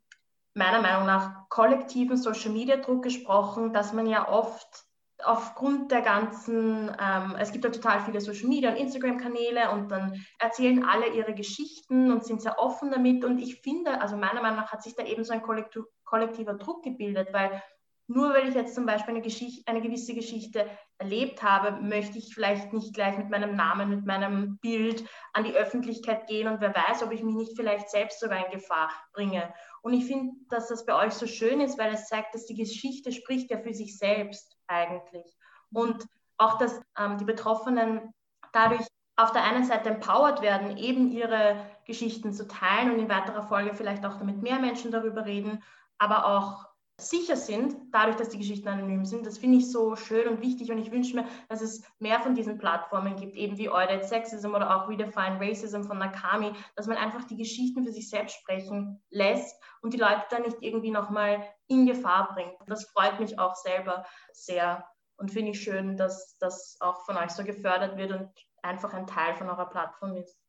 meiner 0.56 0.82
Meinung 0.82 1.06
nach, 1.06 1.48
kollektiven 1.50 2.18
Social-Media-Druck 2.18 3.04
gesprochen, 3.04 3.72
dass 3.72 3.94
man 3.94 4.08
ja 4.08 4.28
oft 4.28 4.85
aufgrund 5.24 5.92
der 5.92 6.02
ganzen, 6.02 6.92
ähm, 7.00 7.36
es 7.40 7.52
gibt 7.52 7.64
ja 7.64 7.72
total 7.72 8.02
viele 8.02 8.20
Social 8.22 8.48
Media 8.48 8.70
und 8.70 8.78
Instagram-Kanäle 8.78 9.72
und 9.72 9.90
dann 9.90 10.26
erzählen 10.40 10.84
alle 10.84 11.08
ihre 11.10 11.34
Geschichten 11.34 12.12
und 12.12 12.26
sind 12.26 12.42
sehr 12.42 12.60
offen 12.60 12.92
damit. 12.92 13.24
Und 13.24 13.40
ich 13.40 13.62
finde, 13.62 14.02
also 14.02 14.18
meiner 14.18 14.42
Meinung 14.42 14.58
nach 14.58 14.72
hat 14.72 14.84
sich 14.84 14.96
da 14.96 15.04
eben 15.04 15.24
so 15.24 15.34
ein 15.34 15.42
kollektiver 15.42 16.54
Druck 16.56 16.84
gebildet, 16.84 17.30
weil 17.32 17.62
nur 18.08 18.34
weil 18.34 18.48
ich 18.48 18.54
jetzt 18.54 18.76
zum 18.76 18.86
Beispiel 18.86 19.16
eine, 19.16 19.24
Geschichte, 19.24 19.64
eine 19.66 19.82
gewisse 19.82 20.14
Geschichte 20.14 20.70
erlebt 21.00 21.42
habe, 21.42 21.82
möchte 21.82 22.20
ich 22.20 22.36
vielleicht 22.36 22.72
nicht 22.72 22.94
gleich 22.94 23.18
mit 23.18 23.32
meinem 23.32 23.56
Namen, 23.56 23.90
mit 23.90 24.06
meinem 24.06 24.60
Bild 24.60 25.04
an 25.34 25.44
die 25.44 25.54
Öffentlichkeit 25.54 26.28
gehen 26.28 26.48
und 26.48 26.62
wer 26.62 26.76
weiß, 26.76 27.02
ob 27.02 27.12
ich 27.12 27.24
mich 27.24 27.34
nicht 27.34 27.56
vielleicht 27.56 27.90
selbst 27.90 28.20
sogar 28.20 28.46
in 28.46 28.52
Gefahr 28.52 28.92
bringe. 29.14 29.52
Und 29.82 29.94
ich 29.94 30.06
finde, 30.06 30.34
dass 30.50 30.68
das 30.68 30.86
bei 30.86 30.94
euch 31.04 31.14
so 31.14 31.26
schön 31.26 31.62
ist, 31.62 31.80
weil 31.80 31.94
es 31.94 32.08
zeigt, 32.08 32.36
dass 32.36 32.46
die 32.46 32.56
Geschichte 32.56 33.12
spricht 33.12 33.50
ja 33.50 33.58
für 33.58 33.74
sich 33.74 33.98
selbst 33.98 34.55
eigentlich. 34.68 35.38
Und 35.72 36.06
auch, 36.38 36.58
dass 36.58 36.82
ähm, 36.98 37.18
die 37.18 37.26
Betroffenen 37.26 38.14
dadurch 38.52 38.86
auf 39.16 39.32
der 39.32 39.44
einen 39.44 39.64
Seite 39.64 39.90
empowered 39.90 40.42
werden, 40.42 40.78
eben 40.78 41.10
ihre 41.12 41.56
Geschichten 41.86 42.34
zu 42.34 42.48
teilen 42.48 42.92
und 42.92 43.00
in 43.00 43.10
weiterer 43.10 43.44
Folge 43.44 43.74
vielleicht 43.74 44.06
auch 44.06 44.18
damit 44.18 44.42
mehr 44.42 44.60
Menschen 44.60 44.92
darüber 44.92 45.26
reden, 45.26 45.64
aber 45.98 46.26
auch 46.26 46.68
sicher 47.00 47.36
sind, 47.36 47.76
dadurch, 47.92 48.16
dass 48.16 48.30
die 48.30 48.38
Geschichten 48.38 48.68
anonym 48.68 49.06
sind. 49.06 49.26
Das 49.26 49.38
finde 49.38 49.58
ich 49.58 49.70
so 49.70 49.96
schön 49.96 50.28
und 50.28 50.42
wichtig 50.42 50.72
und 50.72 50.78
ich 50.78 50.92
wünsche 50.92 51.16
mir, 51.16 51.26
dass 51.50 51.62
es 51.62 51.84
mehr 52.00 52.22
von 52.22 52.36
diesen 52.36 52.58
Plattformen 52.58 53.16
gibt, 53.18 53.36
eben 53.36 53.58
wie 53.58 53.70
Audit 53.70 54.06
Sexism 54.06 54.54
oder 54.54 54.76
auch 54.76 54.88
Redefine 54.88 55.40
Racism 55.40 55.84
von 55.84 55.98
Nakami, 55.98 56.54
dass 56.76 56.88
man 56.88 56.98
einfach 56.98 57.26
die 57.26 57.38
Geschichten 57.38 57.84
für 57.84 57.92
sich 57.92 58.10
selbst 58.10 58.38
sprechen 58.38 59.04
lässt 59.10 59.62
und 59.82 59.94
die 59.94 59.98
Leute 59.98 60.24
dann 60.30 60.44
nicht 60.44 60.58
irgendwie 60.62 60.92
nochmal 60.92 61.44
in 61.68 61.86
Gefahr 61.86 62.34
bringt. 62.34 62.56
Das 62.68 62.86
freut 62.86 63.20
mich 63.20 63.38
auch 63.40 63.56
selber 63.56 64.06
sehr 64.32 64.86
und 65.18 65.32
finde 65.32 65.52
ich 65.52 65.62
schön, 65.62 65.98
dass 65.98 66.38
das 66.40 66.78
auch 66.80 67.06
von 67.06 67.18
euch 67.18 67.32
so 67.32 67.44
gefördert 67.44 67.98
wird 67.98 68.12
und 68.12 68.30
einfach 68.62 68.94
ein 68.94 69.08
Teil 69.08 69.36
von 69.36 69.50
eurer 69.50 69.70
Plattform 69.70 70.16
ist. 70.16 70.45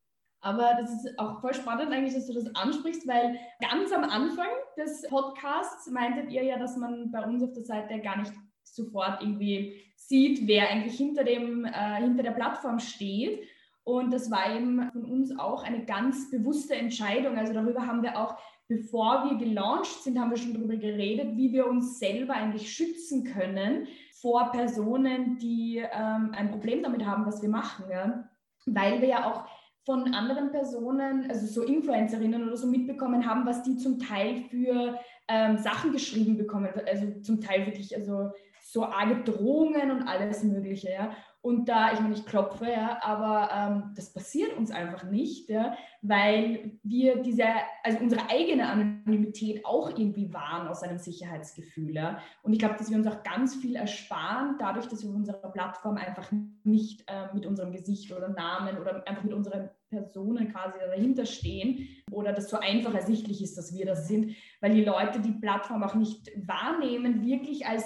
Aber 0.46 0.76
das 0.78 0.92
ist 0.92 1.18
auch 1.18 1.40
voll 1.40 1.54
spannend 1.54 1.92
eigentlich, 1.92 2.14
dass 2.14 2.28
du 2.28 2.32
das 2.32 2.54
ansprichst, 2.54 3.08
weil 3.08 3.36
ganz 3.60 3.90
am 3.90 4.04
Anfang 4.04 4.46
des 4.76 5.02
Podcasts 5.08 5.90
meintet 5.90 6.30
ihr 6.30 6.44
ja, 6.44 6.56
dass 6.56 6.76
man 6.76 7.10
bei 7.10 7.24
uns 7.24 7.42
auf 7.42 7.52
der 7.52 7.64
Seite 7.64 7.98
gar 7.98 8.18
nicht 8.18 8.32
sofort 8.62 9.20
irgendwie 9.20 9.82
sieht, 9.96 10.46
wer 10.46 10.70
eigentlich 10.70 10.96
hinter, 10.96 11.24
dem, 11.24 11.64
äh, 11.64 11.96
hinter 11.96 12.22
der 12.22 12.30
Plattform 12.30 12.78
steht. 12.78 13.42
Und 13.82 14.12
das 14.12 14.30
war 14.30 14.54
eben 14.54 14.88
von 14.92 15.04
uns 15.06 15.36
auch 15.36 15.64
eine 15.64 15.84
ganz 15.84 16.30
bewusste 16.30 16.76
Entscheidung. 16.76 17.36
Also 17.36 17.52
darüber 17.52 17.84
haben 17.84 18.04
wir 18.04 18.16
auch, 18.16 18.36
bevor 18.68 19.28
wir 19.28 19.38
gelauncht 19.38 20.04
sind, 20.04 20.16
haben 20.16 20.30
wir 20.30 20.36
schon 20.36 20.54
darüber 20.54 20.76
geredet, 20.76 21.36
wie 21.36 21.52
wir 21.52 21.66
uns 21.66 21.98
selber 21.98 22.34
eigentlich 22.34 22.72
schützen 22.72 23.24
können 23.24 23.88
vor 24.12 24.52
Personen, 24.52 25.38
die 25.38 25.78
ähm, 25.78 26.30
ein 26.36 26.52
Problem 26.52 26.84
damit 26.84 27.04
haben, 27.04 27.26
was 27.26 27.42
wir 27.42 27.48
machen. 27.48 27.86
Ja? 27.90 28.28
Weil 28.64 29.00
wir 29.00 29.08
ja 29.08 29.32
auch 29.32 29.44
von 29.86 30.12
anderen 30.14 30.50
Personen, 30.50 31.30
also 31.30 31.46
so 31.46 31.62
Influencerinnen 31.62 32.42
oder 32.44 32.56
so 32.56 32.66
mitbekommen 32.66 33.24
haben, 33.24 33.46
was 33.46 33.62
die 33.62 33.76
zum 33.76 34.00
Teil 34.00 34.42
für 34.50 34.98
ähm, 35.28 35.58
Sachen 35.58 35.92
geschrieben 35.92 36.36
bekommen. 36.36 36.68
Also 36.86 37.20
zum 37.20 37.40
Teil 37.40 37.66
wirklich 37.66 37.96
also 37.96 38.32
so 38.64 38.84
arge 38.84 39.22
Drohungen 39.22 39.92
und 39.92 40.02
alles 40.08 40.42
Mögliche. 40.42 40.90
Ja? 40.90 41.12
Und 41.40 41.68
da, 41.68 41.92
ich 41.92 42.00
meine, 42.00 42.14
ich 42.14 42.26
klopfe, 42.26 42.68
ja, 42.68 42.98
aber 43.02 43.48
ähm, 43.54 43.92
das 43.94 44.12
passiert 44.12 44.56
uns 44.56 44.72
einfach 44.72 45.04
nicht, 45.04 45.48
ja, 45.48 45.76
weil 46.02 46.72
wir 46.82 47.22
diese, 47.22 47.44
also 47.84 48.00
unsere 48.00 48.28
eigene 48.28 48.68
Anonymität 48.68 49.64
auch 49.64 49.96
irgendwie 49.96 50.34
wahren 50.34 50.66
aus 50.66 50.82
einem 50.82 50.98
Sicherheitsgefühl. 50.98 51.94
Ja. 51.94 52.18
Und 52.42 52.52
ich 52.52 52.58
glaube, 52.58 52.74
dass 52.76 52.90
wir 52.90 52.96
uns 52.96 53.06
auch 53.06 53.22
ganz 53.22 53.54
viel 53.54 53.76
ersparen, 53.76 54.56
dadurch, 54.58 54.88
dass 54.88 55.04
wir 55.04 55.10
auf 55.10 55.14
unserer 55.14 55.52
Plattform 55.52 55.98
einfach 55.98 56.32
nicht 56.64 57.04
äh, 57.06 57.32
mit 57.32 57.46
unserem 57.46 57.70
Gesicht 57.70 58.10
oder 58.10 58.30
Namen 58.30 58.78
oder 58.78 59.06
einfach 59.06 59.22
mit 59.22 59.32
unseren 59.32 59.70
Personen 59.88 60.52
quasi 60.52 60.78
dahinter 60.78 61.26
stehen 61.26 61.88
oder 62.10 62.32
das 62.32 62.48
so 62.48 62.58
einfach 62.58 62.94
ersichtlich 62.94 63.42
ist, 63.42 63.56
dass 63.56 63.74
wir 63.74 63.86
das 63.86 64.08
sind, 64.08 64.34
weil 64.60 64.74
die 64.74 64.84
Leute 64.84 65.20
die 65.20 65.32
Plattform 65.32 65.82
auch 65.82 65.94
nicht 65.94 66.30
wahrnehmen, 66.46 67.24
wirklich 67.24 67.66
als 67.66 67.84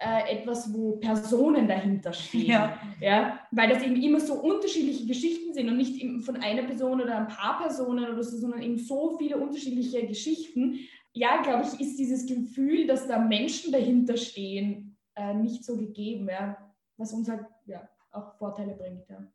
äh, 0.00 0.38
etwas, 0.38 0.72
wo 0.72 0.96
Personen 0.96 1.66
dahinter 1.66 2.12
stehen. 2.12 2.46
Ja. 2.46 2.78
ja. 3.00 3.40
Weil 3.50 3.68
das 3.68 3.82
eben 3.82 4.00
immer 4.00 4.20
so 4.20 4.34
unterschiedliche 4.34 5.06
Geschichten 5.06 5.52
sind 5.52 5.68
und 5.68 5.76
nicht 5.76 6.00
von 6.24 6.36
einer 6.36 6.62
Person 6.62 7.00
oder 7.00 7.18
ein 7.18 7.28
paar 7.28 7.58
Personen 7.58 8.08
oder 8.08 8.22
so, 8.22 8.36
sondern 8.36 8.62
eben 8.62 8.78
so 8.78 9.16
viele 9.18 9.38
unterschiedliche 9.38 10.06
Geschichten. 10.06 10.78
Ja, 11.14 11.42
glaube 11.42 11.64
ich, 11.64 11.80
ist 11.80 11.98
dieses 11.98 12.26
Gefühl, 12.26 12.86
dass 12.86 13.08
da 13.08 13.18
Menschen 13.18 13.72
dahinter 13.72 14.16
stehen, 14.16 14.96
äh, 15.16 15.34
nicht 15.34 15.64
so 15.64 15.76
gegeben, 15.76 16.28
ja. 16.28 16.56
was 16.96 17.12
uns 17.12 17.28
halt 17.28 17.44
ja, 17.66 17.88
auch 18.12 18.36
Vorteile 18.38 18.74
bringt. 18.74 19.08
Ja. 19.08 19.26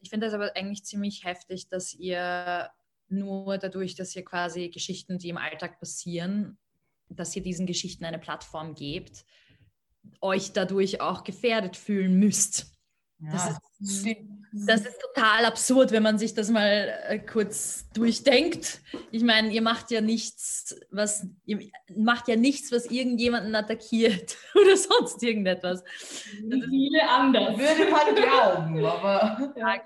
Ich 0.00 0.10
finde 0.10 0.26
das 0.26 0.34
aber 0.34 0.56
eigentlich 0.56 0.84
ziemlich 0.84 1.24
heftig, 1.24 1.68
dass 1.68 1.94
ihr 1.94 2.70
nur 3.08 3.58
dadurch, 3.58 3.94
dass 3.94 4.14
ihr 4.14 4.24
quasi 4.24 4.68
Geschichten, 4.68 5.18
die 5.18 5.30
im 5.30 5.38
Alltag 5.38 5.80
passieren, 5.80 6.58
dass 7.08 7.34
ihr 7.34 7.42
diesen 7.42 7.66
Geschichten 7.66 8.04
eine 8.04 8.18
Plattform 8.18 8.74
gebt 8.74 9.24
euch 10.20 10.52
dadurch 10.52 11.00
auch 11.00 11.24
gefährdet 11.24 11.76
fühlen 11.76 12.18
müsst. 12.18 12.72
Ja, 13.20 13.32
das, 13.32 13.50
ist, 13.80 14.06
das, 14.52 14.80
ist, 14.82 15.00
total 15.00 15.44
absurd, 15.44 15.90
wenn 15.90 16.04
man 16.04 16.18
sich 16.18 16.34
das 16.34 16.50
mal 16.50 16.94
äh, 17.08 17.18
kurz 17.18 17.88
durchdenkt. 17.92 18.80
Ich 19.10 19.24
meine, 19.24 19.52
ihr 19.52 19.62
macht 19.62 19.90
ja 19.90 20.00
nichts, 20.00 20.78
was 20.90 21.26
ihr 21.44 21.58
macht 21.96 22.28
ja 22.28 22.36
nichts, 22.36 22.70
was 22.70 22.86
irgendjemanden 22.86 23.54
attackiert 23.56 24.36
oder 24.54 24.76
sonst 24.76 25.20
irgendetwas. 25.22 25.82
Viele 26.38 27.08
andere. 27.08 27.58
Würde 27.58 27.90
man 27.90 28.14
glauben, 28.14 28.84
aber. 28.84 29.52
Ja. 29.56 29.80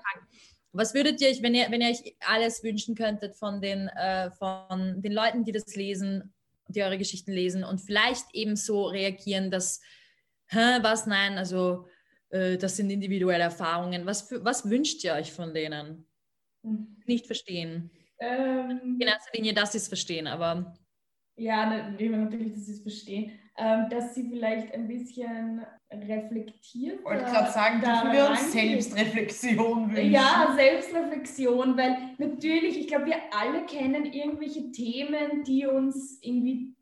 Was 0.71 0.93
würdet 0.93 1.21
ihr 1.21 1.29
euch, 1.29 1.41
wenn 1.41 1.55
ihr, 1.55 1.69
wenn 1.69 1.81
ihr 1.81 1.89
euch 1.89 2.15
alles 2.27 2.63
wünschen 2.63 2.95
könntet 2.95 3.35
von 3.35 3.61
den, 3.61 3.87
äh, 3.89 4.31
von 4.31 5.01
den 5.01 5.11
Leuten, 5.11 5.43
die 5.43 5.51
das 5.51 5.75
lesen, 5.75 6.33
die 6.67 6.83
eure 6.83 6.97
Geschichten 6.97 7.31
lesen 7.31 7.63
und 7.63 7.79
vielleicht 7.79 8.25
eben 8.33 8.55
so 8.55 8.85
reagieren, 8.85 9.49
dass 9.49 9.81
Hä, 10.47 10.79
was? 10.81 11.07
Nein, 11.07 11.37
also 11.39 11.87
das 12.57 12.77
sind 12.77 12.89
individuelle 12.89 13.43
Erfahrungen. 13.43 14.05
Was, 14.05 14.23
für, 14.23 14.43
was 14.43 14.69
wünscht 14.69 15.03
ihr 15.03 15.13
euch 15.13 15.31
von 15.31 15.53
denen? 15.53 16.05
Mhm. 16.63 16.97
Nicht 17.05 17.27
verstehen. 17.27 17.91
Ähm, 18.19 18.97
In 18.99 19.07
erster 19.07 19.31
Linie, 19.35 19.53
dass 19.53 19.73
sie 19.73 19.77
es 19.77 19.87
verstehen, 19.87 20.27
aber. 20.27 20.75
Ja, 21.35 21.65
natürlich, 21.65 22.53
dass 22.53 22.65
sie 22.65 22.73
es 22.73 22.81
verstehen. 22.81 23.31
Ähm, 23.55 23.87
dass 23.91 24.15
sie 24.15 24.27
vielleicht 24.29 24.73
ein 24.73 24.87
bisschen 24.87 25.63
reflektiert. 25.91 26.99
Ich 26.99 27.05
wollte 27.05 27.25
gerade 27.25 27.51
sagen, 27.51 27.81
dürfen 27.81 28.11
wir 28.11 28.29
uns 28.31 28.51
Selbstreflexion 28.51 29.91
wünschen. 29.91 30.11
Ja, 30.11 30.53
Selbstreflexion, 30.55 31.77
weil 31.77 32.15
natürlich, 32.17 32.79
ich 32.79 32.87
glaube, 32.87 33.05
wir 33.05 33.17
alle 33.31 33.63
kennen 33.67 34.05
irgendwelche 34.05 34.71
Themen, 34.71 35.43
die 35.43 35.67
uns 35.67 36.17
irgendwie 36.23 36.73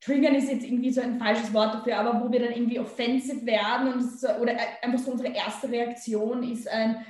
triggern 0.00 0.34
ist 0.34 0.50
jetzt 0.50 0.64
irgendwie 0.64 0.90
so 0.90 1.00
ein 1.00 1.18
falsches 1.18 1.52
Wort 1.52 1.74
dafür, 1.74 1.98
aber 1.98 2.24
wo 2.24 2.32
wir 2.32 2.40
dann 2.40 2.52
irgendwie 2.52 2.80
offensive 2.80 3.44
werden 3.44 3.92
und 3.92 4.02
so, 4.02 4.28
oder 4.40 4.54
einfach 4.82 4.98
so 4.98 5.12
unsere 5.12 5.34
erste 5.34 5.70
Reaktion 5.70 6.42
ist 6.42 6.68
ein, 6.68 7.04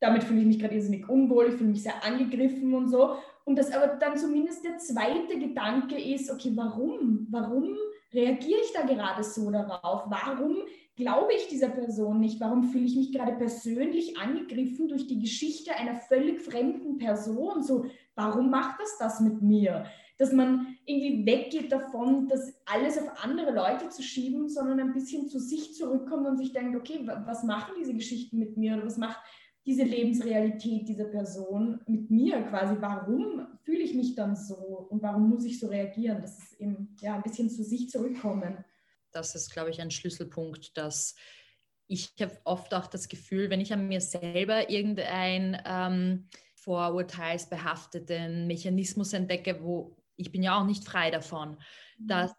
damit 0.00 0.24
fühle 0.24 0.40
ich 0.40 0.46
mich 0.46 0.58
gerade 0.58 0.74
irrsinnig 0.74 1.08
unwohl, 1.08 1.48
ich 1.48 1.54
fühle 1.54 1.70
mich 1.70 1.82
sehr 1.82 2.04
angegriffen 2.04 2.72
und 2.74 2.88
so. 2.88 3.16
Und 3.44 3.58
das 3.58 3.72
aber 3.72 3.86
dann 3.96 4.16
zumindest 4.16 4.64
der 4.64 4.78
zweite 4.78 5.38
Gedanke 5.38 5.96
ist, 5.96 6.30
okay, 6.30 6.52
warum? 6.54 7.26
Warum 7.30 7.76
reagiere 8.12 8.60
ich 8.60 8.72
da 8.72 8.82
gerade 8.82 9.22
so 9.22 9.50
darauf? 9.50 10.04
Warum 10.08 10.56
glaube 10.96 11.32
ich 11.34 11.48
dieser 11.48 11.68
Person 11.68 12.20
nicht? 12.20 12.40
Warum 12.40 12.64
fühle 12.64 12.86
ich 12.86 12.96
mich 12.96 13.12
gerade 13.12 13.32
persönlich 13.32 14.18
angegriffen 14.18 14.88
durch 14.88 15.06
die 15.06 15.20
Geschichte 15.20 15.74
einer 15.76 15.94
völlig 15.94 16.40
fremden 16.40 16.98
Person? 16.98 17.62
So, 17.62 17.86
warum 18.14 18.50
macht 18.50 18.80
das 18.80 18.98
das 18.98 19.20
mit 19.20 19.42
mir? 19.42 19.86
Dass 20.18 20.32
man 20.32 20.76
irgendwie 20.86 21.26
weggeht 21.26 21.70
davon, 21.70 22.26
das 22.28 22.54
alles 22.64 22.98
auf 22.98 23.22
andere 23.22 23.52
Leute 23.52 23.88
zu 23.90 24.02
schieben, 24.02 24.48
sondern 24.48 24.80
ein 24.80 24.92
bisschen 24.92 25.28
zu 25.28 25.38
sich 25.38 25.74
zurückkommt 25.74 26.26
und 26.26 26.38
sich 26.38 26.52
denkt, 26.52 26.76
okay, 26.76 27.00
was 27.04 27.44
machen 27.44 27.74
diese 27.78 27.94
Geschichten 27.94 28.38
mit 28.38 28.56
mir 28.56 28.76
oder 28.76 28.86
was 28.86 28.96
macht 28.96 29.18
diese 29.66 29.82
Lebensrealität 29.82 30.88
dieser 30.88 31.06
Person 31.06 31.80
mit 31.86 32.10
mir 32.10 32.40
quasi? 32.42 32.76
Warum 32.80 33.46
fühle 33.64 33.82
ich 33.82 33.94
mich 33.94 34.14
dann 34.14 34.36
so 34.36 34.86
und 34.88 35.02
warum 35.02 35.28
muss 35.28 35.44
ich 35.44 35.58
so 35.58 35.66
reagieren? 35.66 36.22
Das 36.22 36.38
ist 36.38 36.60
eben 36.60 36.96
ja 37.00 37.16
ein 37.16 37.22
bisschen 37.22 37.50
zu 37.50 37.64
sich 37.64 37.90
zurückkommen. 37.90 38.64
Das 39.10 39.34
ist, 39.34 39.52
glaube 39.52 39.70
ich, 39.70 39.80
ein 39.80 39.90
Schlüsselpunkt, 39.90 40.76
dass 40.78 41.16
ich 41.88 42.12
habe 42.20 42.38
oft 42.44 42.74
auch 42.74 42.86
das 42.86 43.08
Gefühl, 43.08 43.50
wenn 43.50 43.60
ich 43.60 43.72
an 43.72 43.88
mir 43.88 44.00
selber 44.00 44.70
irgendein 44.70 45.60
ähm, 45.64 46.28
vorurteilsbehafteten 46.54 48.46
Mechanismus 48.46 49.12
entdecke, 49.12 49.62
wo 49.62 49.95
ich 50.16 50.32
bin 50.32 50.42
ja 50.42 50.58
auch 50.58 50.64
nicht 50.64 50.84
frei 50.84 51.10
davon. 51.10 51.58
Mhm. 51.98 52.08
Das 52.08 52.32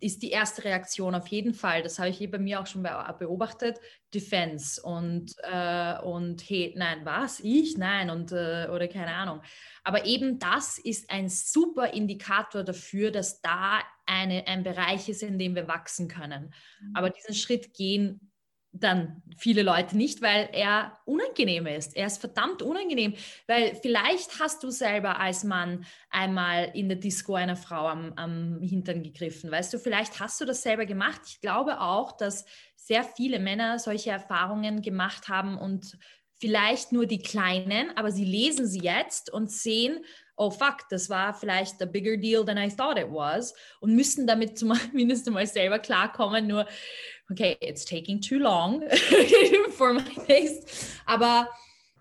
ist 0.00 0.22
die 0.22 0.30
erste 0.30 0.64
Reaktion 0.64 1.14
auf 1.14 1.26
jeden 1.28 1.54
Fall. 1.54 1.82
Das 1.82 1.98
habe 1.98 2.08
ich 2.08 2.30
bei 2.30 2.38
mir 2.38 2.60
auch 2.60 2.66
schon 2.66 2.82
beobachtet. 2.82 3.78
Defense 4.14 4.80
und, 4.80 5.34
äh, 5.42 5.98
und 6.00 6.42
hey, 6.48 6.74
nein, 6.76 7.04
was? 7.04 7.40
Ich? 7.40 7.76
Nein, 7.76 8.10
und 8.10 8.32
äh, 8.32 8.68
oder 8.70 8.88
keine 8.88 9.14
Ahnung. 9.14 9.42
Aber 9.84 10.04
eben 10.04 10.38
das 10.38 10.78
ist 10.78 11.10
ein 11.10 11.28
super 11.28 11.92
Indikator 11.92 12.62
dafür, 12.62 13.10
dass 13.10 13.40
da 13.40 13.80
eine, 14.06 14.46
ein 14.46 14.62
Bereich 14.62 15.08
ist, 15.08 15.22
in 15.22 15.38
dem 15.38 15.54
wir 15.54 15.68
wachsen 15.68 16.08
können. 16.08 16.54
Mhm. 16.80 16.90
Aber 16.94 17.10
diesen 17.10 17.34
Schritt 17.34 17.74
gehen 17.74 18.31
dann 18.72 19.22
viele 19.36 19.62
Leute 19.62 19.96
nicht, 19.96 20.22
weil 20.22 20.48
er 20.52 20.98
unangenehm 21.04 21.66
ist. 21.66 21.94
Er 21.94 22.06
ist 22.06 22.18
verdammt 22.18 22.62
unangenehm, 22.62 23.14
weil 23.46 23.74
vielleicht 23.76 24.40
hast 24.40 24.62
du 24.62 24.70
selber 24.70 25.20
als 25.20 25.44
Mann 25.44 25.84
einmal 26.10 26.70
in 26.74 26.88
der 26.88 26.96
Disco 26.96 27.34
einer 27.34 27.56
Frau 27.56 27.86
am, 27.86 28.14
am 28.16 28.60
Hintern 28.62 29.02
gegriffen, 29.02 29.50
weißt 29.50 29.74
du, 29.74 29.78
vielleicht 29.78 30.20
hast 30.20 30.40
du 30.40 30.46
das 30.46 30.62
selber 30.62 30.86
gemacht. 30.86 31.20
Ich 31.26 31.40
glaube 31.40 31.80
auch, 31.80 32.16
dass 32.16 32.46
sehr 32.74 33.04
viele 33.04 33.38
Männer 33.38 33.78
solche 33.78 34.10
Erfahrungen 34.10 34.80
gemacht 34.80 35.28
haben 35.28 35.58
und 35.58 35.98
vielleicht 36.42 36.90
nur 36.90 37.06
die 37.06 37.22
Kleinen, 37.22 37.96
aber 37.96 38.10
sie 38.10 38.24
lesen 38.24 38.66
sie 38.66 38.80
jetzt 38.80 39.32
und 39.32 39.52
sehen, 39.52 40.04
oh 40.36 40.50
fuck, 40.50 40.88
das 40.90 41.08
war 41.08 41.34
vielleicht 41.34 41.80
a 41.80 41.84
bigger 41.84 42.16
deal 42.16 42.44
than 42.44 42.58
I 42.58 42.68
thought 42.68 42.98
it 42.98 43.06
was 43.08 43.54
und 43.80 43.94
müssen 43.94 44.26
damit 44.26 44.58
zumindest 44.58 45.26
einmal 45.28 45.46
selber 45.46 45.78
klarkommen, 45.78 46.48
nur 46.48 46.66
okay, 47.32 47.56
it's 47.60 47.84
taking 47.84 48.20
too 48.20 48.38
long 48.38 48.82
for 49.76 49.92
my 49.92 50.14
taste. 50.26 50.68
Aber 51.06 51.48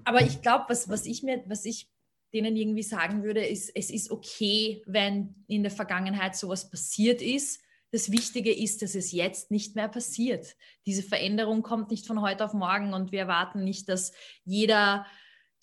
aber 0.03 0.21
ich 0.21 0.41
glaube, 0.41 0.65
was, 0.69 0.89
was 0.89 1.05
ich 1.05 1.23
mir, 1.23 1.43
was 1.47 1.65
ich 1.65 1.89
denen 2.33 2.55
irgendwie 2.55 2.83
sagen 2.83 3.23
würde, 3.23 3.45
ist, 3.45 3.71
es 3.75 3.89
ist 3.89 4.09
okay, 4.09 4.81
wenn 4.85 5.35
in 5.47 5.63
der 5.63 5.71
Vergangenheit 5.71 6.35
sowas 6.35 6.69
passiert 6.69 7.21
ist. 7.21 7.61
Das 7.91 8.09
Wichtige 8.09 8.53
ist, 8.53 8.81
dass 8.81 8.95
es 8.95 9.11
jetzt 9.11 9.51
nicht 9.51 9.75
mehr 9.75 9.89
passiert. 9.89 10.55
Diese 10.85 11.03
Veränderung 11.03 11.61
kommt 11.61 11.91
nicht 11.91 12.07
von 12.07 12.21
heute 12.21 12.45
auf 12.45 12.53
morgen 12.53 12.93
und 12.93 13.11
wir 13.11 13.19
erwarten 13.19 13.65
nicht, 13.65 13.89
dass 13.89 14.13
jeder 14.45 15.05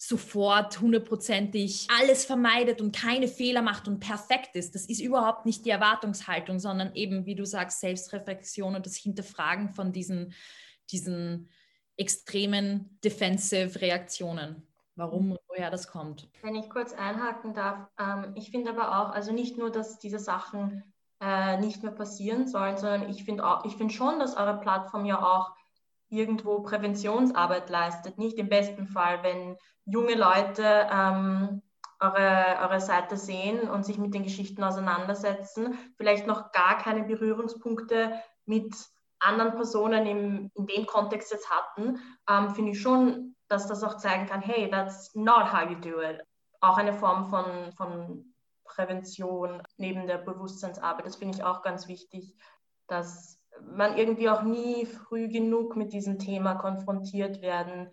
sofort 0.00 0.80
hundertprozentig 0.80 1.88
alles 1.98 2.24
vermeidet 2.24 2.80
und 2.80 2.94
keine 2.94 3.26
Fehler 3.26 3.62
macht 3.62 3.88
und 3.88 3.98
perfekt 3.98 4.54
ist. 4.54 4.76
Das 4.76 4.86
ist 4.86 5.00
überhaupt 5.00 5.44
nicht 5.44 5.66
die 5.66 5.70
Erwartungshaltung, 5.70 6.60
sondern 6.60 6.94
eben, 6.94 7.26
wie 7.26 7.34
du 7.34 7.44
sagst, 7.44 7.80
Selbstreflexion 7.80 8.76
und 8.76 8.86
das 8.86 8.94
Hinterfragen 8.94 9.70
von 9.70 9.92
diesen, 9.92 10.34
diesen 10.92 11.48
extremen 11.96 12.96
Defensive-Reaktionen. 13.04 14.62
Warum 14.94 15.32
und 15.32 15.40
woher 15.48 15.70
das 15.70 15.88
kommt. 15.88 16.28
Wenn 16.42 16.54
ich 16.54 16.70
kurz 16.70 16.92
einhaken 16.92 17.54
darf, 17.54 17.88
ähm, 17.98 18.32
ich 18.36 18.52
finde 18.52 18.70
aber 18.70 19.00
auch, 19.00 19.10
also 19.10 19.32
nicht 19.32 19.58
nur, 19.58 19.70
dass 19.70 19.98
diese 19.98 20.20
Sachen 20.20 20.84
äh, 21.20 21.58
nicht 21.58 21.82
mehr 21.82 21.92
passieren 21.92 22.46
sollen, 22.46 22.76
sondern 22.76 23.08
ich 23.08 23.24
finde 23.24 23.44
finde 23.76 23.92
schon, 23.92 24.20
dass 24.20 24.36
eure 24.36 24.60
Plattform 24.60 25.04
ja 25.06 25.20
auch 25.20 25.57
irgendwo 26.10 26.60
Präventionsarbeit 26.60 27.70
leistet. 27.70 28.18
Nicht 28.18 28.38
im 28.38 28.48
besten 28.48 28.86
Fall, 28.86 29.22
wenn 29.22 29.56
junge 29.84 30.14
Leute 30.14 30.86
ähm, 30.90 31.62
eure, 32.00 32.58
eure 32.62 32.80
Seite 32.80 33.16
sehen 33.16 33.68
und 33.68 33.84
sich 33.84 33.98
mit 33.98 34.14
den 34.14 34.22
Geschichten 34.22 34.62
auseinandersetzen, 34.62 35.76
vielleicht 35.96 36.26
noch 36.26 36.52
gar 36.52 36.78
keine 36.78 37.04
Berührungspunkte 37.04 38.12
mit 38.46 38.74
anderen 39.20 39.54
Personen 39.54 40.06
im, 40.06 40.50
in 40.54 40.66
dem 40.66 40.86
Kontext 40.86 41.32
jetzt 41.32 41.50
hatten, 41.50 41.98
ähm, 42.28 42.50
finde 42.50 42.72
ich 42.72 42.80
schon, 42.80 43.34
dass 43.48 43.66
das 43.66 43.82
auch 43.82 43.96
zeigen 43.96 44.26
kann, 44.26 44.40
hey, 44.40 44.70
that's 44.70 45.14
not 45.14 45.52
how 45.52 45.68
you 45.68 45.76
do 45.76 46.00
it. 46.00 46.22
Auch 46.60 46.76
eine 46.76 46.92
Form 46.92 47.26
von, 47.26 47.72
von 47.72 48.34
Prävention 48.64 49.62
neben 49.76 50.06
der 50.06 50.18
Bewusstseinsarbeit, 50.18 51.06
das 51.06 51.16
finde 51.16 51.36
ich 51.36 51.44
auch 51.44 51.62
ganz 51.62 51.88
wichtig, 51.88 52.36
dass 52.86 53.37
man 53.74 53.96
irgendwie 53.96 54.28
auch 54.28 54.42
nie 54.42 54.86
früh 54.86 55.28
genug 55.28 55.76
mit 55.76 55.92
diesem 55.92 56.18
Thema 56.18 56.54
konfrontiert 56.54 57.42
werden 57.42 57.90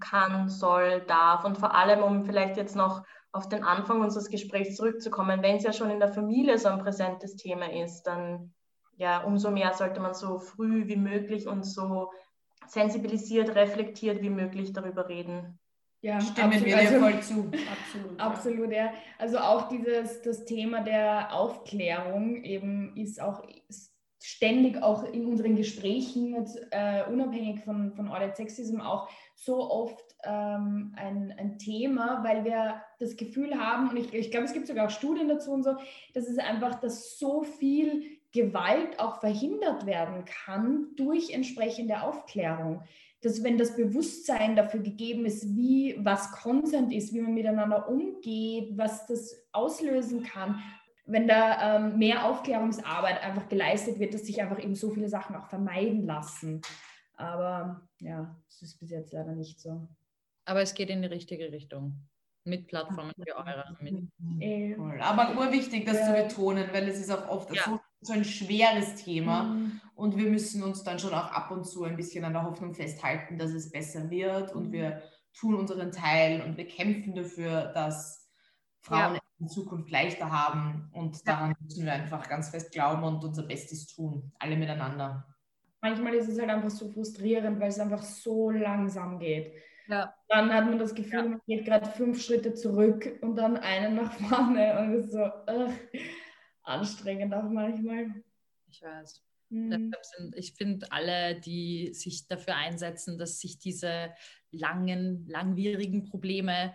kann, 0.00 0.48
soll, 0.48 1.02
darf. 1.06 1.44
Und 1.44 1.58
vor 1.58 1.74
allem, 1.74 2.02
um 2.02 2.24
vielleicht 2.24 2.56
jetzt 2.56 2.76
noch 2.76 3.04
auf 3.32 3.48
den 3.48 3.64
Anfang 3.64 4.00
unseres 4.00 4.30
Gesprächs 4.30 4.76
zurückzukommen, 4.76 5.42
wenn 5.42 5.56
es 5.56 5.64
ja 5.64 5.72
schon 5.72 5.90
in 5.90 6.00
der 6.00 6.12
Familie 6.12 6.58
so 6.58 6.68
ein 6.68 6.78
präsentes 6.78 7.36
Thema 7.36 7.70
ist, 7.70 8.04
dann 8.04 8.54
ja, 8.96 9.22
umso 9.22 9.50
mehr 9.50 9.74
sollte 9.74 10.00
man 10.00 10.14
so 10.14 10.38
früh 10.38 10.88
wie 10.88 10.96
möglich 10.96 11.46
und 11.46 11.64
so 11.64 12.10
sensibilisiert, 12.66 13.54
reflektiert 13.54 14.22
wie 14.22 14.30
möglich 14.30 14.72
darüber 14.72 15.08
reden. 15.08 15.58
Ja, 16.00 16.20
stimmen 16.20 16.52
absolut. 16.52 16.66
wir 16.66 16.76
dir 16.76 16.78
also, 16.78 17.00
voll 17.00 17.20
zu. 17.20 17.50
Absolut. 17.70 18.20
absolut, 18.20 18.72
ja. 18.72 18.92
Also 19.18 19.38
auch 19.38 19.68
dieses 19.68 20.22
das 20.22 20.44
Thema 20.44 20.82
der 20.82 21.32
Aufklärung 21.32 22.42
eben 22.44 22.96
ist 22.96 23.20
auch 23.20 23.42
ist 23.68 23.95
ständig 24.26 24.82
auch 24.82 25.04
in 25.04 25.24
unseren 25.24 25.54
Gesprächen, 25.54 26.34
jetzt, 26.34 26.58
äh, 26.72 27.04
unabhängig 27.08 27.60
von, 27.60 27.92
von 27.92 28.08
Audit 28.08 28.34
Sexism, 28.34 28.80
auch 28.80 29.08
so 29.36 29.70
oft 29.70 30.02
ähm, 30.24 30.92
ein, 30.96 31.32
ein 31.38 31.58
Thema, 31.60 32.24
weil 32.24 32.44
wir 32.44 32.82
das 32.98 33.16
Gefühl 33.16 33.56
haben, 33.56 33.88
und 33.88 33.96
ich, 33.96 34.12
ich 34.12 34.32
glaube, 34.32 34.46
es 34.46 34.52
gibt 34.52 34.66
sogar 34.66 34.86
auch 34.86 34.90
Studien 34.90 35.28
dazu 35.28 35.52
und 35.52 35.62
so, 35.62 35.76
dass 36.12 36.26
es 36.26 36.38
einfach, 36.38 36.80
dass 36.80 37.20
so 37.20 37.44
viel 37.44 38.02
Gewalt 38.32 38.98
auch 38.98 39.20
verhindert 39.20 39.86
werden 39.86 40.24
kann 40.24 40.88
durch 40.96 41.30
entsprechende 41.30 42.02
Aufklärung. 42.02 42.82
Dass 43.22 43.44
wenn 43.44 43.58
das 43.58 43.76
Bewusstsein 43.76 44.56
dafür 44.56 44.80
gegeben 44.80 45.24
ist, 45.24 45.56
wie 45.56 45.94
was 46.00 46.32
Consent 46.32 46.92
ist, 46.92 47.14
wie 47.14 47.20
man 47.20 47.32
miteinander 47.32 47.88
umgeht, 47.88 48.76
was 48.76 49.06
das 49.06 49.46
auslösen 49.52 50.24
kann, 50.24 50.60
wenn 51.06 51.28
da 51.28 51.76
ähm, 51.76 51.98
mehr 51.98 52.24
Aufklärungsarbeit 52.24 53.22
einfach 53.22 53.48
geleistet 53.48 53.98
wird, 53.98 54.12
dass 54.12 54.26
sich 54.26 54.42
einfach 54.42 54.58
eben 54.62 54.74
so 54.74 54.90
viele 54.90 55.08
Sachen 55.08 55.36
auch 55.36 55.46
vermeiden 55.46 56.04
lassen. 56.04 56.60
Aber 57.14 57.88
ja, 58.00 58.36
das 58.48 58.62
ist 58.62 58.80
bis 58.80 58.90
jetzt 58.90 59.12
leider 59.12 59.32
nicht 59.32 59.60
so. 59.60 59.88
Aber 60.44 60.60
es 60.62 60.74
geht 60.74 60.90
in 60.90 61.02
die 61.02 61.08
richtige 61.08 61.50
Richtung. 61.52 62.08
Mit 62.44 62.68
Plattformen 62.68 63.12
wie 63.16 63.32
eurer. 63.32 63.76
Mit. 63.80 64.08
Cool. 64.78 65.00
Aber 65.00 65.36
urwichtig, 65.36 65.84
das 65.84 65.98
ja. 65.98 66.06
zu 66.06 66.22
betonen, 66.22 66.68
weil 66.72 66.86
es 66.88 67.00
ist 67.00 67.10
auch 67.10 67.28
oft 67.28 67.52
ja. 67.52 67.62
so, 67.64 67.80
so, 68.00 68.12
ein 68.12 68.24
schweres 68.24 68.94
Thema. 68.96 69.44
Mhm. 69.44 69.80
Und 69.96 70.16
wir 70.16 70.30
müssen 70.30 70.62
uns 70.62 70.84
dann 70.84 71.00
schon 71.00 71.12
auch 71.12 71.32
ab 71.32 71.50
und 71.50 71.66
zu 71.66 71.82
ein 71.82 71.96
bisschen 71.96 72.24
an 72.24 72.34
der 72.34 72.44
Hoffnung 72.44 72.74
festhalten, 72.74 73.36
dass 73.36 73.50
es 73.50 73.72
besser 73.72 74.10
wird. 74.10 74.54
Und 74.54 74.70
wir 74.70 75.02
tun 75.34 75.56
unseren 75.56 75.90
Teil 75.90 76.40
und 76.42 76.56
wir 76.56 76.68
kämpfen 76.68 77.16
dafür, 77.16 77.72
dass 77.74 78.28
Frauen 78.80 79.14
ja 79.14 79.20
in 79.38 79.48
Zukunft 79.48 79.90
leichter 79.90 80.30
haben. 80.30 80.88
Und 80.92 81.26
daran 81.26 81.54
müssen 81.60 81.84
wir 81.84 81.92
einfach 81.92 82.28
ganz 82.28 82.50
fest 82.50 82.72
glauben 82.72 83.02
und 83.04 83.24
unser 83.24 83.42
Bestes 83.42 83.86
tun, 83.86 84.32
alle 84.38 84.56
miteinander. 84.56 85.26
Manchmal 85.80 86.14
ist 86.14 86.28
es 86.28 86.38
halt 86.38 86.50
einfach 86.50 86.70
so 86.70 86.90
frustrierend, 86.90 87.60
weil 87.60 87.68
es 87.68 87.78
einfach 87.78 88.02
so 88.02 88.50
langsam 88.50 89.18
geht. 89.18 89.52
Ja. 89.88 90.14
Dann 90.28 90.52
hat 90.52 90.66
man 90.66 90.78
das 90.78 90.94
Gefühl, 90.94 91.20
ja. 91.20 91.28
man 91.28 91.40
geht 91.46 91.64
gerade 91.64 91.88
fünf 91.90 92.22
Schritte 92.22 92.54
zurück 92.54 93.18
und 93.20 93.36
dann 93.36 93.56
einen 93.56 93.94
nach 93.94 94.12
vorne 94.12 94.78
und 94.80 94.94
ist 94.94 95.12
so 95.12 95.24
ugh, 95.24 95.72
anstrengend 96.62 97.34
auch 97.34 97.48
manchmal. 97.48 98.06
Ich 98.68 98.82
weiß. 98.82 99.22
Mhm. 99.48 99.94
Ich 100.34 100.54
finde 100.54 100.90
alle, 100.90 101.40
die 101.40 101.94
sich 101.94 102.26
dafür 102.26 102.56
einsetzen, 102.56 103.16
dass 103.16 103.38
sich 103.38 103.58
diese 103.58 104.12
langen, 104.50 105.26
langwierigen 105.28 106.04
Probleme 106.04 106.74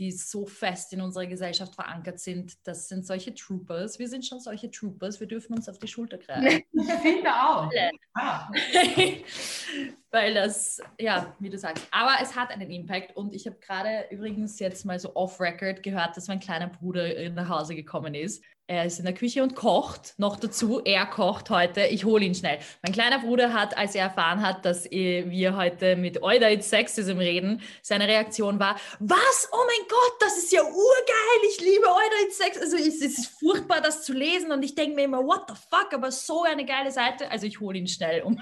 die 0.00 0.10
so 0.12 0.46
fest 0.46 0.94
in 0.94 1.02
unserer 1.02 1.26
Gesellschaft 1.26 1.74
verankert 1.74 2.18
sind. 2.18 2.56
Das 2.66 2.88
sind 2.88 3.06
solche 3.06 3.34
Troopers. 3.34 3.98
Wir 3.98 4.08
sind 4.08 4.24
schon 4.24 4.40
solche 4.40 4.70
Troopers. 4.70 5.20
Wir 5.20 5.28
dürfen 5.28 5.54
uns 5.54 5.68
auf 5.68 5.78
die 5.78 5.88
Schulter 5.88 6.18
greifen. 6.18 6.64
Ich 6.72 6.92
finde 7.02 7.30
auch. 7.30 7.70
Ah. 8.14 8.50
Weil 10.12 10.34
das, 10.34 10.82
ja, 10.98 11.36
wie 11.38 11.50
du 11.50 11.56
sagst. 11.56 11.86
Aber 11.92 12.16
es 12.20 12.34
hat 12.34 12.50
einen 12.50 12.70
Impact. 12.70 13.16
Und 13.16 13.32
ich 13.32 13.46
habe 13.46 13.56
gerade 13.60 14.06
übrigens 14.10 14.58
jetzt 14.58 14.84
mal 14.84 14.98
so 14.98 15.14
off-record 15.14 15.82
gehört, 15.82 16.16
dass 16.16 16.26
mein 16.26 16.40
kleiner 16.40 16.66
Bruder 16.66 17.30
nach 17.30 17.48
Hause 17.48 17.76
gekommen 17.76 18.14
ist. 18.14 18.42
Er 18.66 18.84
ist 18.84 19.00
in 19.00 19.04
der 19.04 19.14
Küche 19.14 19.42
und 19.42 19.56
kocht. 19.56 20.14
Noch 20.16 20.36
dazu, 20.36 20.80
er 20.84 21.06
kocht 21.06 21.50
heute. 21.50 21.86
Ich 21.86 22.04
hole 22.04 22.24
ihn 22.24 22.34
schnell. 22.36 22.58
Mein 22.82 22.92
kleiner 22.92 23.18
Bruder 23.18 23.52
hat, 23.52 23.76
als 23.76 23.96
er 23.96 24.04
erfahren 24.04 24.42
hat, 24.42 24.64
dass 24.64 24.88
wir 24.88 25.56
heute 25.56 25.96
mit 25.96 26.22
Euda 26.22 26.48
It's 26.50 26.70
Sexism 26.70 27.18
reden, 27.18 27.62
seine 27.82 28.06
Reaktion 28.06 28.60
war, 28.60 28.76
was? 29.00 29.48
Oh 29.52 29.64
mein 29.66 29.88
Gott, 29.88 30.12
das 30.20 30.38
ist 30.38 30.52
ja 30.52 30.62
urgeil. 30.62 31.50
Ich 31.50 31.60
liebe 31.60 31.84
Euda 31.84 32.26
It's 32.26 32.38
Sexism. 32.38 32.62
Also 32.62 32.76
es 32.76 33.00
ist 33.00 33.26
furchtbar, 33.40 33.80
das 33.80 34.04
zu 34.04 34.12
lesen. 34.12 34.52
Und 34.52 34.62
ich 34.64 34.76
denke 34.76 34.94
mir 34.94 35.04
immer, 35.04 35.24
what 35.24 35.42
the 35.48 35.54
fuck, 35.54 35.92
aber 35.92 36.12
so 36.12 36.42
eine 36.42 36.64
geile 36.64 36.92
Seite. 36.92 37.28
Also 37.30 37.46
ich 37.46 37.58
hole 37.60 37.78
ihn 37.78 37.88
schnell 37.88 38.22
um. 38.22 38.40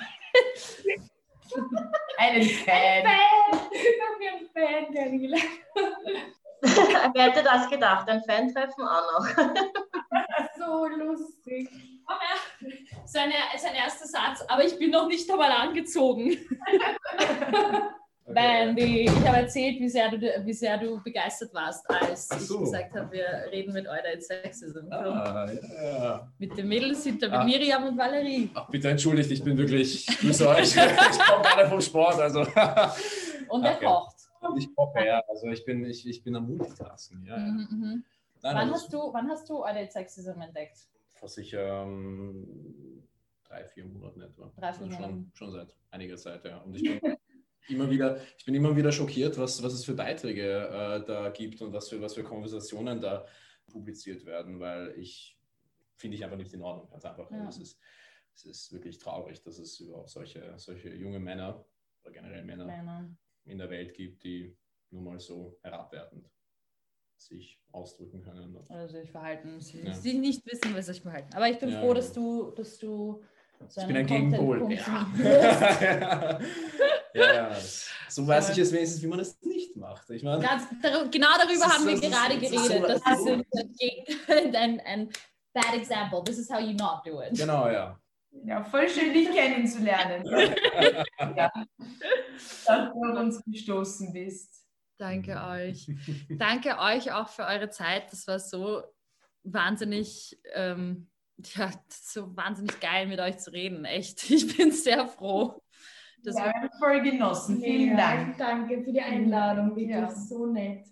Einen 2.19 2.43
Fan. 2.43 2.75
Ein 2.75 3.05
Fan. 3.05 3.61
Ich 3.73 4.01
habe 4.03 4.17
einen 4.29 4.49
Fan, 4.53 4.95
Carila. 4.95 5.39
Wer 7.15 7.23
hätte 7.23 7.43
das 7.43 7.69
gedacht? 7.71 8.09
Ein 8.09 8.23
Fan-Treffen 8.23 8.83
auch 8.83 9.13
noch. 9.13 9.27
so 10.59 10.87
lustig. 10.87 11.69
Sein, 13.05 13.33
sein 13.57 13.75
erster 13.75 14.07
Satz, 14.07 14.45
aber 14.49 14.65
ich 14.65 14.79
bin 14.79 14.91
noch 14.91 15.07
nicht 15.07 15.31
einmal 15.31 15.53
angezogen. 15.53 16.37
Mandy, 18.29 19.03
ich 19.03 19.27
habe 19.27 19.39
erzählt, 19.39 19.81
wie 19.81 19.89
sehr, 19.89 20.11
du, 20.11 20.19
wie 20.45 20.53
sehr 20.53 20.77
du 20.79 21.03
begeistert 21.03 21.53
warst, 21.55 21.89
als 21.89 22.29
so. 22.29 22.57
ich 22.57 22.61
gesagt 22.61 22.95
habe, 22.95 23.13
wir 23.13 23.51
reden 23.51 23.73
mit 23.73 23.87
Euda 23.87 24.09
in 24.13 24.21
Sexism. 24.21 24.91
Ah, 24.91 25.51
ja. 25.51 26.33
Mit 26.39 26.57
den 26.57 26.69
Mädels 26.69 27.05
da, 27.05 27.11
mit 27.11 27.25
ah. 27.25 27.45
Miriam 27.45 27.85
und 27.85 27.97
Valerie. 27.97 28.51
Ach, 28.55 28.69
bitte 28.69 28.91
entschuldigt, 28.91 29.31
ich 29.31 29.43
bin 29.43 29.57
wirklich, 29.57 30.09
ich 30.09 30.19
grüße 30.19 30.49
euch. 30.49 30.77
ich 30.77 31.19
komme 31.19 31.43
gerade 31.43 31.69
vom 31.69 31.81
Sport. 31.81 32.21
Also. 32.21 32.41
und 33.49 33.65
er 33.65 33.77
okay. 33.77 33.87
kocht. 33.87 34.17
Ich 34.57 34.75
koche, 34.75 35.07
ja. 35.07 35.23
Also 35.29 35.49
ich 35.49 35.65
bin, 35.65 35.85
ich, 35.85 36.07
ich 36.07 36.23
bin 36.23 36.37
am 36.37 36.47
Multitasken. 36.47 37.25
Ja, 37.25 37.39
mhm, 37.39 37.67
mhm. 37.71 38.05
Nein, 38.43 38.57
wann, 38.57 38.71
hast 38.71 38.93
du, 38.93 39.13
wann 39.13 39.29
hast 39.29 39.49
du 39.49 39.65
Euda 39.65 39.87
Sexism 39.91 40.41
entdeckt? 40.41 40.79
Vor 41.15 41.29
sicher 41.29 41.83
ähm, 41.83 43.03
drei, 43.49 43.65
vier 43.65 43.85
Monaten 43.85 44.21
etwa. 44.21 44.53
Drei, 44.57 44.73
vier 44.73 44.83
also 44.83 44.85
Monaten. 44.85 45.31
Schon, 45.35 45.49
schon 45.49 45.53
seit 45.53 45.75
einiger 45.91 46.17
Zeit, 46.17 46.45
ja. 46.45 46.59
Und 46.59 46.77
ich 46.77 46.83
bin 46.83 47.17
immer 47.69 47.91
wieder, 47.91 48.21
ich 48.39 48.45
bin 48.45 48.55
immer 48.55 48.77
wieder 48.77 48.93
schockiert, 48.93 49.39
was, 49.39 49.63
was 49.63 49.73
es 49.73 49.85
für 49.85 49.95
Beiträge 49.95 50.69
äh, 50.69 51.05
da 51.05 51.29
gibt 51.31 51.61
und 51.61 51.73
was 51.73 51.89
für, 51.89 52.01
was 52.01 52.15
für 52.15 52.23
Konversationen 52.23 53.01
da 53.01 53.27
publiziert 53.67 54.25
werden, 54.25 54.61
weil 54.61 54.95
ich 54.97 55.39
finde 55.97 56.17
ich 56.17 56.25
einfach 56.25 56.37
nicht 56.37 56.53
in 56.53 56.63
Ordnung. 56.63 56.89
Ganz 56.91 57.05
einfach. 57.05 57.31
Ja. 57.31 57.49
Es, 57.49 57.59
ist, 57.59 57.81
es 58.35 58.45
ist 58.47 58.73
wirklich 58.73 58.99
traurig, 58.99 59.43
dass 59.43 59.59
es 59.59 59.79
überhaupt 59.81 60.11
solche, 60.11 60.55
solche 60.57 60.95
junge 60.95 61.19
Männer 61.19 61.65
oder 62.03 62.13
generell 62.13 62.45
Männer, 62.45 62.67
Männer, 62.67 63.11
in 63.45 63.59
der 63.59 63.69
Welt 63.71 63.95
gibt, 63.95 64.23
die 64.25 64.57
nun 64.91 65.05
mal 65.05 65.21
so 65.21 65.59
herabwertend 65.63 66.31
sich 67.17 67.61
ausdrücken 67.73 68.23
können. 68.23 68.57
Also 68.69 69.01
sich 69.01 69.11
verhalten, 69.11 69.61
sie, 69.61 69.83
ja. 69.83 69.93
sie 69.93 70.15
nicht 70.15 70.47
wissen, 70.47 70.75
was 70.75 70.87
sich 70.87 71.01
verhalten. 71.01 71.35
Aber 71.35 71.49
ich 71.49 71.59
bin 71.59 71.71
ja, 71.71 71.81
froh, 71.81 71.93
dass 71.93 72.13
du, 72.13 72.53
dass 72.53 72.79
du 72.79 73.23
so 73.67 73.81
ich 73.81 73.87
bin 73.89 73.97
ein 73.97 74.07
Gegenpol. 74.07 74.73
Ja. 74.73 76.39
ja. 77.15 77.57
so 78.09 78.27
weiß 78.27 78.51
ich 78.51 78.59
es 78.59 78.73
wenigstens, 78.73 79.03
wie 79.03 79.07
man 79.07 79.21
es 79.21 79.41
nicht 79.43 79.77
macht. 79.77 80.09
Ich 80.11 80.23
meine, 80.23 80.43
Ganz, 80.43 80.65
genau 81.11 81.29
darüber 81.37 81.53
Das 81.53 81.67
ist 81.67 81.75
haben 81.79 81.87
wir 81.87 82.01
das 82.01 82.11
gerade 82.11 82.35
ist- 82.35 82.55
das 82.55 82.63
ist 82.63 82.69
geredet. 82.69 83.01
so- 83.03 83.47
Das 83.47 83.69
ist 83.71 84.31
ein, 84.31 84.55
ein, 84.57 84.81
ein 84.81 85.09
bad 85.53 85.75
example. 85.75 86.23
This 86.25 86.39
is 86.39 86.51
how 86.51 86.61
you 86.61 86.73
not 86.75 87.01
do 87.07 87.21
it. 87.23 87.35
genau, 87.37 87.69
ja. 87.69 87.99
Ja, 88.45 88.63
voll 88.63 88.89
schön, 88.89 89.13
dich 89.13 89.31
kennenzulernen. 89.31 90.25
ja. 91.37 91.51
Dass 92.67 92.67
du 92.67 92.73
auf 93.05 93.19
uns 93.19 93.43
gestoßen 93.47 94.13
bist. 94.13 94.65
Danke 94.99 95.41
euch. 95.43 95.91
Danke 96.29 96.79
euch 96.79 97.13
auch 97.13 97.29
für 97.29 97.45
eure 97.47 97.71
Zeit. 97.71 98.13
Das 98.13 98.27
war 98.27 98.39
so 98.39 98.83
wahnsinnig, 99.45 100.39
ähm, 100.53 101.09
ja, 101.55 101.71
so 101.89 102.37
wahnsinnig 102.37 102.79
geil 102.81 103.07
mit 103.07 103.19
euch 103.21 103.39
zu 103.39 103.53
reden. 103.53 103.85
Echt. 103.85 104.23
Ich 104.31 104.57
bin 104.57 104.73
sehr 104.73 105.07
froh. 105.09 105.61
Dass 106.25 106.37
Ja, 106.37 106.45
wir 106.47 106.53
wir 106.53 106.61
haben 106.63 106.71
voll 106.79 107.01
genossen. 107.03 107.61
Vielen 107.61 107.91
Ja, 107.91 107.97
Dank. 107.97 108.37
Danke 108.39 108.83
für 108.83 108.93
die 108.93 109.01
Einladung, 109.01 109.71
wirklich 109.77 109.89
Ja. 109.91 110.11
so 110.11 110.47
nett. 110.47 110.89